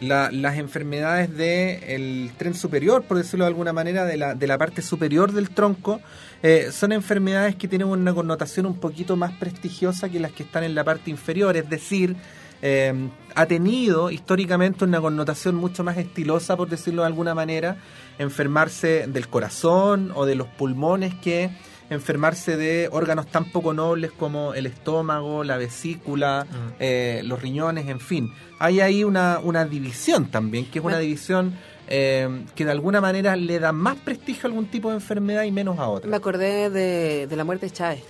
la- 0.00 0.30
las 0.32 0.56
enfermedades 0.56 1.34
del 1.36 2.30
tren 2.38 2.54
superior, 2.54 3.02
por 3.04 3.18
decirlo 3.18 3.44
de 3.44 3.50
alguna 3.50 3.74
manera, 3.74 4.06
de 4.06 4.16
la, 4.16 4.34
de 4.34 4.46
la 4.46 4.56
parte 4.56 4.80
superior 4.80 5.30
del 5.32 5.50
tronco, 5.50 6.00
eh, 6.42 6.68
son 6.72 6.92
enfermedades 6.92 7.54
que 7.56 7.68
tienen 7.68 7.88
una 7.88 8.14
connotación 8.14 8.64
un 8.64 8.80
poquito 8.80 9.14
más 9.14 9.32
prestigiosa 9.32 10.08
que 10.08 10.20
las 10.20 10.32
que 10.32 10.42
están 10.44 10.64
en 10.64 10.74
la 10.74 10.82
parte 10.82 11.10
inferior, 11.10 11.54
es 11.58 11.68
decir, 11.68 12.16
eh, 12.62 12.94
ha 13.34 13.44
tenido 13.46 14.10
históricamente 14.10 14.84
una 14.86 15.02
connotación 15.02 15.54
mucho 15.54 15.84
más 15.84 15.98
estilosa, 15.98 16.56
por 16.56 16.70
decirlo 16.70 17.02
de 17.02 17.08
alguna 17.08 17.34
manera, 17.34 17.76
enfermarse 18.18 19.06
del 19.06 19.28
corazón 19.28 20.12
o 20.14 20.24
de 20.24 20.34
los 20.34 20.46
pulmones 20.48 21.14
que 21.16 21.50
enfermarse 21.90 22.56
de 22.56 22.88
órganos 22.90 23.26
tan 23.26 23.44
poco 23.52 23.72
nobles 23.72 24.10
como 24.12 24.54
el 24.54 24.66
estómago, 24.66 25.44
la 25.44 25.56
vesícula, 25.56 26.46
eh, 26.80 27.22
los 27.24 27.40
riñones, 27.40 27.88
en 27.88 28.00
fin. 28.00 28.32
Hay 28.58 28.80
ahí 28.80 29.04
una, 29.04 29.38
una 29.42 29.64
división 29.64 30.26
también, 30.30 30.66
que 30.70 30.78
es 30.80 30.84
una 30.84 30.98
división 30.98 31.54
eh, 31.88 32.44
que 32.54 32.64
de 32.64 32.70
alguna 32.72 33.00
manera 33.00 33.36
le 33.36 33.58
da 33.60 33.72
más 33.72 33.96
prestigio 33.96 34.42
a 34.44 34.46
algún 34.48 34.66
tipo 34.66 34.88
de 34.88 34.96
enfermedad 34.96 35.44
y 35.44 35.52
menos 35.52 35.78
a 35.78 35.88
otra. 35.88 36.10
Me 36.10 36.16
acordé 36.16 36.70
de, 36.70 37.26
de 37.28 37.36
la 37.36 37.44
muerte 37.44 37.66
de 37.66 37.72
Chávez 37.72 38.02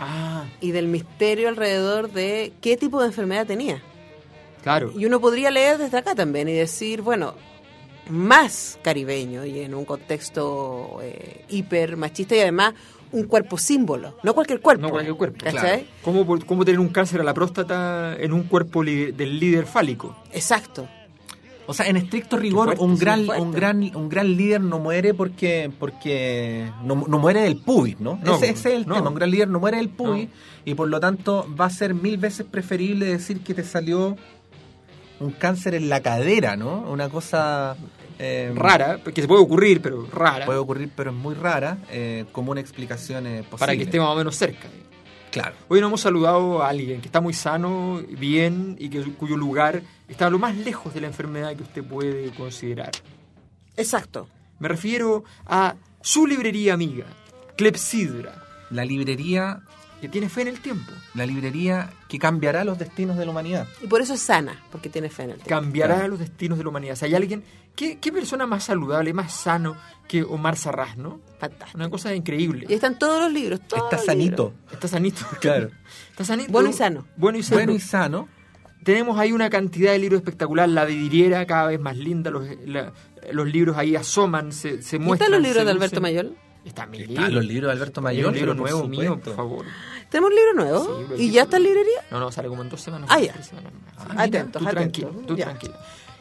Ah, 0.00 0.44
y 0.60 0.70
del 0.70 0.86
misterio 0.86 1.48
alrededor 1.48 2.12
de 2.12 2.52
qué 2.60 2.76
tipo 2.76 3.00
de 3.00 3.06
enfermedad 3.08 3.46
tenía. 3.46 3.82
claro. 4.62 4.92
Y 4.96 5.06
uno 5.06 5.18
podría 5.20 5.50
leer 5.50 5.78
desde 5.78 5.98
acá 5.98 6.14
también 6.14 6.48
y 6.48 6.52
decir, 6.52 7.02
bueno, 7.02 7.34
más 8.08 8.78
caribeño 8.82 9.44
y 9.44 9.58
en 9.60 9.74
un 9.74 9.84
contexto 9.84 11.00
eh, 11.02 11.44
hiper 11.48 11.96
machista 11.96 12.36
y 12.36 12.40
además 12.40 12.74
un 13.12 13.24
cuerpo 13.24 13.56
símbolo, 13.58 14.16
no 14.22 14.34
cualquier 14.34 14.60
cuerpo. 14.60 14.82
No 14.82 14.90
cualquier 14.90 15.16
cuerpo. 15.16 15.38
¿Cachai? 15.44 15.86
¿Cómo, 16.02 16.26
por- 16.26 16.44
cómo 16.44 16.64
tener 16.64 16.78
un 16.80 16.88
cáncer 16.88 17.20
a 17.20 17.24
la 17.24 17.34
próstata 17.34 18.16
en 18.18 18.32
un 18.32 18.44
cuerpo 18.44 18.84
del 18.84 19.38
líder 19.40 19.66
fálico? 19.66 20.16
Exacto. 20.32 20.86
O 21.66 21.74
sea, 21.74 21.86
en 21.86 21.98
estricto 21.98 22.38
rigor, 22.38 22.64
fuerte, 22.66 22.82
un 22.84 22.96
gran, 22.96 23.26
fuerte. 23.26 23.42
un 23.42 23.52
gran, 23.52 23.96
un 23.96 24.08
gran 24.08 24.34
líder 24.36 24.60
no 24.62 24.78
muere 24.78 25.12
porque, 25.12 25.70
porque 25.78 26.70
no, 26.82 27.04
no 27.06 27.18
muere 27.18 27.42
del 27.42 27.58
pubis, 27.58 28.00
¿no? 28.00 28.18
No, 28.24 28.36
ese, 28.36 28.50
ese 28.50 28.70
es 28.70 28.74
el 28.76 28.86
no. 28.86 28.94
tema. 28.94 29.10
Un 29.10 29.14
gran 29.16 29.30
líder 29.30 29.48
no 29.48 29.60
muere 29.60 29.76
del 29.76 29.90
pubis 29.90 30.28
y 30.64 30.72
por 30.74 30.88
lo 30.88 30.98
tanto 30.98 31.46
va 31.60 31.66
a 31.66 31.70
ser 31.70 31.92
mil 31.92 32.16
veces 32.16 32.46
preferible 32.50 33.04
decir 33.04 33.40
que 33.40 33.52
te 33.52 33.64
salió 33.64 34.16
un 35.20 35.30
cáncer 35.32 35.74
en 35.74 35.90
la 35.90 36.00
cadera, 36.00 36.56
¿no? 36.56 36.90
Una 36.90 37.10
cosa 37.10 37.76
eh, 38.18 38.52
Rara, 38.54 38.98
que 39.02 39.20
se 39.20 39.28
puede 39.28 39.42
ocurrir, 39.42 39.80
pero 39.80 40.06
rara. 40.12 40.44
Puede 40.44 40.58
ocurrir, 40.58 40.90
pero 40.94 41.10
es 41.10 41.16
muy 41.16 41.34
rara, 41.34 41.78
eh, 41.90 42.24
como 42.32 42.50
una 42.50 42.60
explicación 42.60 43.26
eh, 43.26 43.42
posible. 43.42 43.58
para 43.58 43.76
que 43.76 43.82
esté 43.84 43.98
más 43.98 44.08
o 44.08 44.16
menos 44.16 44.36
cerca. 44.36 44.68
Claro. 45.30 45.54
Hoy 45.68 45.80
nos 45.80 45.88
hemos 45.88 46.00
saludado 46.00 46.62
a 46.62 46.68
alguien 46.68 47.00
que 47.00 47.06
está 47.06 47.20
muy 47.20 47.34
sano, 47.34 48.02
bien 48.08 48.76
y 48.78 48.88
que, 48.88 49.02
cuyo 49.12 49.36
lugar 49.36 49.82
está 50.08 50.30
lo 50.30 50.38
más 50.38 50.56
lejos 50.56 50.94
de 50.94 51.00
la 51.02 51.06
enfermedad 51.06 51.54
que 51.54 51.62
usted 51.62 51.84
puede 51.84 52.30
considerar. 52.30 52.90
Exacto. 53.76 54.28
Me 54.58 54.68
refiero 54.68 55.24
a 55.46 55.76
su 56.00 56.26
librería 56.26 56.74
amiga, 56.74 57.06
Clepsidra, 57.56 58.42
La 58.70 58.84
librería, 58.84 59.60
que 60.00 60.08
tiene 60.08 60.28
fe 60.28 60.42
en 60.42 60.48
el 60.48 60.60
tiempo. 60.60 60.92
la 61.14 61.26
librería 61.26 61.90
que 62.08 62.18
cambiará 62.18 62.64
los 62.64 62.78
destinos 62.78 63.16
de 63.16 63.24
la 63.24 63.30
humanidad. 63.32 63.66
Y 63.82 63.86
por 63.88 64.00
eso 64.00 64.14
es 64.14 64.20
sana, 64.20 64.62
porque 64.70 64.88
tiene 64.88 65.08
fe 65.10 65.24
en 65.24 65.30
el 65.30 65.36
tiempo. 65.36 65.48
Cambiará 65.50 65.94
Claro. 65.96 66.08
los 66.10 66.18
destinos 66.20 66.58
de 66.58 66.64
la 66.64 66.70
humanidad. 66.70 66.92
O 66.92 66.96
sea, 66.96 67.06
hay 67.08 67.14
alguien. 67.14 67.42
¿qué, 67.74 67.98
¿Qué 67.98 68.10
persona 68.12 68.46
más 68.46 68.64
saludable, 68.64 69.12
más 69.12 69.32
sano 69.32 69.76
que 70.08 70.22
Omar 70.24 70.56
Sarraz, 70.56 70.96
no? 70.96 71.20
Fantástico. 71.38 71.76
Una 71.78 71.88
cosa 71.90 72.14
increíble. 72.14 72.66
Y 72.68 72.74
están 72.74 72.98
todos 72.98 73.20
los 73.22 73.32
libros. 73.32 73.60
todos 73.68 73.84
Está 73.84 73.96
los 73.96 74.04
sanito. 74.06 74.52
libros. 74.54 74.72
Está 74.74 74.88
sanito. 74.88 75.26
Claro. 75.40 75.70
Está 76.10 76.24
sanito. 76.24 76.50
Bueno 76.52 76.70
y 76.70 76.72
sano. 76.72 77.06
Bueno 77.16 77.38
y 77.38 77.42
sano. 77.42 77.56
Bueno 77.60 77.72
y 77.72 77.80
sano. 77.80 78.28
Tenemos 78.84 79.18
ahí 79.18 79.32
una 79.32 79.50
cantidad 79.50 79.92
de 79.92 79.98
libros 79.98 80.20
espectacular, 80.20 80.68
la 80.68 80.84
vidriera 80.84 81.44
cada 81.46 81.66
vez 81.66 81.80
más 81.80 81.96
linda, 81.96 82.30
los, 82.30 82.46
la- 82.64 82.92
los 83.32 83.46
libros 83.48 83.76
ahí 83.76 83.94
asoman, 83.96 84.52
se, 84.52 84.80
se 84.82 84.96
¿Y 84.96 84.98
muestran. 85.00 85.26
están 85.28 85.42
los 85.42 85.48
libros 85.48 85.64
de 85.66 85.70
Alberto 85.72 86.00
lucen. 86.00 86.02
Mayol? 86.64 86.68
Está 86.68 86.86
mi 86.86 86.98
Están 86.98 87.14
libro. 87.16 87.30
los 87.30 87.44
libros 87.44 87.66
de 87.68 87.72
Alberto 87.72 88.00
Mayor, 88.02 88.26
un 88.28 88.34
libro 88.34 88.54
nuevo 88.54 88.88
mío, 88.88 89.20
por 89.22 89.34
favor. 89.36 89.64
¿Tenemos 90.10 90.30
un 90.30 90.36
libro 90.36 90.54
nuevo? 90.54 91.06
Sí, 91.16 91.24
¿Y 91.24 91.30
ya 91.32 91.42
está 91.42 91.56
en 91.58 91.62
librería? 91.64 92.00
No, 92.10 92.18
no, 92.20 92.32
sale 92.32 92.48
como 92.48 92.62
en 92.62 92.68
dos 92.70 92.80
semanas. 92.80 93.08
Ah, 93.12 93.20
ya. 93.20 93.40
semanas. 93.42 93.72
Ah, 93.98 94.22
atentos, 94.22 94.62
Tú 94.62 94.68
atentos. 94.68 94.70
tranquilo, 94.70 95.10
tú 95.26 95.36
Ya. 95.36 95.44
tranquilo. 95.46 95.74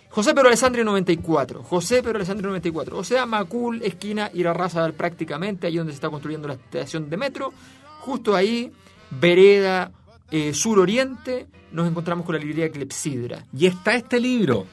José 0.10 0.34
Pedro 0.34 0.48
Alessandri 0.48 0.84
94. 0.84 1.64
José 1.64 2.02
Pedro 2.02 2.16
Alessandri 2.18 2.46
94. 2.48 2.98
O 2.98 3.04
sea, 3.04 3.26
Macul, 3.26 3.82
esquina 3.84 4.32
Irarrázaval 4.34 4.94
prácticamente, 4.94 5.68
ahí 5.68 5.78
donde 5.78 5.94
se 5.94 5.98
está 5.98 6.10
construyendo 6.10 6.48
la 6.48 6.56
estación 6.56 7.10
de 7.10 7.18
metro. 7.18 7.54
Justo 8.00 8.36
ahí, 8.36 8.72
vereda 9.12 9.92
eh, 10.32 10.54
sur-oriente, 10.54 11.48
nos 11.72 11.88
encontramos 11.88 12.26
con 12.26 12.36
la 12.36 12.40
librería 12.42 12.72
Clepsidra. 12.72 13.46
Y 13.56 13.68
está 13.68 13.96
este 13.96 14.20
libro. 14.20 14.66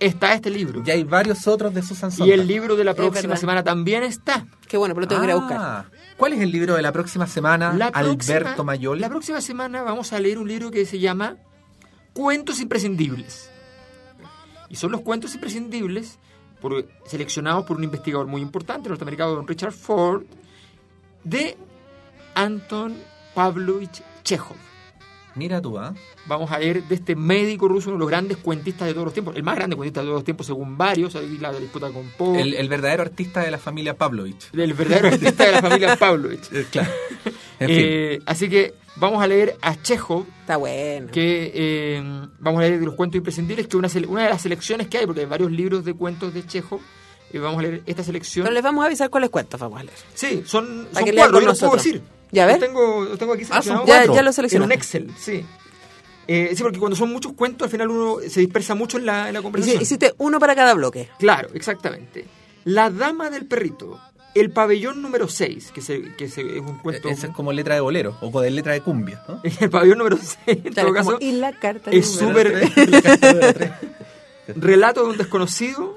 Está 0.00 0.32
este 0.34 0.50
libro. 0.50 0.82
Y 0.86 0.90
hay 0.90 1.02
varios 1.02 1.46
otros 1.48 1.74
de 1.74 1.82
Susan 1.82 2.10
Y 2.10 2.12
Sontag. 2.12 2.38
el 2.38 2.46
libro 2.46 2.76
de 2.76 2.84
la 2.84 2.94
próxima 2.94 3.36
semana 3.36 3.64
también 3.64 4.02
está. 4.04 4.46
Qué 4.68 4.76
bueno, 4.76 4.94
pero 4.94 5.02
lo 5.02 5.08
tengo 5.08 5.22
que 5.22 5.26
ir 5.26 5.32
a 5.32 5.36
buscar. 5.36 5.58
Ah, 5.60 5.84
¿Cuál 6.16 6.34
es 6.34 6.40
el 6.40 6.52
libro 6.52 6.74
de 6.76 6.82
la 6.82 6.92
próxima 6.92 7.26
semana, 7.26 7.72
La 7.72 7.86
Alberto 7.88 8.24
próxima- 8.44 8.64
Mayol? 8.64 9.00
La 9.00 9.08
próxima 9.08 9.40
semana 9.40 9.82
vamos 9.82 10.12
a 10.12 10.20
leer 10.20 10.38
un 10.38 10.46
libro 10.48 10.70
que 10.70 10.86
se 10.86 10.98
llama 11.00 11.36
Cuentos 12.12 12.60
imprescindibles. 12.60 13.50
Y 14.68 14.76
son 14.76 14.92
los 14.92 15.00
cuentos 15.00 15.34
imprescindibles 15.34 16.18
por- 16.60 16.86
seleccionados 17.06 17.64
por 17.64 17.76
un 17.76 17.84
investigador 17.84 18.26
muy 18.26 18.40
importante, 18.42 18.88
norteamericano, 18.88 19.30
don 19.32 19.48
Richard 19.48 19.72
Ford, 19.72 20.24
de 21.24 21.56
Anton 22.34 22.96
Pavlovich 23.34 24.02
Chekhov. 24.22 24.56
Mira 25.38 25.62
tú, 25.62 25.78
¿ah? 25.78 25.94
Vamos 26.26 26.50
a 26.50 26.58
leer 26.58 26.82
de 26.82 26.94
este 26.96 27.14
médico 27.16 27.68
ruso, 27.68 27.90
uno 27.90 27.96
de 27.96 28.00
los 28.00 28.08
grandes 28.10 28.36
cuentistas 28.38 28.86
de 28.88 28.92
todos 28.94 29.06
los 29.06 29.14
tiempos, 29.14 29.36
el 29.36 29.42
más 29.42 29.54
grande 29.56 29.76
cuentista 29.76 30.00
de 30.00 30.06
todos 30.06 30.16
los 30.16 30.24
tiempos 30.24 30.46
según 30.46 30.76
varios, 30.76 31.14
ahí 31.16 31.38
la 31.38 31.52
disputa 31.52 31.90
con 31.90 32.08
Poe, 32.18 32.40
El, 32.40 32.54
el 32.54 32.68
verdadero 32.68 33.02
artista 33.02 33.40
de 33.40 33.50
la 33.50 33.58
familia 33.58 33.94
Pavlovich. 33.94 34.48
el 34.52 34.74
verdadero 34.74 35.08
artista 35.14 35.46
de 35.46 35.52
la 35.52 35.62
familia 35.62 35.96
Pavlovich. 35.96 36.52
Eh, 36.52 36.66
claro. 36.70 36.90
En 37.60 37.66
fin. 37.66 37.76
Eh, 37.80 38.20
así 38.24 38.48
que 38.48 38.74
vamos 38.96 39.20
a 39.20 39.26
leer 39.26 39.56
a 39.62 39.74
Chekhov, 39.82 40.24
Está 40.42 40.56
bueno. 40.58 41.08
que 41.10 41.50
eh, 41.52 42.02
vamos 42.38 42.60
a 42.60 42.62
leer 42.68 42.78
de 42.78 42.86
los 42.86 42.94
cuentos 42.94 43.16
imprescindibles, 43.16 43.66
que 43.66 43.76
una, 43.76 43.88
una 44.06 44.22
de 44.22 44.28
las 44.30 44.42
selecciones 44.42 44.86
que 44.86 44.98
hay, 44.98 45.06
porque 45.06 45.22
hay 45.22 45.26
varios 45.26 45.50
libros 45.50 45.84
de 45.84 45.92
cuentos 45.94 46.32
de 46.32 46.46
Chekhov, 46.46 46.80
eh, 47.32 47.38
vamos 47.40 47.58
a 47.58 47.62
leer 47.62 47.82
esta 47.86 48.04
selección. 48.04 48.44
Pero 48.44 48.54
les 48.54 48.62
vamos 48.62 48.84
a 48.84 48.86
avisar 48.86 49.10
cuáles 49.10 49.30
cuentos 49.30 49.58
vamos 49.60 49.80
a 49.80 49.82
leer. 49.82 49.96
Sí, 50.14 50.44
son, 50.46 50.86
son 50.92 51.04
cuatro, 51.16 51.40
yo 51.40 51.46
los 51.46 51.58
puedo 51.58 51.74
decir. 51.74 52.00
¿Ya 52.32 52.46
ves? 52.46 52.58
Los 52.60 52.68
tengo, 52.68 53.04
los 53.04 53.18
tengo 53.18 53.32
aquí 53.34 53.44
Ah, 53.44 53.62
son 53.62 53.62
seleccionados. 53.62 53.86
Ya, 54.16 54.22
lo 54.22 54.48
En 54.56 54.62
un. 54.62 54.72
Excel, 54.72 55.10
sí. 55.16 55.44
Eh, 56.26 56.52
sí, 56.54 56.62
porque 56.62 56.78
cuando 56.78 56.94
son 56.96 57.10
muchos 57.10 57.32
cuentos, 57.32 57.66
al 57.66 57.70
final 57.70 57.88
uno 57.88 58.16
se 58.28 58.40
dispersa 58.40 58.74
mucho 58.74 58.98
en 58.98 59.06
la, 59.06 59.28
en 59.28 59.34
la 59.34 59.42
conversación. 59.42 59.80
Hiciste 59.80 60.14
uno 60.18 60.38
para 60.38 60.54
cada 60.54 60.74
bloque. 60.74 61.08
Claro, 61.18 61.48
exactamente. 61.54 62.26
La 62.64 62.90
Dama 62.90 63.30
del 63.30 63.46
Perrito. 63.46 63.98
El 64.34 64.50
pabellón 64.50 65.00
número 65.00 65.26
6, 65.26 65.72
que, 65.72 65.80
se, 65.80 66.02
que 66.14 66.28
se- 66.28 66.42
es 66.42 66.60
un 66.60 66.78
cuento... 66.78 67.08
Esa 67.08 67.28
es 67.28 67.32
como 67.32 67.50
letra 67.50 67.74
de 67.74 67.80
bolero 67.80 68.16
o 68.20 68.40
de 68.42 68.50
letra 68.50 68.74
de 68.74 68.82
cumbia. 68.82 69.22
¿no? 69.26 69.40
El 69.60 69.70
pabellón 69.70 69.98
número 69.98 70.18
6, 70.18 70.36
en 70.46 70.72
Claro, 70.74 70.88
todo 70.92 70.98
como, 70.98 71.10
caso, 71.12 71.24
y 71.24 71.32
la 71.32 71.52
carta 71.58 71.90
es 71.90 72.20
número 72.20 72.50
súper... 72.60 73.72
Relato 74.54 75.02
de 75.04 75.10
un 75.10 75.16
desconocido 75.16 75.96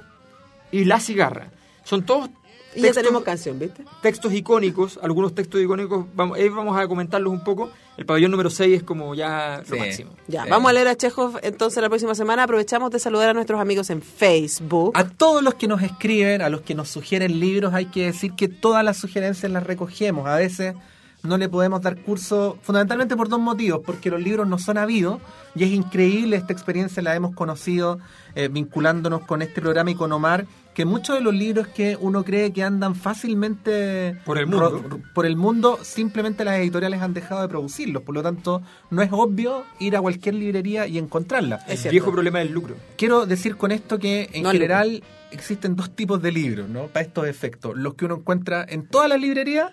y 0.71 0.85
La 0.85 0.99
cigarra. 1.01 1.51
Son 1.83 2.05
todos 2.05 2.29
Y 2.73 2.77
ya 2.77 2.87
textos, 2.87 3.03
tenemos 3.03 3.23
canción, 3.23 3.59
¿viste? 3.59 3.83
textos 4.01 4.33
icónicos, 4.33 4.99
algunos 5.01 5.35
textos 5.35 5.61
icónicos, 5.61 6.05
vamos, 6.15 6.37
eh, 6.37 6.49
vamos 6.49 6.77
a 6.77 6.87
comentarlos 6.87 7.31
un 7.31 7.43
poco. 7.43 7.69
El 7.97 8.05
pabellón 8.05 8.31
número 8.31 8.49
6 8.49 8.77
es 8.77 8.83
como 8.83 9.13
ya 9.13 9.61
lo 9.69 9.77
máximo. 9.77 10.11
Ya, 10.27 10.45
vamos 10.45 10.69
a 10.69 10.73
leer 10.73 10.87
a 10.87 10.95
Chekhov 10.95 11.39
entonces 11.43 11.81
la 11.81 11.89
próxima 11.89 12.15
semana. 12.15 12.43
Aprovechamos 12.43 12.89
de 12.91 12.99
saludar 12.99 13.29
a 13.29 13.33
nuestros 13.33 13.59
amigos 13.59 13.89
en 13.89 14.01
Facebook. 14.01 14.93
A 14.95 15.03
todos 15.09 15.43
los 15.43 15.55
que 15.55 15.67
nos 15.67 15.83
escriben, 15.83 16.41
a 16.41 16.49
los 16.49 16.61
que 16.61 16.73
nos 16.73 16.89
sugieren 16.89 17.39
libros, 17.39 17.73
hay 17.73 17.87
que 17.87 18.05
decir 18.05 18.33
que 18.33 18.47
todas 18.47 18.83
las 18.83 18.97
sugerencias 18.97 19.51
las 19.51 19.63
recogemos. 19.63 20.27
A 20.27 20.37
veces 20.37 20.75
no 21.23 21.37
le 21.37 21.49
podemos 21.49 21.81
dar 21.81 21.97
curso, 21.97 22.57
fundamentalmente 22.61 23.15
por 23.15 23.29
dos 23.29 23.39
motivos, 23.39 23.81
porque 23.85 24.09
los 24.09 24.21
libros 24.21 24.47
no 24.47 24.57
son 24.57 24.77
habidos 24.77 25.19
y 25.55 25.63
es 25.63 25.69
increíble 25.69 26.35
esta 26.35 26.53
experiencia, 26.53 27.03
la 27.03 27.15
hemos 27.15 27.35
conocido 27.35 27.99
eh, 28.35 28.47
vinculándonos 28.47 29.21
con 29.21 29.41
este 29.41 29.61
programa 29.61 29.91
y 29.91 29.95
con 29.95 30.11
Omar, 30.11 30.45
que 30.73 30.85
muchos 30.85 31.15
de 31.17 31.21
los 31.21 31.33
libros 31.33 31.67
que 31.67 31.97
uno 31.99 32.23
cree 32.23 32.53
que 32.53 32.63
andan 32.63 32.95
fácilmente 32.95 34.17
Por 34.25 34.37
el 34.37 34.47
mundo. 34.47 34.99
por 35.13 35.25
el 35.25 35.35
mundo, 35.35 35.79
simplemente 35.81 36.45
las 36.45 36.59
editoriales 36.59 37.01
han 37.01 37.13
dejado 37.13 37.41
de 37.41 37.47
producirlos, 37.49 38.03
por 38.03 38.15
lo 38.15 38.23
tanto 38.23 38.61
no 38.89 39.01
es 39.01 39.09
obvio 39.11 39.65
ir 39.79 39.95
a 39.97 40.01
cualquier 40.01 40.35
librería 40.35 40.87
y 40.87 40.97
encontrarla. 40.97 41.57
Es 41.67 41.85
El 41.85 41.91
viejo 41.91 42.11
problema 42.11 42.39
del 42.39 42.51
lucro. 42.51 42.75
Quiero 42.97 43.25
decir 43.25 43.57
con 43.57 43.71
esto 43.71 43.99
que 43.99 44.29
en 44.33 44.43
No 44.43 44.51
general 44.51 45.03
existen 45.31 45.75
dos 45.75 45.91
tipos 45.95 46.21
de 46.21 46.31
libros, 46.31 46.69
¿no? 46.69 46.87
Para 46.87 47.05
estos 47.05 47.27
efectos. 47.27 47.73
Los 47.75 47.95
que 47.95 48.05
uno 48.05 48.15
encuentra 48.15 48.65
en 48.67 48.87
todas 48.87 49.09
las 49.09 49.19
librerías 49.19 49.71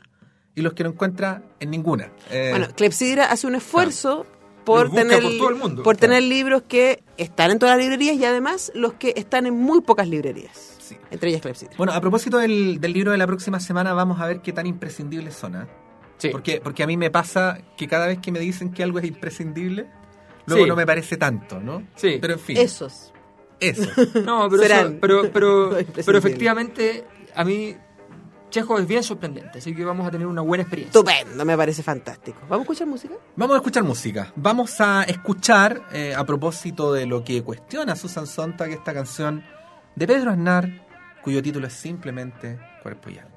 y 0.54 0.62
los 0.62 0.72
que 0.72 0.82
no 0.84 0.90
encuentra 0.90 1.42
en 1.60 1.70
ninguna. 1.70 2.10
Eh, 2.30 2.48
Bueno, 2.50 2.66
Clepsidra 2.74 3.26
hace 3.30 3.46
un 3.46 3.54
esfuerzo 3.54 4.26
por 4.64 4.90
tener, 4.90 5.22
por 5.22 5.32
todo 5.38 5.48
el 5.50 5.54
mundo. 5.56 5.82
por 5.82 5.96
Claro. 5.96 6.12
tener 6.14 6.22
libros 6.28 6.62
que 6.68 7.02
están 7.16 7.52
en 7.52 7.58
todas 7.58 7.76
las 7.76 7.84
librerías 7.84 8.16
y 8.16 8.24
además 8.24 8.70
los 8.74 8.94
que 8.94 9.14
están 9.16 9.46
en 9.46 9.54
muy 9.54 9.80
pocas 9.80 10.08
librerías. 10.08 10.74
Entre 11.10 11.30
ellas 11.30 11.42
Clepsidra. 11.42 11.74
bueno, 11.76 11.92
a 11.92 12.00
propósito 12.00 12.38
del, 12.38 12.80
del 12.80 12.92
libro 12.92 13.12
de 13.12 13.18
la 13.18 13.26
próxima 13.26 13.60
semana, 13.60 13.92
vamos 13.92 14.20
a 14.20 14.26
ver 14.26 14.40
qué 14.40 14.52
tan 14.52 14.66
imprescindibles 14.66 15.34
son. 15.34 15.66
Sí. 16.18 16.30
Porque, 16.30 16.60
porque 16.62 16.82
a 16.82 16.86
mí 16.86 16.96
me 16.96 17.10
pasa 17.10 17.58
que 17.76 17.86
cada 17.86 18.06
vez 18.06 18.18
que 18.18 18.32
me 18.32 18.38
dicen 18.40 18.72
que 18.72 18.82
algo 18.82 18.98
es 18.98 19.04
imprescindible, 19.04 19.86
luego 20.46 20.64
Sí. 20.64 20.68
no 20.68 20.76
me 20.76 20.86
parece 20.86 21.16
tanto, 21.16 21.60
¿no? 21.60 21.82
Sí. 21.94 22.18
Pero 22.20 22.34
en 22.34 22.40
fin, 22.40 22.56
Esos. 22.56 23.12
eso. 23.60 23.88
No, 24.24 24.48
pero, 24.50 24.62
Serán. 24.62 24.86
eso- 24.86 24.96
pero, 25.00 25.22
pero, 25.32 25.70
pero 26.04 26.18
efectivamente 26.18 27.04
a 27.34 27.44
mí 27.44 27.76
Chejo 28.50 28.78
es 28.78 28.86
bien 28.88 29.02
sorprendente, 29.02 29.58
así 29.58 29.74
que 29.74 29.84
vamos 29.84 30.06
a 30.08 30.10
tener 30.10 30.26
una 30.26 30.40
buena 30.40 30.62
experiencia. 30.62 30.98
Estupendo, 30.98 31.44
me 31.44 31.54
parece 31.54 31.82
fantástico. 31.82 32.38
¿Vamos 32.48 32.60
a 32.60 32.62
escuchar 32.62 32.86
música? 32.86 33.14
Vamos 33.36 33.54
a 33.54 33.58
escuchar 33.58 33.82
música. 33.84 34.32
Vamos 34.36 34.80
a 34.80 35.02
escuchar, 35.02 35.82
eh, 35.92 36.14
a 36.16 36.24
propósito 36.24 36.94
de 36.94 37.04
lo 37.04 37.22
que 37.22 37.42
cuestiona 37.42 37.94
Susan 37.94 38.26
Sontag, 38.26 38.70
esta 38.70 38.94
canción 38.94 39.44
de 39.98 40.06
Pedro 40.06 40.30
Aznar, 40.30 40.70
cuyo 41.22 41.42
título 41.42 41.66
es 41.66 41.72
simplemente 41.72 42.56
Cuerpo 42.84 43.10
y 43.10 43.18
Alma. 43.18 43.34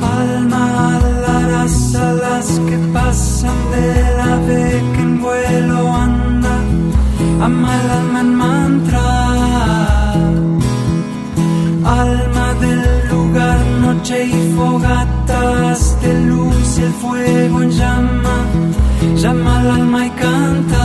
Alma, 0.00 0.96
a 1.96 2.12
las 2.12 2.58
que 2.60 2.78
pasan 2.92 3.70
del 3.72 4.20
ave 4.20 4.82
que 4.94 5.02
en 5.02 5.20
vuelo 5.20 5.92
anda, 5.92 6.56
ama 7.40 7.82
el 7.82 7.90
alma 7.90 8.20
en 8.20 8.34
mantra. 8.34 9.13
noche 14.14 14.24
y 14.26 14.52
fogatas 14.54 16.00
de 16.00 16.20
luz 16.22 16.78
y 16.78 16.82
el 16.82 16.92
fuego 16.92 17.62
en 17.62 17.70
llama, 17.70 18.46
llama 19.16 19.60
al 19.60 19.70
alma 19.70 20.06
y 20.06 20.10
canta. 20.10 20.84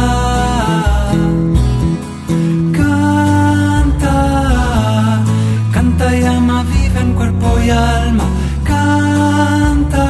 Canta, 2.73 4.15
canta 5.73 6.17
y 6.17 6.23
ama, 6.23 6.63
vive 6.63 6.99
en 7.01 7.13
cuerpo 7.13 7.59
y 7.65 7.69
alma. 7.69 8.23
Canta, 8.63 10.05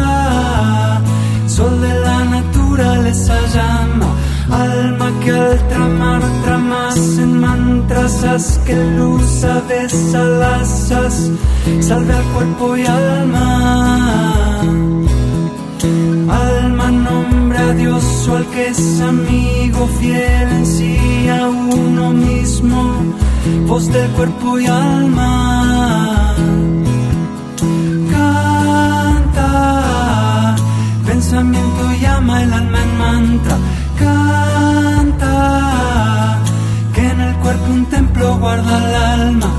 sol 1.47 1.81
de 1.81 1.99
la 1.99 2.23
naturaleza 2.25 3.33
llama, 3.53 4.07
alma 4.51 5.11
que 5.21 5.31
al 5.31 5.67
tramar 5.67 6.38
luz 8.97 9.43
a 9.43 9.59
veces 9.61 10.13
las 10.13 10.87
salve 11.81 12.13
al 12.13 12.23
cuerpo 12.33 12.77
y 12.77 12.85
alma. 12.85 14.61
Alma 16.29 16.91
nombra 16.91 17.69
a 17.69 17.73
Dios 17.73 18.27
o 18.29 18.37
al 18.37 18.45
que 18.47 18.67
es 18.67 19.01
amigo 19.01 19.87
fiel 19.99 20.49
en 20.59 20.65
sí 20.65 21.27
a 21.29 21.47
uno 21.49 22.11
mismo, 22.11 22.79
voz 23.67 23.87
del 23.91 24.09
cuerpo 24.11 24.59
y 24.59 24.65
alma. 24.67 26.35
Canta, 28.11 29.45
pensamiento 31.05 31.83
llama 32.01 32.43
el 32.43 32.53
alma 32.53 32.81
en 32.83 32.97
mantra. 32.97 33.57
Canta, 33.99 35.68
que 35.68 35.68
cuerpo 37.49 37.71
un 37.71 37.85
templo 37.87 38.37
guarda 38.37 38.77
el 38.77 38.95
alma. 38.95 39.58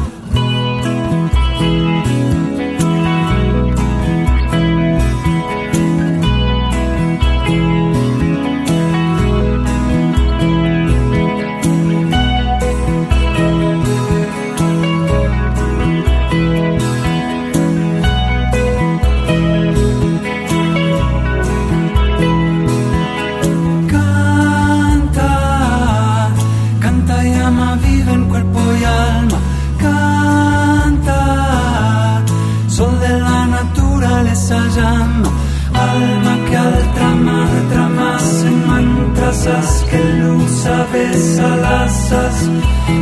Luz 40.61 40.67
a 40.67 40.85
veces 40.93 41.39
las 41.39 42.13
as, 42.13 42.51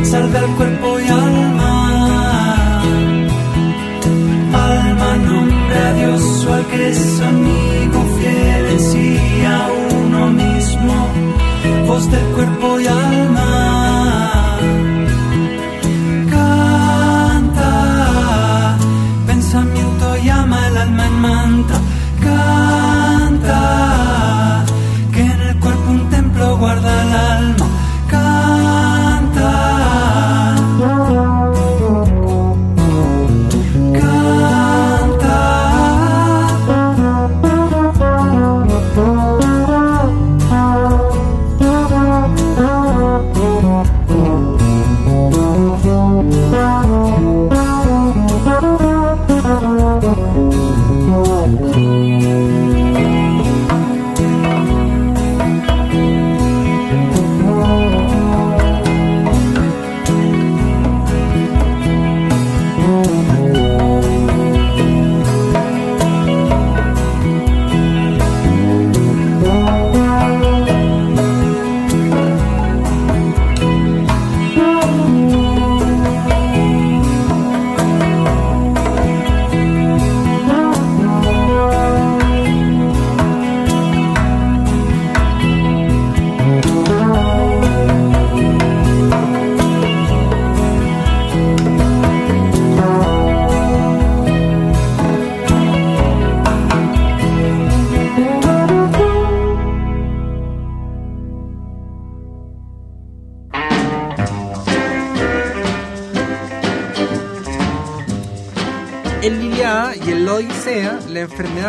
salve 0.03 0.37
al 0.37 0.55
cuerpo 0.55 0.99
y 0.99 1.07
alma. 1.07 2.81
Alma 4.53 5.15
nombre 5.15 5.77
a 5.77 5.93
Dios 5.93 6.45
o 6.45 6.53
al 6.53 6.65
que 6.67 6.89
es 6.89 7.21
amigo 7.21 8.05
fiel 8.17 8.65
en 8.67 9.45
a 9.45 9.69
uno 9.97 10.27
mismo, 10.27 11.07
voz 11.87 12.09
del 12.11 12.25
cuerpo 12.35 12.79
y 12.79 12.87
alma. 12.87 13.58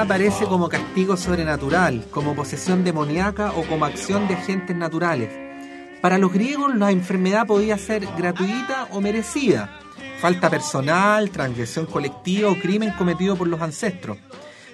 Aparece 0.01 0.47
como 0.47 0.69
castigo 0.69 1.17
sobrenatural, 1.17 2.05
como 2.11 2.35
posesión 2.35 2.85
demoníaca 2.85 3.53
o 3.53 3.63
como 3.65 3.85
acción 3.85 4.27
de 4.29 4.35
agentes 4.35 4.75
naturales. 4.75 5.29
Para 6.01 6.19
los 6.19 6.33
griegos, 6.33 6.75
la 6.75 6.91
enfermedad 6.91 7.47
podía 7.47 7.77
ser 7.77 8.07
gratuita 8.17 8.89
o 8.91 9.01
merecida, 9.01 9.79
falta 10.21 10.49
personal, 10.49 11.31
transgresión 11.31 11.87
colectiva 11.87 12.51
o 12.51 12.59
crimen 12.59 12.93
cometido 12.97 13.37
por 13.37 13.49
los 13.49 13.61
ancestros. 13.61 14.17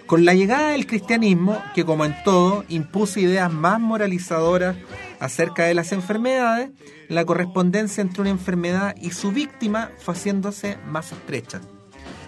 Con 0.07 0.25
la 0.25 0.35
llegada 0.35 0.71
del 0.71 0.87
cristianismo, 0.87 1.61
que 1.75 1.85
como 1.85 2.05
en 2.05 2.15
todo 2.23 2.65
impuso 2.69 3.19
ideas 3.19 3.53
más 3.53 3.81
moralizadoras 3.81 4.77
acerca 5.19 5.65
de 5.65 5.75
las 5.75 5.91
enfermedades, 5.91 6.71
la 7.09 7.25
correspondencia 7.25 8.01
entre 8.01 8.21
una 8.21 8.31
enfermedad 8.31 8.95
y 9.01 9.11
su 9.11 9.33
víctima 9.33 9.91
fue 9.99 10.15
haciéndose 10.15 10.79
más 10.87 11.11
estrecha. 11.11 11.61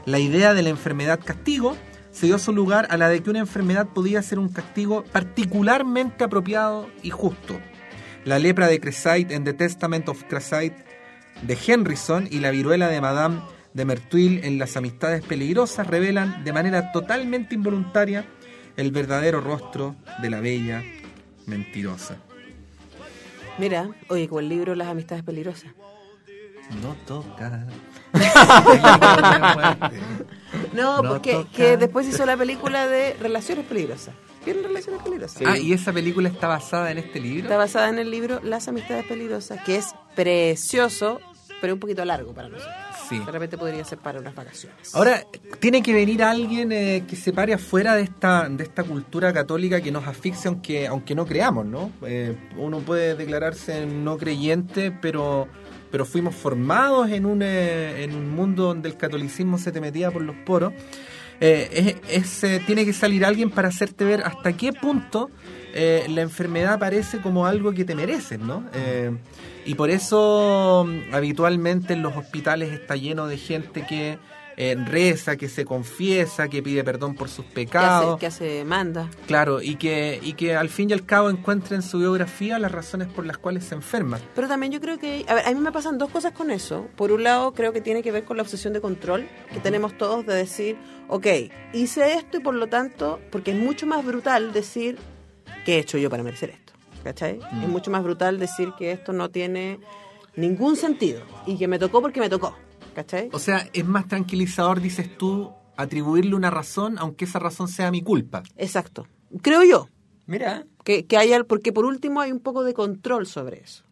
La 0.07 0.19
idea 0.19 0.55
de 0.55 0.63
la 0.63 0.71
enfermedad 0.71 1.21
castigo 1.25 1.77
se 2.11 2.27
dio 2.27 2.39
su 2.39 2.53
lugar 2.53 2.87
a 2.91 2.97
la 2.97 3.09
de 3.09 3.23
que 3.23 3.31
una 3.31 3.39
enfermedad 3.41 3.89
podía 3.89 4.23
ser 4.23 4.39
un 4.39 4.49
castigo 4.49 5.05
particularmente 5.13 6.25
apropiado 6.25 6.89
y 7.03 7.11
justo. 7.11 7.59
La 8.25 8.39
lepra 8.39 8.67
de 8.67 8.81
Creside 8.81 9.35
en 9.35 9.45
The 9.45 9.55
Testament 9.55 10.09
of 10.09 10.25
Creside 10.25 10.75
de 11.43 11.59
Henryson 11.67 12.29
y 12.31 12.41
la 12.41 12.51
viruela 12.51 12.89
de 12.89 13.01
Madame 13.01 13.41
de 13.75 13.85
Mertuil 13.85 14.45
en 14.45 14.59
Las 14.59 14.77
Amistades 14.77 15.25
Peligrosas 15.25 15.87
revelan 15.87 16.43
de 16.45 16.53
manera 16.53 16.91
totalmente 16.93 17.55
involuntaria 17.55 18.25
el 18.77 18.91
verdadero 18.91 19.41
rostro 19.41 19.97
de 20.21 20.31
la 20.31 20.41
bella 20.41 20.83
mentirosa. 21.47 22.17
Mira, 23.59 23.91
oye, 24.09 24.29
con 24.29 24.45
el 24.45 24.49
libro 24.49 24.75
Las 24.75 24.89
amistades 24.89 25.25
peligrosas. 25.25 25.73
No 26.83 26.95
toca. 27.07 27.67
No, 30.73 31.03
porque 31.03 31.47
que 31.53 31.77
después 31.77 32.07
hizo 32.09 32.25
la 32.27 32.37
película 32.37 32.87
de 32.87 33.15
Relaciones 33.21 33.67
Peligrosas. 33.67 34.15
¿Vieron 34.45 34.65
Relaciones 34.65 35.03
Peligrosas? 35.03 35.43
Ah, 35.45 35.59
y 35.59 35.73
esa 35.73 35.93
película 35.93 36.29
está 36.29 36.47
basada 36.47 36.91
en 36.91 36.99
este 36.99 37.21
libro. 37.21 37.43
Está 37.45 37.57
basada 37.57 37.89
en 37.89 37.99
el 37.99 38.11
libro 38.11 38.41
Las 38.43 38.69
amistades 38.69 39.05
peligrosas, 39.07 39.63
que 39.65 39.77
es 39.77 39.95
precioso, 40.15 41.21
pero 41.61 41.75
un 41.75 41.81
poquito 41.81 42.05
largo 42.05 42.33
para 42.33 42.49
nosotros. 42.49 42.75
Sí. 43.09 43.19
De 43.19 43.33
repente 43.33 43.57
podría 43.57 43.85
ser 43.85 43.99
para 43.99 44.21
unas 44.21 44.35
vacaciones. 44.35 44.95
Ahora, 44.95 45.25
tiene 45.61 45.83
que 45.83 45.95
venir 45.95 46.23
alguien 46.23 46.73
eh, 46.73 47.05
que 47.09 47.17
se 47.17 47.33
pare 47.33 47.55
afuera 47.55 47.95
de 47.95 48.03
esta, 48.03 48.49
de 48.49 48.63
esta 48.63 48.85
cultura 48.85 49.33
católica 49.33 49.81
que 49.81 49.91
nos 49.91 50.07
asfixia, 50.07 50.51
aunque, 50.51 50.87
aunque 50.87 51.15
no 51.15 51.25
creamos, 51.25 51.65
¿no? 51.65 51.91
Eh, 52.03 52.37
uno 52.59 52.81
puede 52.81 53.15
declararse 53.15 53.87
no 53.87 54.19
creyente, 54.19 54.91
pero, 54.91 55.49
pero 55.91 56.05
fuimos 56.05 56.35
formados 56.35 57.11
en 57.11 57.27
un, 57.27 57.43
eh, 57.43 58.05
en 58.05 58.15
un 58.15 58.31
mundo 58.31 58.65
donde 58.65 58.89
el 58.89 58.97
catolicismo 58.97 59.59
se 59.59 59.73
te 59.73 59.81
metía 59.81 60.11
por 60.11 60.23
los 60.23 60.37
poros. 60.37 60.73
Eh, 61.41 61.97
es, 62.09 62.43
eh, 62.45 62.61
tiene 62.67 62.85
que 62.85 62.93
salir 62.93 63.25
alguien 63.25 63.51
para 63.51 63.69
hacerte 63.69 64.05
ver 64.05 64.23
hasta 64.23 64.53
qué 64.55 64.73
punto 64.73 65.31
la 66.09 66.23
enfermedad 66.23 66.77
parece 66.81 67.19
como 67.19 67.47
algo 67.47 67.73
que 67.73 67.85
te 67.85 67.95
mereces, 67.95 68.41
¿no? 68.41 68.65
Y 69.65 69.75
por 69.75 69.91
eso 69.91 70.85
mm, 70.89 71.15
habitualmente 71.15 71.93
en 71.93 72.03
los 72.03 72.17
hospitales 72.17 72.73
está 72.73 72.97
lleno 72.97 73.29
de 73.29 73.37
gente 73.37 73.85
que 73.87 74.19
eh, 74.61 74.75
reza, 74.87 75.37
que 75.37 75.49
se 75.49 75.65
confiesa, 75.65 76.49
que 76.49 76.61
pide 76.65 76.83
perdón 76.83 77.15
por 77.15 77.29
sus 77.29 77.45
Que 77.45 77.53
pecados. 77.53 78.15
hace, 78.15 78.19
que 78.21 78.27
hace 78.27 78.65
manda. 78.65 79.09
Claro, 79.29 79.63
y 79.63 79.77
que, 79.77 80.19
y 80.21 80.33
que 80.33 80.57
al 80.57 80.69
fin 80.69 80.91
y 80.91 80.93
al 80.95 81.07
cabo 81.07 81.31
encuentra 81.31 81.77
en 81.77 81.83
su 81.83 82.01
biografía 82.01 82.59
las 82.59 82.73
razones 82.73 83.07
por 83.07 83.25
las 83.25 83.39
cuales 83.39 83.63
se 83.65 83.77
enferma. 83.77 84.19
Pero 84.35 84.49
también 84.49 84.73
yo 84.73 84.81
creo 84.81 84.99
que, 84.99 85.25
a 85.29 85.35
ver, 85.35 85.47
a 85.47 85.53
mí 85.55 85.61
me 85.61 85.71
pasan 85.71 85.97
dos 85.97 86.11
cosas 86.11 86.33
con 86.33 86.51
eso. 86.51 86.89
Por 86.97 87.13
un 87.13 87.23
lado, 87.23 87.55
creo 87.55 87.73
que 87.73 87.81
tiene 87.81 88.03
que 88.03 88.11
ver 88.11 88.25
con 88.25 88.37
la 88.37 88.43
obsesión 88.43 88.73
de 88.73 88.81
control 88.81 89.29
que 89.53 89.61
tenemos 89.61 89.97
todos 89.97 90.27
de 90.27 90.35
decir, 90.35 90.77
ok, 91.07 91.27
hice 91.73 92.15
esto 92.15 92.39
y 92.39 92.41
por 92.41 92.55
lo 92.55 92.67
tanto, 92.67 93.21
porque 93.31 93.53
es 93.53 93.57
mucho 93.57 93.87
más 93.87 94.05
brutal 94.05 94.53
decir, 94.53 94.99
¿qué 95.65 95.77
he 95.77 95.79
hecho 95.79 95.99
yo 95.99 96.11
para 96.11 96.25
merecer 96.25 96.51
esto? 96.51 96.73
¿Cachai? 97.05 97.39
Mm. 97.53 97.63
Es 97.63 97.69
mucho 97.69 97.93
más 97.93 98.03
brutal 98.03 98.41
decir 98.41 98.73
que 98.77 98.91
esto 98.91 99.13
no 99.13 99.31
tiene 99.31 99.79
ningún 100.35 100.75
sentido 100.75 101.23
y 101.47 101.57
que 101.57 101.69
me 101.69 101.79
tocó 101.79 102.03
porque 102.03 102.19
me 102.19 102.29
tocó. 102.29 102.57
¿Cachai? 102.99 103.29
O 103.33 103.39
sea, 103.39 103.65
es 103.73 103.85
más 103.87 104.09
tranquilizador, 104.09 104.81
dices 104.81 105.17
tú, 105.17 105.53
atribuirle 105.77 106.35
una 106.35 106.51
razón, 106.51 106.97
aunque 106.99 107.27
esa 107.27 107.39
razón 107.39 107.69
sea 107.69 107.93
mi 107.93 108.03
culpa. 108.03 108.43
Exacto. 108.57 109.07
Creo 109.41 109.63
yo. 109.63 109.89
Mira, 110.27 110.65
Que, 110.83 111.07
que 111.07 111.17
haya, 111.17 111.45
porque 111.45 111.73
por 111.73 111.85
último 111.85 112.21
hay 112.21 112.33
un 112.33 112.41
poco 112.41 112.65
de 112.65 112.75
control 112.75 113.29
sobre 113.29 113.61
eso. 113.61 113.85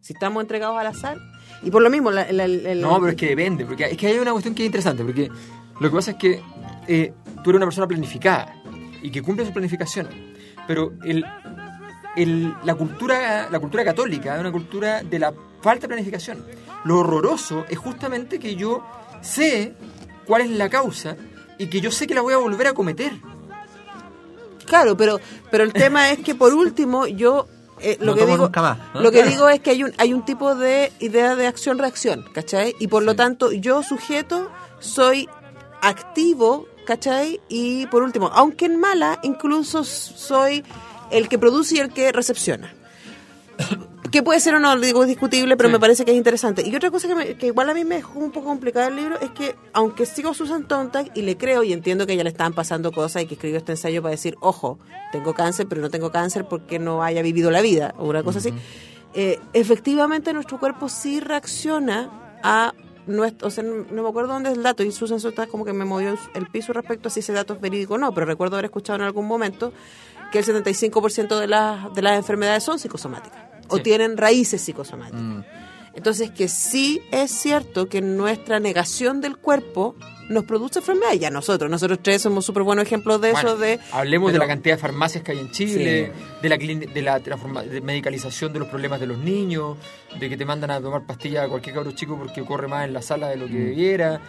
Si 0.00 0.12
estamos 0.12 0.42
entregados 0.42 0.78
al 0.78 0.86
azar. 0.86 1.16
Y 1.62 1.70
por 1.70 1.80
lo 1.80 1.88
mismo, 1.88 2.10
la, 2.10 2.30
la- 2.30 2.46
la- 2.46 2.74
No, 2.74 2.96
pero 3.00 3.08
es 3.12 3.16
que 3.16 3.28
depende, 3.28 3.64
porque 3.64 3.84
es 3.86 3.96
que 3.96 4.08
hay 4.08 4.18
una 4.18 4.32
cuestión 4.32 4.54
que 4.54 4.64
es 4.64 4.66
interesante, 4.66 5.02
porque 5.02 5.30
lo 5.80 5.88
que 5.88 5.96
pasa 5.96 6.10
es 6.10 6.16
que 6.18 6.42
eh, 6.88 7.14
tú 7.42 7.48
eres 7.50 7.56
una 7.56 7.66
persona 7.66 7.86
planificada 7.86 8.54
y 9.02 9.10
que 9.10 9.22
cumple 9.22 9.46
su 9.46 9.52
planificación, 9.54 10.08
pero 10.66 10.92
el, 11.04 11.24
el- 12.16 12.54
la, 12.64 12.74
cultura, 12.74 13.48
la 13.50 13.58
cultura 13.60 13.82
católica 13.82 14.34
es 14.34 14.40
una 14.40 14.52
cultura 14.52 15.02
de 15.02 15.18
la 15.18 15.32
falta 15.62 15.82
de 15.82 15.88
planificación. 15.88 16.44
Lo 16.84 16.98
horroroso 16.98 17.64
es 17.68 17.78
justamente 17.78 18.38
que 18.38 18.56
yo 18.56 18.84
sé 19.20 19.74
cuál 20.26 20.42
es 20.42 20.50
la 20.50 20.68
causa 20.68 21.16
y 21.58 21.66
que 21.68 21.80
yo 21.80 21.90
sé 21.90 22.06
que 22.06 22.14
la 22.14 22.22
voy 22.22 22.34
a 22.34 22.38
volver 22.38 22.66
a 22.66 22.72
cometer. 22.74 23.12
Claro, 24.66 24.96
pero, 24.96 25.20
pero 25.50 25.64
el 25.64 25.72
tema 25.72 26.10
es 26.10 26.20
que 26.20 26.34
por 26.34 26.54
último 26.54 27.06
yo 27.06 27.46
eh, 27.80 27.98
lo 28.00 28.12
No 28.12 28.14
que 28.14 28.26
digo 28.26 28.44
nunca 28.44 28.62
más, 28.62 28.78
¿no? 28.94 29.00
lo 29.00 29.10
que 29.10 29.24
digo 29.24 29.48
es 29.48 29.60
que 29.60 29.70
hay 29.70 29.82
un 29.82 29.92
hay 29.98 30.14
un 30.14 30.24
tipo 30.24 30.54
de 30.54 30.92
idea 31.00 31.34
de 31.34 31.46
acción-reacción, 31.46 32.24
¿cachai? 32.32 32.74
Y 32.78 32.86
por 32.86 33.02
lo 33.02 33.16
tanto 33.16 33.50
yo 33.52 33.82
sujeto 33.82 34.50
soy 34.78 35.28
activo, 35.80 36.66
¿cachai? 36.86 37.40
Y 37.48 37.86
por 37.86 38.02
último, 38.02 38.30
aunque 38.32 38.66
en 38.66 38.78
mala, 38.78 39.18
incluso 39.22 39.84
soy 39.84 40.64
el 41.10 41.28
que 41.28 41.38
produce 41.38 41.76
y 41.76 41.78
el 41.80 41.92
que 41.92 42.12
recepciona. 42.12 42.72
Que 44.12 44.22
puede 44.22 44.38
ser 44.40 44.54
o 44.54 44.60
no, 44.60 44.76
digo, 44.78 45.02
es 45.02 45.08
discutible, 45.08 45.56
pero 45.56 45.68
Sí. 45.70 45.72
me 45.72 45.80
parece 45.80 46.04
que 46.04 46.10
es 46.12 46.16
interesante. 46.18 46.62
Y 46.66 46.76
otra 46.76 46.90
cosa 46.90 47.08
que, 47.08 47.14
me- 47.14 47.34
que 47.36 47.46
igual 47.46 47.70
a 47.70 47.74
mí 47.74 47.84
me 47.84 47.96
dejó 47.96 48.18
un 48.18 48.30
poco 48.30 48.46
complicado 48.48 48.88
el 48.88 48.96
libro 48.96 49.18
es 49.20 49.30
que, 49.30 49.56
aunque 49.72 50.04
sigo 50.06 50.34
Susan 50.34 50.66
Sontag 50.68 51.10
y 51.14 51.22
le 51.22 51.36
creo 51.38 51.62
y 51.64 51.72
entiendo 51.72 52.04
que 52.06 52.12
a 52.12 52.14
ella 52.14 52.24
le 52.24 52.30
estaban 52.30 52.52
pasando 52.52 52.92
cosas 52.92 53.22
y 53.22 53.26
que 53.26 53.34
escribió 53.34 53.56
este 53.58 53.72
ensayo 53.72 54.02
para 54.02 54.10
decir, 54.12 54.36
ojo, 54.40 54.78
tengo 55.12 55.32
cáncer, 55.34 55.66
pero 55.66 55.80
no 55.80 55.88
tengo 55.90 56.12
cáncer 56.12 56.46
porque 56.46 56.78
no 56.78 57.02
haya 57.02 57.22
vivido 57.22 57.50
la 57.50 57.62
vida, 57.62 57.94
o 57.98 58.06
una 58.06 58.22
cosa 58.22 58.38
así, 58.40 58.52
eh, 59.14 59.40
efectivamente 59.54 60.32
nuestro 60.34 60.60
cuerpo 60.60 60.88
sí 60.90 61.18
reacciona 61.20 62.38
a 62.42 62.74
nuestro, 63.06 63.48
o 63.48 63.50
sea, 63.50 63.64
no, 63.64 63.86
no 63.90 64.02
me 64.02 64.08
acuerdo 64.10 64.34
dónde 64.34 64.50
es 64.50 64.56
el 64.58 64.62
dato 64.62 64.82
y 64.82 64.92
Susan 64.92 65.20
Sontag 65.20 65.48
como 65.48 65.64
que 65.64 65.72
me 65.72 65.84
movió 65.86 66.16
el 66.34 66.46
piso 66.48 66.72
respecto 66.74 67.08
a 67.08 67.10
si 67.10 67.20
ese 67.20 67.32
dato 67.32 67.54
es 67.54 67.60
verídico 67.60 67.94
o 67.94 67.98
no, 67.98 68.12
pero 68.12 68.26
recuerdo 68.26 68.56
haber 68.56 68.66
escuchado 68.66 68.96
en 68.98 69.02
algún 69.06 69.26
momento 69.26 69.72
que 70.30 70.38
el 70.40 70.44
75% 70.44 71.38
de 71.38 71.46
las, 71.46 71.92
de 71.94 72.02
las 72.02 72.16
enfermedades 72.18 72.62
son 72.62 72.78
psicosomáticas 72.78 73.41
o 73.72 73.78
tienen 73.82 74.16
raíces 74.16 74.60
psicosomáticas. 74.62 75.44
Entonces, 75.94 76.30
que 76.30 76.48
sí 76.48 77.02
es 77.10 77.30
cierto 77.30 77.86
que 77.88 78.00
nuestra 78.00 78.60
negación 78.60 79.20
del 79.20 79.36
cuerpo 79.36 79.94
nos 80.30 80.44
produce 80.44 80.78
enfermedad. 80.78 81.12
Ya 81.12 81.28
nosotros, 81.28 81.70
nosotros 81.70 81.98
tres 82.00 82.22
somos 82.22 82.46
súper 82.46 82.62
buenos 82.62 82.86
ejemplos 82.86 83.20
de 83.20 83.32
Bueno, 83.32 83.48
eso, 83.50 83.58
de... 83.58 83.78
Hablemos 83.92 84.32
de 84.32 84.38
la 84.38 84.46
cantidad 84.46 84.76
de 84.76 84.80
farmacias 84.80 85.22
que 85.22 85.32
hay 85.32 85.38
en 85.40 85.50
Chile, 85.50 86.10
de 86.40 86.48
la 86.48 86.56
de 86.56 87.02
la 87.02 87.20
transforma- 87.20 87.62
de 87.64 87.82
medicalización 87.82 88.54
de 88.54 88.60
los 88.60 88.68
problemas 88.68 89.00
de 89.00 89.06
los 89.08 89.18
niños, 89.18 89.76
de 90.18 90.30
que 90.30 90.36
te 90.38 90.46
mandan 90.46 90.70
a 90.70 90.80
tomar 90.80 91.04
pastillas 91.04 91.44
a 91.44 91.48
cualquier 91.50 91.74
cabro 91.74 91.92
chico 91.92 92.16
porque 92.16 92.42
corre 92.42 92.68
más 92.68 92.86
en 92.86 92.94
la 92.94 93.02
sala 93.02 93.28
de 93.28 93.36
lo 93.36 93.46
que 93.46 93.52
debiera. 93.58 94.22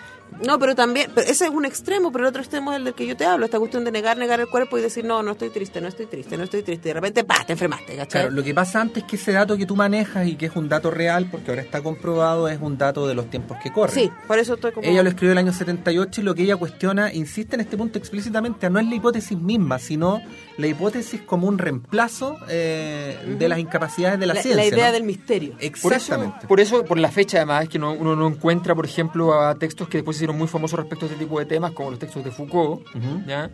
No, 0.46 0.60
pero 0.60 0.76
también, 0.76 1.12
pero 1.14 1.28
ese 1.28 1.46
es 1.46 1.52
un 1.52 1.66
extremo, 1.66 2.12
pero 2.12 2.24
el 2.26 2.30
otro 2.30 2.42
extremo 2.42 2.72
es 2.72 2.78
el 2.78 2.86
del 2.86 2.94
que 2.94 3.06
yo 3.06 3.16
te 3.18 3.26
hablo, 3.26 3.46
esta 3.46 3.60
cuestión 3.60 3.84
de 3.84 3.92
negar, 3.92 4.18
negar 4.18 4.40
el 4.40 4.48
cuerpo 4.48 4.78
y 4.78 4.82
decir, 4.82 5.06
no, 5.06 5.22
no 5.24 5.32
estoy 5.32 5.50
triste, 5.50 5.80
no 5.82 5.88
estoy 5.88 6.06
triste, 6.08 6.38
no 6.38 6.44
estoy 6.44 6.64
triste. 6.64 6.90
Y 6.90 6.92
de 6.92 6.94
repente, 6.96 7.24
¡pah!, 7.24 7.46
te 7.46 7.54
enfermaste, 7.54 7.96
¿cachai? 7.96 8.22
Claro, 8.24 8.32
lo 8.32 8.44
que 8.44 8.54
pasa 8.54 8.82
antes 8.82 9.04
es 9.04 9.10
que 9.10 9.16
ese 9.16 9.32
dato 9.32 9.56
que 9.58 9.66
tú 9.66 9.76
manejas 9.76 10.28
y 10.28 10.36
que 10.36 10.48
es 10.48 10.56
un 10.56 10.68
dato 10.70 10.92
real, 10.92 11.28
porque 11.30 11.52
ahora 11.52 11.62
está 11.62 11.82
comprobado, 11.82 12.48
es 12.48 12.60
un 12.62 12.78
dato 12.78 13.08
de 13.08 13.14
los 13.16 13.30
tiempos 13.30 13.58
que 13.62 13.72
corren. 13.72 13.94
Sí, 13.96 14.12
por 14.28 14.40
eso 14.40 14.56
estoy 14.56 14.72
como... 14.72 14.88
Ella 14.88 15.04
lo 15.04 15.10
escribió 15.10 15.32
el 15.34 15.38
año 15.38 15.54
78 15.54 16.22
y 16.22 16.24
lo 16.24 16.36
que 16.36 16.44
ella 16.44 16.56
cuestiona, 16.58 17.14
insiste 17.14 17.56
en 17.56 17.62
este 17.62 17.78
punto 17.78 17.98
explícitamente, 18.00 18.70
no 18.70 18.80
es 18.80 18.88
la 18.88 18.96
hipótesis 18.96 19.38
misma, 19.38 19.80
sino 19.80 20.22
la 20.58 20.68
hipótesis 20.68 21.22
como 21.22 21.48
un 21.48 21.58
reemplazo 21.58 22.38
eh, 22.50 23.18
de 23.40 23.48
las 23.50 23.60
incapacidades 23.60 24.20
de 24.20 24.26
la, 24.28 24.34
la, 24.36 24.42
ciencia. 24.42 24.62
la 24.64 24.68
idea 24.68 24.88
¿no? 24.88 24.94
del 24.94 25.04
misterio. 25.04 25.54
Por 25.54 25.64
eso, 25.64 25.88
Exactamente. 26.14 26.48
por 26.48 26.60
eso, 26.60 26.86
por 26.86 26.98
la 27.00 27.10
fecha 27.12 27.38
además, 27.38 27.64
es 27.64 27.70
que 27.70 27.80
no- 27.80 27.94
uno 27.94 28.16
no 28.16 28.28
encuentra, 28.28 28.76
por 28.76 28.86
ejemplo, 28.86 29.34
a 29.42 29.56
textos 29.56 29.88
que 29.88 29.98
después 30.00 30.18
se 30.18 30.23
hicieron 30.24 30.38
muy 30.38 30.48
famosos 30.48 30.80
respecto 30.80 31.06
a 31.06 31.10
este 31.10 31.22
tipo 31.24 31.38
de 31.40 31.46
temas, 31.46 31.72
como 31.74 31.90
los 31.92 32.00
textos 32.00 32.24
de 32.24 32.32
Foucault, 32.32 32.82
¿ya? 33.28 33.50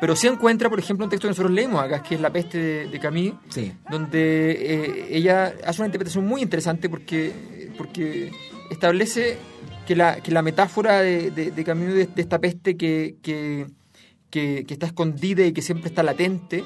Pero 0.00 0.14
sí 0.16 0.26
encuentra, 0.26 0.68
por 0.68 0.78
ejemplo, 0.78 1.04
un 1.06 1.10
texto 1.10 1.26
que 1.26 1.30
nosotros 1.30 1.52
leemos 1.52 1.80
acá, 1.82 2.02
que 2.02 2.14
es 2.16 2.20
La 2.20 2.30
peste 2.32 2.58
de, 2.58 2.86
de 2.88 2.98
Camille, 3.00 3.34
Sí. 3.50 3.72
donde 3.90 4.50
eh, 4.52 5.06
ella 5.10 5.54
hace 5.64 5.80
una 5.82 5.86
interpretación 5.88 6.24
muy 6.26 6.40
interesante 6.42 6.88
porque, 6.88 7.70
porque 7.76 8.30
establece 8.70 9.38
que 9.86 9.94
la, 9.96 10.16
que 10.20 10.30
la 10.32 10.42
metáfora 10.42 11.00
de, 11.00 11.30
de, 11.30 11.50
de 11.52 11.64
Camus 11.64 11.94
de, 11.94 12.06
de 12.06 12.22
esta 12.22 12.38
peste 12.40 12.76
que, 12.76 13.16
que, 13.22 13.66
que- 14.30 14.64
que 14.66 14.74
está 14.74 14.86
escondida 14.86 15.44
y 15.46 15.52
que 15.52 15.62
siempre 15.62 15.88
está 15.88 16.02
latente 16.02 16.62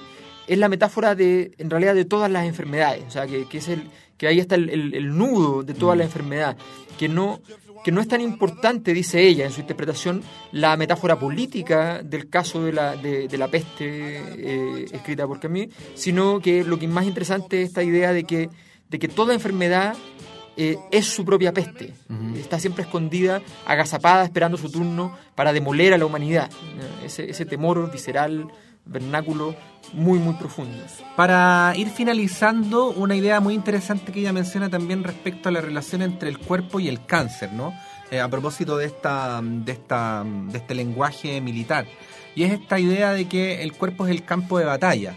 es 0.48 0.59
la 0.59 0.68
metáfora 0.68 1.14
de 1.14 1.53
en 1.59 1.70
realidad 1.70 1.94
de 1.94 2.05
todas 2.05 2.28
las 2.30 2.44
enfermedades 2.46 3.05
o 3.07 3.11
sea 3.11 3.26
que, 3.28 3.46
que 3.48 3.59
es 3.59 3.68
el 3.68 3.84
que 4.18 4.26
ahí 4.26 4.40
está 4.40 4.57
el, 4.57 4.68
el- 4.70 4.94
el 4.94 5.16
nudo 5.16 5.62
de 5.62 5.72
toda 5.72 5.94
la 5.94 6.03
enfermedad 6.03 6.57
que 6.98 7.09
no 7.09 7.40
que 7.83 7.93
no 7.93 8.01
es 8.01 8.09
tan 8.09 8.20
importante, 8.20 8.95
dice 8.95 9.26
ella 9.26 9.45
en 9.45 9.53
su 9.53 9.61
interpretación, 9.61 10.22
la 10.53 10.76
metáfora 10.76 11.18
política 11.18 12.03
del 12.03 12.28
caso 12.28 12.62
de 12.64 12.72
la, 12.72 12.97
de, 12.97 13.28
de 13.28 13.39
la 13.39 13.49
peste 13.49 13.85
eh, 13.87 14.87
escrita 14.93 15.26
por 15.26 15.41
Camus, 15.41 15.66
sino 15.95 16.41
que 16.41 16.64
lo 16.64 16.78
que 16.78 16.87
es 16.87 16.91
más 16.91 17.07
interesante 17.07 17.62
es 17.62 17.68
esta 17.68 17.83
idea 17.83 18.12
de 18.12 18.24
que, 18.24 18.49
de 18.89 18.99
que 18.99 19.09
toda 19.09 19.35
enfermedad 19.35 19.97
eh, 20.57 20.76
es 20.91 21.07
su 21.07 21.24
propia 21.24 21.53
peste. 21.53 21.95
Está 22.37 22.61
siempre 22.61 22.85
escondida, 22.85 23.41
agazapada, 23.66 24.24
esperando 24.24 24.59
su 24.59 24.70
turno 24.70 25.16
para 25.35 25.53
demoler 25.53 25.95
a 25.95 25.99
la 25.99 26.05
humanidad. 26.05 26.51
ese 27.05 27.47
temor 27.47 27.91
visceral, 27.91 28.49
vernáculo, 28.85 29.55
muy, 29.93 30.18
muy 30.18 30.35
profundo. 30.35 30.76
Para 31.16 31.72
ir 31.76 31.89
finalizando, 31.89 32.91
una 32.91 33.14
idea 33.14 33.41
muy 33.41 33.55
interesante 33.55 34.12
que 34.12 34.20
ella 34.20 34.33
menciona 34.33 34.68
también 34.70 35.05
respecto 35.05 35.49
a 35.49 35.53
la 35.53 35.61
relación 35.61 36.03
entre 36.03 36.28
el 36.28 36.39
cuerpo 36.39 36.80
y 36.80 36.89
el 36.89 37.05
cáncer, 37.05 37.53
¿no? 37.53 37.72
Eh, 38.11 38.20
a 38.20 38.28
propósito 38.28 38.76
de 38.76 38.87
esta, 38.87 39.41
de 39.43 39.72
esta, 39.72 40.24
de 40.24 40.59
este 40.59 40.74
lenguaje 40.74 41.41
militar. 41.41 41.87
Y 42.35 42.45
es 42.45 42.53
esta 42.53 42.78
idea 42.78 43.12
de 43.12 43.26
que 43.26 43.62
el 43.62 43.72
cuerpo 43.72 44.07
es 44.07 44.11
el 44.11 44.24
campo 44.24 44.59
de 44.59 44.64
batalla. 44.64 45.14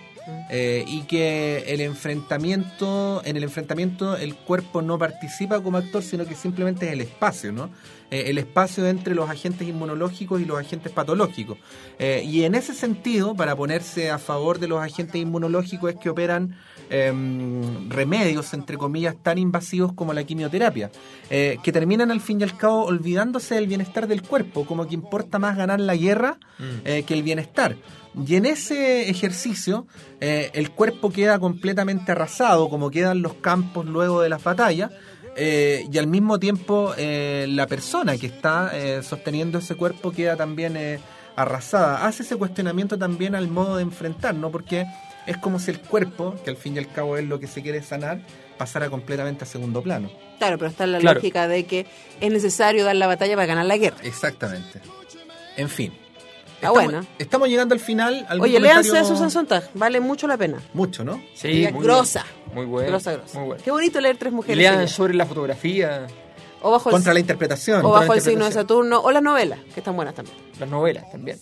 eh, 0.49 0.83
y 0.87 1.01
que 1.03 1.65
el 1.67 1.81
enfrentamiento, 1.81 3.21
en 3.25 3.37
el 3.37 3.43
enfrentamiento 3.43 4.17
el 4.17 4.35
cuerpo 4.35 4.81
no 4.81 4.97
participa 4.97 5.61
como 5.61 5.77
actor, 5.77 6.01
sino 6.01 6.25
que 6.25 6.35
simplemente 6.35 6.87
es 6.87 6.93
el 6.93 7.01
espacio, 7.01 7.51
¿no? 7.51 7.69
Eh, 8.11 8.25
el 8.27 8.37
espacio 8.37 8.85
entre 8.87 9.15
los 9.15 9.29
agentes 9.29 9.67
inmunológicos 9.67 10.39
y 10.39 10.45
los 10.45 10.59
agentes 10.59 10.91
patológicos. 10.91 11.57
Eh, 11.97 12.23
y 12.23 12.43
en 12.43 12.53
ese 12.53 12.75
sentido, 12.75 13.35
para 13.35 13.55
ponerse 13.55 14.11
a 14.11 14.19
favor 14.19 14.59
de 14.59 14.67
los 14.67 14.79
agentes 14.79 15.19
inmunológicos, 15.19 15.93
es 15.93 15.99
que 15.99 16.09
operan 16.09 16.55
em, 16.91 17.89
remedios, 17.89 18.53
entre 18.53 18.77
comillas, 18.77 19.15
tan 19.23 19.39
invasivos 19.39 19.93
como 19.93 20.13
la 20.13 20.23
quimioterapia, 20.23 20.91
eh, 21.31 21.57
que 21.63 21.71
terminan 21.71 22.11
al 22.11 22.21
fin 22.21 22.39
y 22.39 22.43
al 22.43 22.55
cabo 22.55 22.85
olvidándose 22.85 23.55
del 23.55 23.65
bienestar 23.65 24.07
del 24.07 24.21
cuerpo, 24.21 24.65
como 24.67 24.87
que 24.87 24.93
importa 24.93 25.39
más 25.39 25.57
ganar 25.57 25.79
la 25.79 25.95
guerra 25.95 26.37
eh, 26.83 27.03
que 27.07 27.15
el 27.15 27.23
bienestar. 27.23 27.75
Y 28.27 28.35
en 28.35 28.45
ese 28.45 29.09
ejercicio, 29.09 29.87
el 30.21 30.71
cuerpo 30.71 31.11
queda 31.11 31.37
completamente 31.37 32.13
arrasado, 32.13 32.69
como 32.69 32.89
quedan 32.89 33.21
los 33.21 33.33
campos 33.33 33.85
luego 33.85 34.21
de 34.21 34.29
las 34.29 34.41
batallas, 34.41 34.91
eh, 35.35 35.85
y 35.91 35.97
al 35.97 36.07
mismo 36.07 36.39
tiempo 36.39 36.93
eh, 36.97 37.45
la 37.49 37.67
persona 37.67 38.17
que 38.17 38.27
está 38.27 38.71
eh, 38.73 39.01
sosteniendo 39.03 39.59
ese 39.59 39.75
cuerpo 39.75 40.11
queda 40.11 40.35
también 40.35 40.77
eh, 40.77 40.99
arrasada. 41.35 42.05
Hace 42.07 42.23
ese 42.23 42.35
cuestionamiento 42.37 42.97
también 42.97 43.35
al 43.35 43.47
modo 43.47 43.75
de 43.77 43.83
enfrentar, 43.83 44.33
¿no? 44.35 44.51
Porque 44.51 44.85
es 45.25 45.37
como 45.37 45.59
si 45.59 45.71
el 45.71 45.79
cuerpo, 45.81 46.35
que 46.43 46.49
al 46.51 46.57
fin 46.57 46.75
y 46.75 46.79
al 46.79 46.91
cabo 46.91 47.17
es 47.17 47.25
lo 47.25 47.39
que 47.39 47.47
se 47.47 47.61
quiere 47.61 47.81
sanar, 47.83 48.19
pasara 48.57 48.89
completamente 48.89 49.43
a 49.43 49.47
segundo 49.47 49.81
plano. 49.81 50.09
Claro, 50.37 50.57
pero 50.57 50.69
está 50.69 50.85
la 50.87 50.99
Claro. 50.99 51.15
lógica 51.19 51.47
de 51.47 51.65
que 51.65 51.85
es 52.21 52.31
necesario 52.31 52.85
dar 52.85 52.95
la 52.95 53.07
batalla 53.07 53.35
para 53.35 53.47
ganar 53.47 53.65
la 53.65 53.77
guerra. 53.77 53.97
Exactamente. 54.03 54.79
En 55.57 55.67
fin. 55.69 55.93
Está 56.55 56.67
Estamos, 56.67 56.83
buena. 56.83 57.05
estamos 57.19 57.49
llegando 57.49 57.73
al 57.75 57.79
final. 57.81 58.25
¿Algún 58.29 58.45
Oye, 58.47 58.59
léanse 58.59 58.97
a 58.97 59.03
Susan 59.03 59.29
Sontag, 59.29 59.69
vale 59.73 59.99
mucho 59.99 60.25
la 60.27 60.37
pena. 60.37 60.57
Mucho, 60.73 61.03
¿no? 61.03 61.21
Sí, 61.35 61.47
Ella 61.49 61.71
grosa. 61.71 62.25
Muy 62.53 62.65
bueno. 62.65 62.89
grosa, 62.89 63.11
grosa. 63.13 63.37
Muy 63.39 63.47
bueno. 63.49 63.63
Qué 63.63 63.71
bonito 63.71 63.99
leer 64.01 64.17
tres 64.17 64.31
mujeres. 64.33 64.57
lean 64.57 64.87
sobre 64.87 65.13
la 65.13 65.25
fotografía. 65.25 66.07
O 66.61 66.71
bajo 66.71 66.89
el, 66.89 66.93
Contra 66.93 67.13
la 67.13 67.19
interpretación. 67.19 67.85
o 67.85 67.91
bajo 67.91 68.07
la 68.07 68.15
el 68.15 68.21
signo 68.21 68.45
de. 68.45 68.51
Saturno, 68.51 68.99
o 69.01 69.11
las 69.11 69.21
novelas, 69.21 69.59
que 69.73 69.81
están 69.81 69.95
buenas 69.95 70.15
también. 70.15 70.35
Las 70.59 70.69
novelas 70.69 71.11
también. 71.11 71.37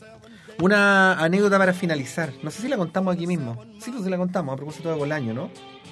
Una 0.60 1.14
anécdota 1.14 1.58
para 1.58 1.74
finalizar. 1.74 2.32
No 2.42 2.52
sé 2.52 2.62
si 2.62 2.68
la 2.68 2.78
contamos 2.78 3.16
aquí 3.16 3.26
mismo. 3.28 3.64
Sí, 3.80 3.92
pues 3.92 4.06
la 4.06 4.18
contamos 4.18 4.54
a 4.54 4.56
propósito 4.58 4.90
de 4.90 4.96
Bolaño, 4.96 5.34
¿no? 5.34 5.50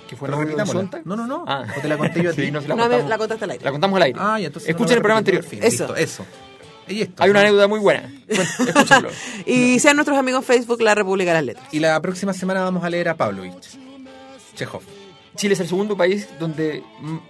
Que 0.09 0.15
fue. 0.15 0.29
Sontag. 0.65 1.05
No, 1.05 1.15
no, 1.15 1.25
no. 1.27 1.45
Ah. 1.47 1.65
O 1.77 1.81
te 1.81 1.87
la 1.87 1.97
conté 1.97 2.21
yo 2.23 2.31
a 2.31 2.33
ti. 2.35 2.45
Sí, 2.45 2.51
no 2.51 2.61
se 2.61 2.67
la 2.67 2.73
Una 2.75 2.87
vez 2.87 2.97
contamos. 3.03 3.09
la 3.09 3.17
contaste 3.17 3.43
al 3.45 3.51
aire. 3.51 3.63
La 3.65 3.71
contamos 3.71 3.97
al 3.97 4.03
aire. 4.03 4.19
Ah, 4.21 4.37
entonces. 4.39 4.67
no 4.67 4.71
Escuchen 4.71 4.89
la 4.89 4.95
el 4.95 5.01
programa 5.01 5.17
anterior. 5.19 5.43
fin. 5.43 5.59
Eso. 5.63 5.85
Listo, 5.87 5.95
eso. 5.95 6.25
Y 6.91 7.01
esto. 7.03 7.23
Hay 7.23 7.29
una 7.29 7.39
anécdota 7.41 7.67
muy 7.67 7.79
buena. 7.79 8.11
Bueno. 8.27 9.09
Y 9.45 9.79
sean 9.79 9.95
nuestros 9.97 10.17
amigos 10.17 10.45
Facebook, 10.45 10.81
La 10.81 10.93
República 10.95 11.31
de 11.31 11.35
las 11.35 11.45
Letras. 11.45 11.67
Y 11.71 11.79
la 11.79 11.99
próxima 12.01 12.33
semana 12.33 12.61
vamos 12.63 12.83
a 12.83 12.89
leer 12.89 13.09
a 13.09 13.15
Pavlovich. 13.15 13.77
Chekhov. 14.55 14.81
Chile 15.35 15.53
es 15.53 15.59
el 15.61 15.67
segundo 15.67 15.95
país 15.95 16.27
donde, 16.39 16.83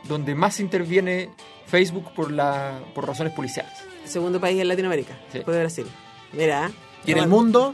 donde 0.06 0.34
más 0.36 0.60
interviene 0.60 1.30
Facebook 1.68 2.14
por, 2.16 2.32
la, 2.32 2.80
por 2.96 3.08
razones 3.08 3.34
policiales. 3.34 3.72
Segundo 4.06 4.40
país 4.42 4.60
en 4.60 4.68
Latinoamérica, 4.68 5.14
Sí. 5.32 5.38
después 5.38 5.56
de 5.56 5.62
Brasil. 5.62 5.86
Mira. 6.34 6.72
Y 7.06 7.12
en 7.12 7.18
el 7.20 7.28
mundo, 7.28 7.74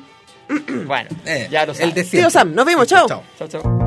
Bueno, 0.85 1.09
eh, 1.25 1.47
ya 1.49 1.65
lo 1.65 1.71
el 1.71 1.77
saben. 1.77 1.93
de 1.95 2.03
Tío. 2.03 2.29
Sam, 2.29 2.53
nos 2.53 2.65
vimos, 2.65 2.88
chao. 2.88 3.07
Chao. 3.07 3.23
Chao, 3.38 3.47
chao. 3.47 3.86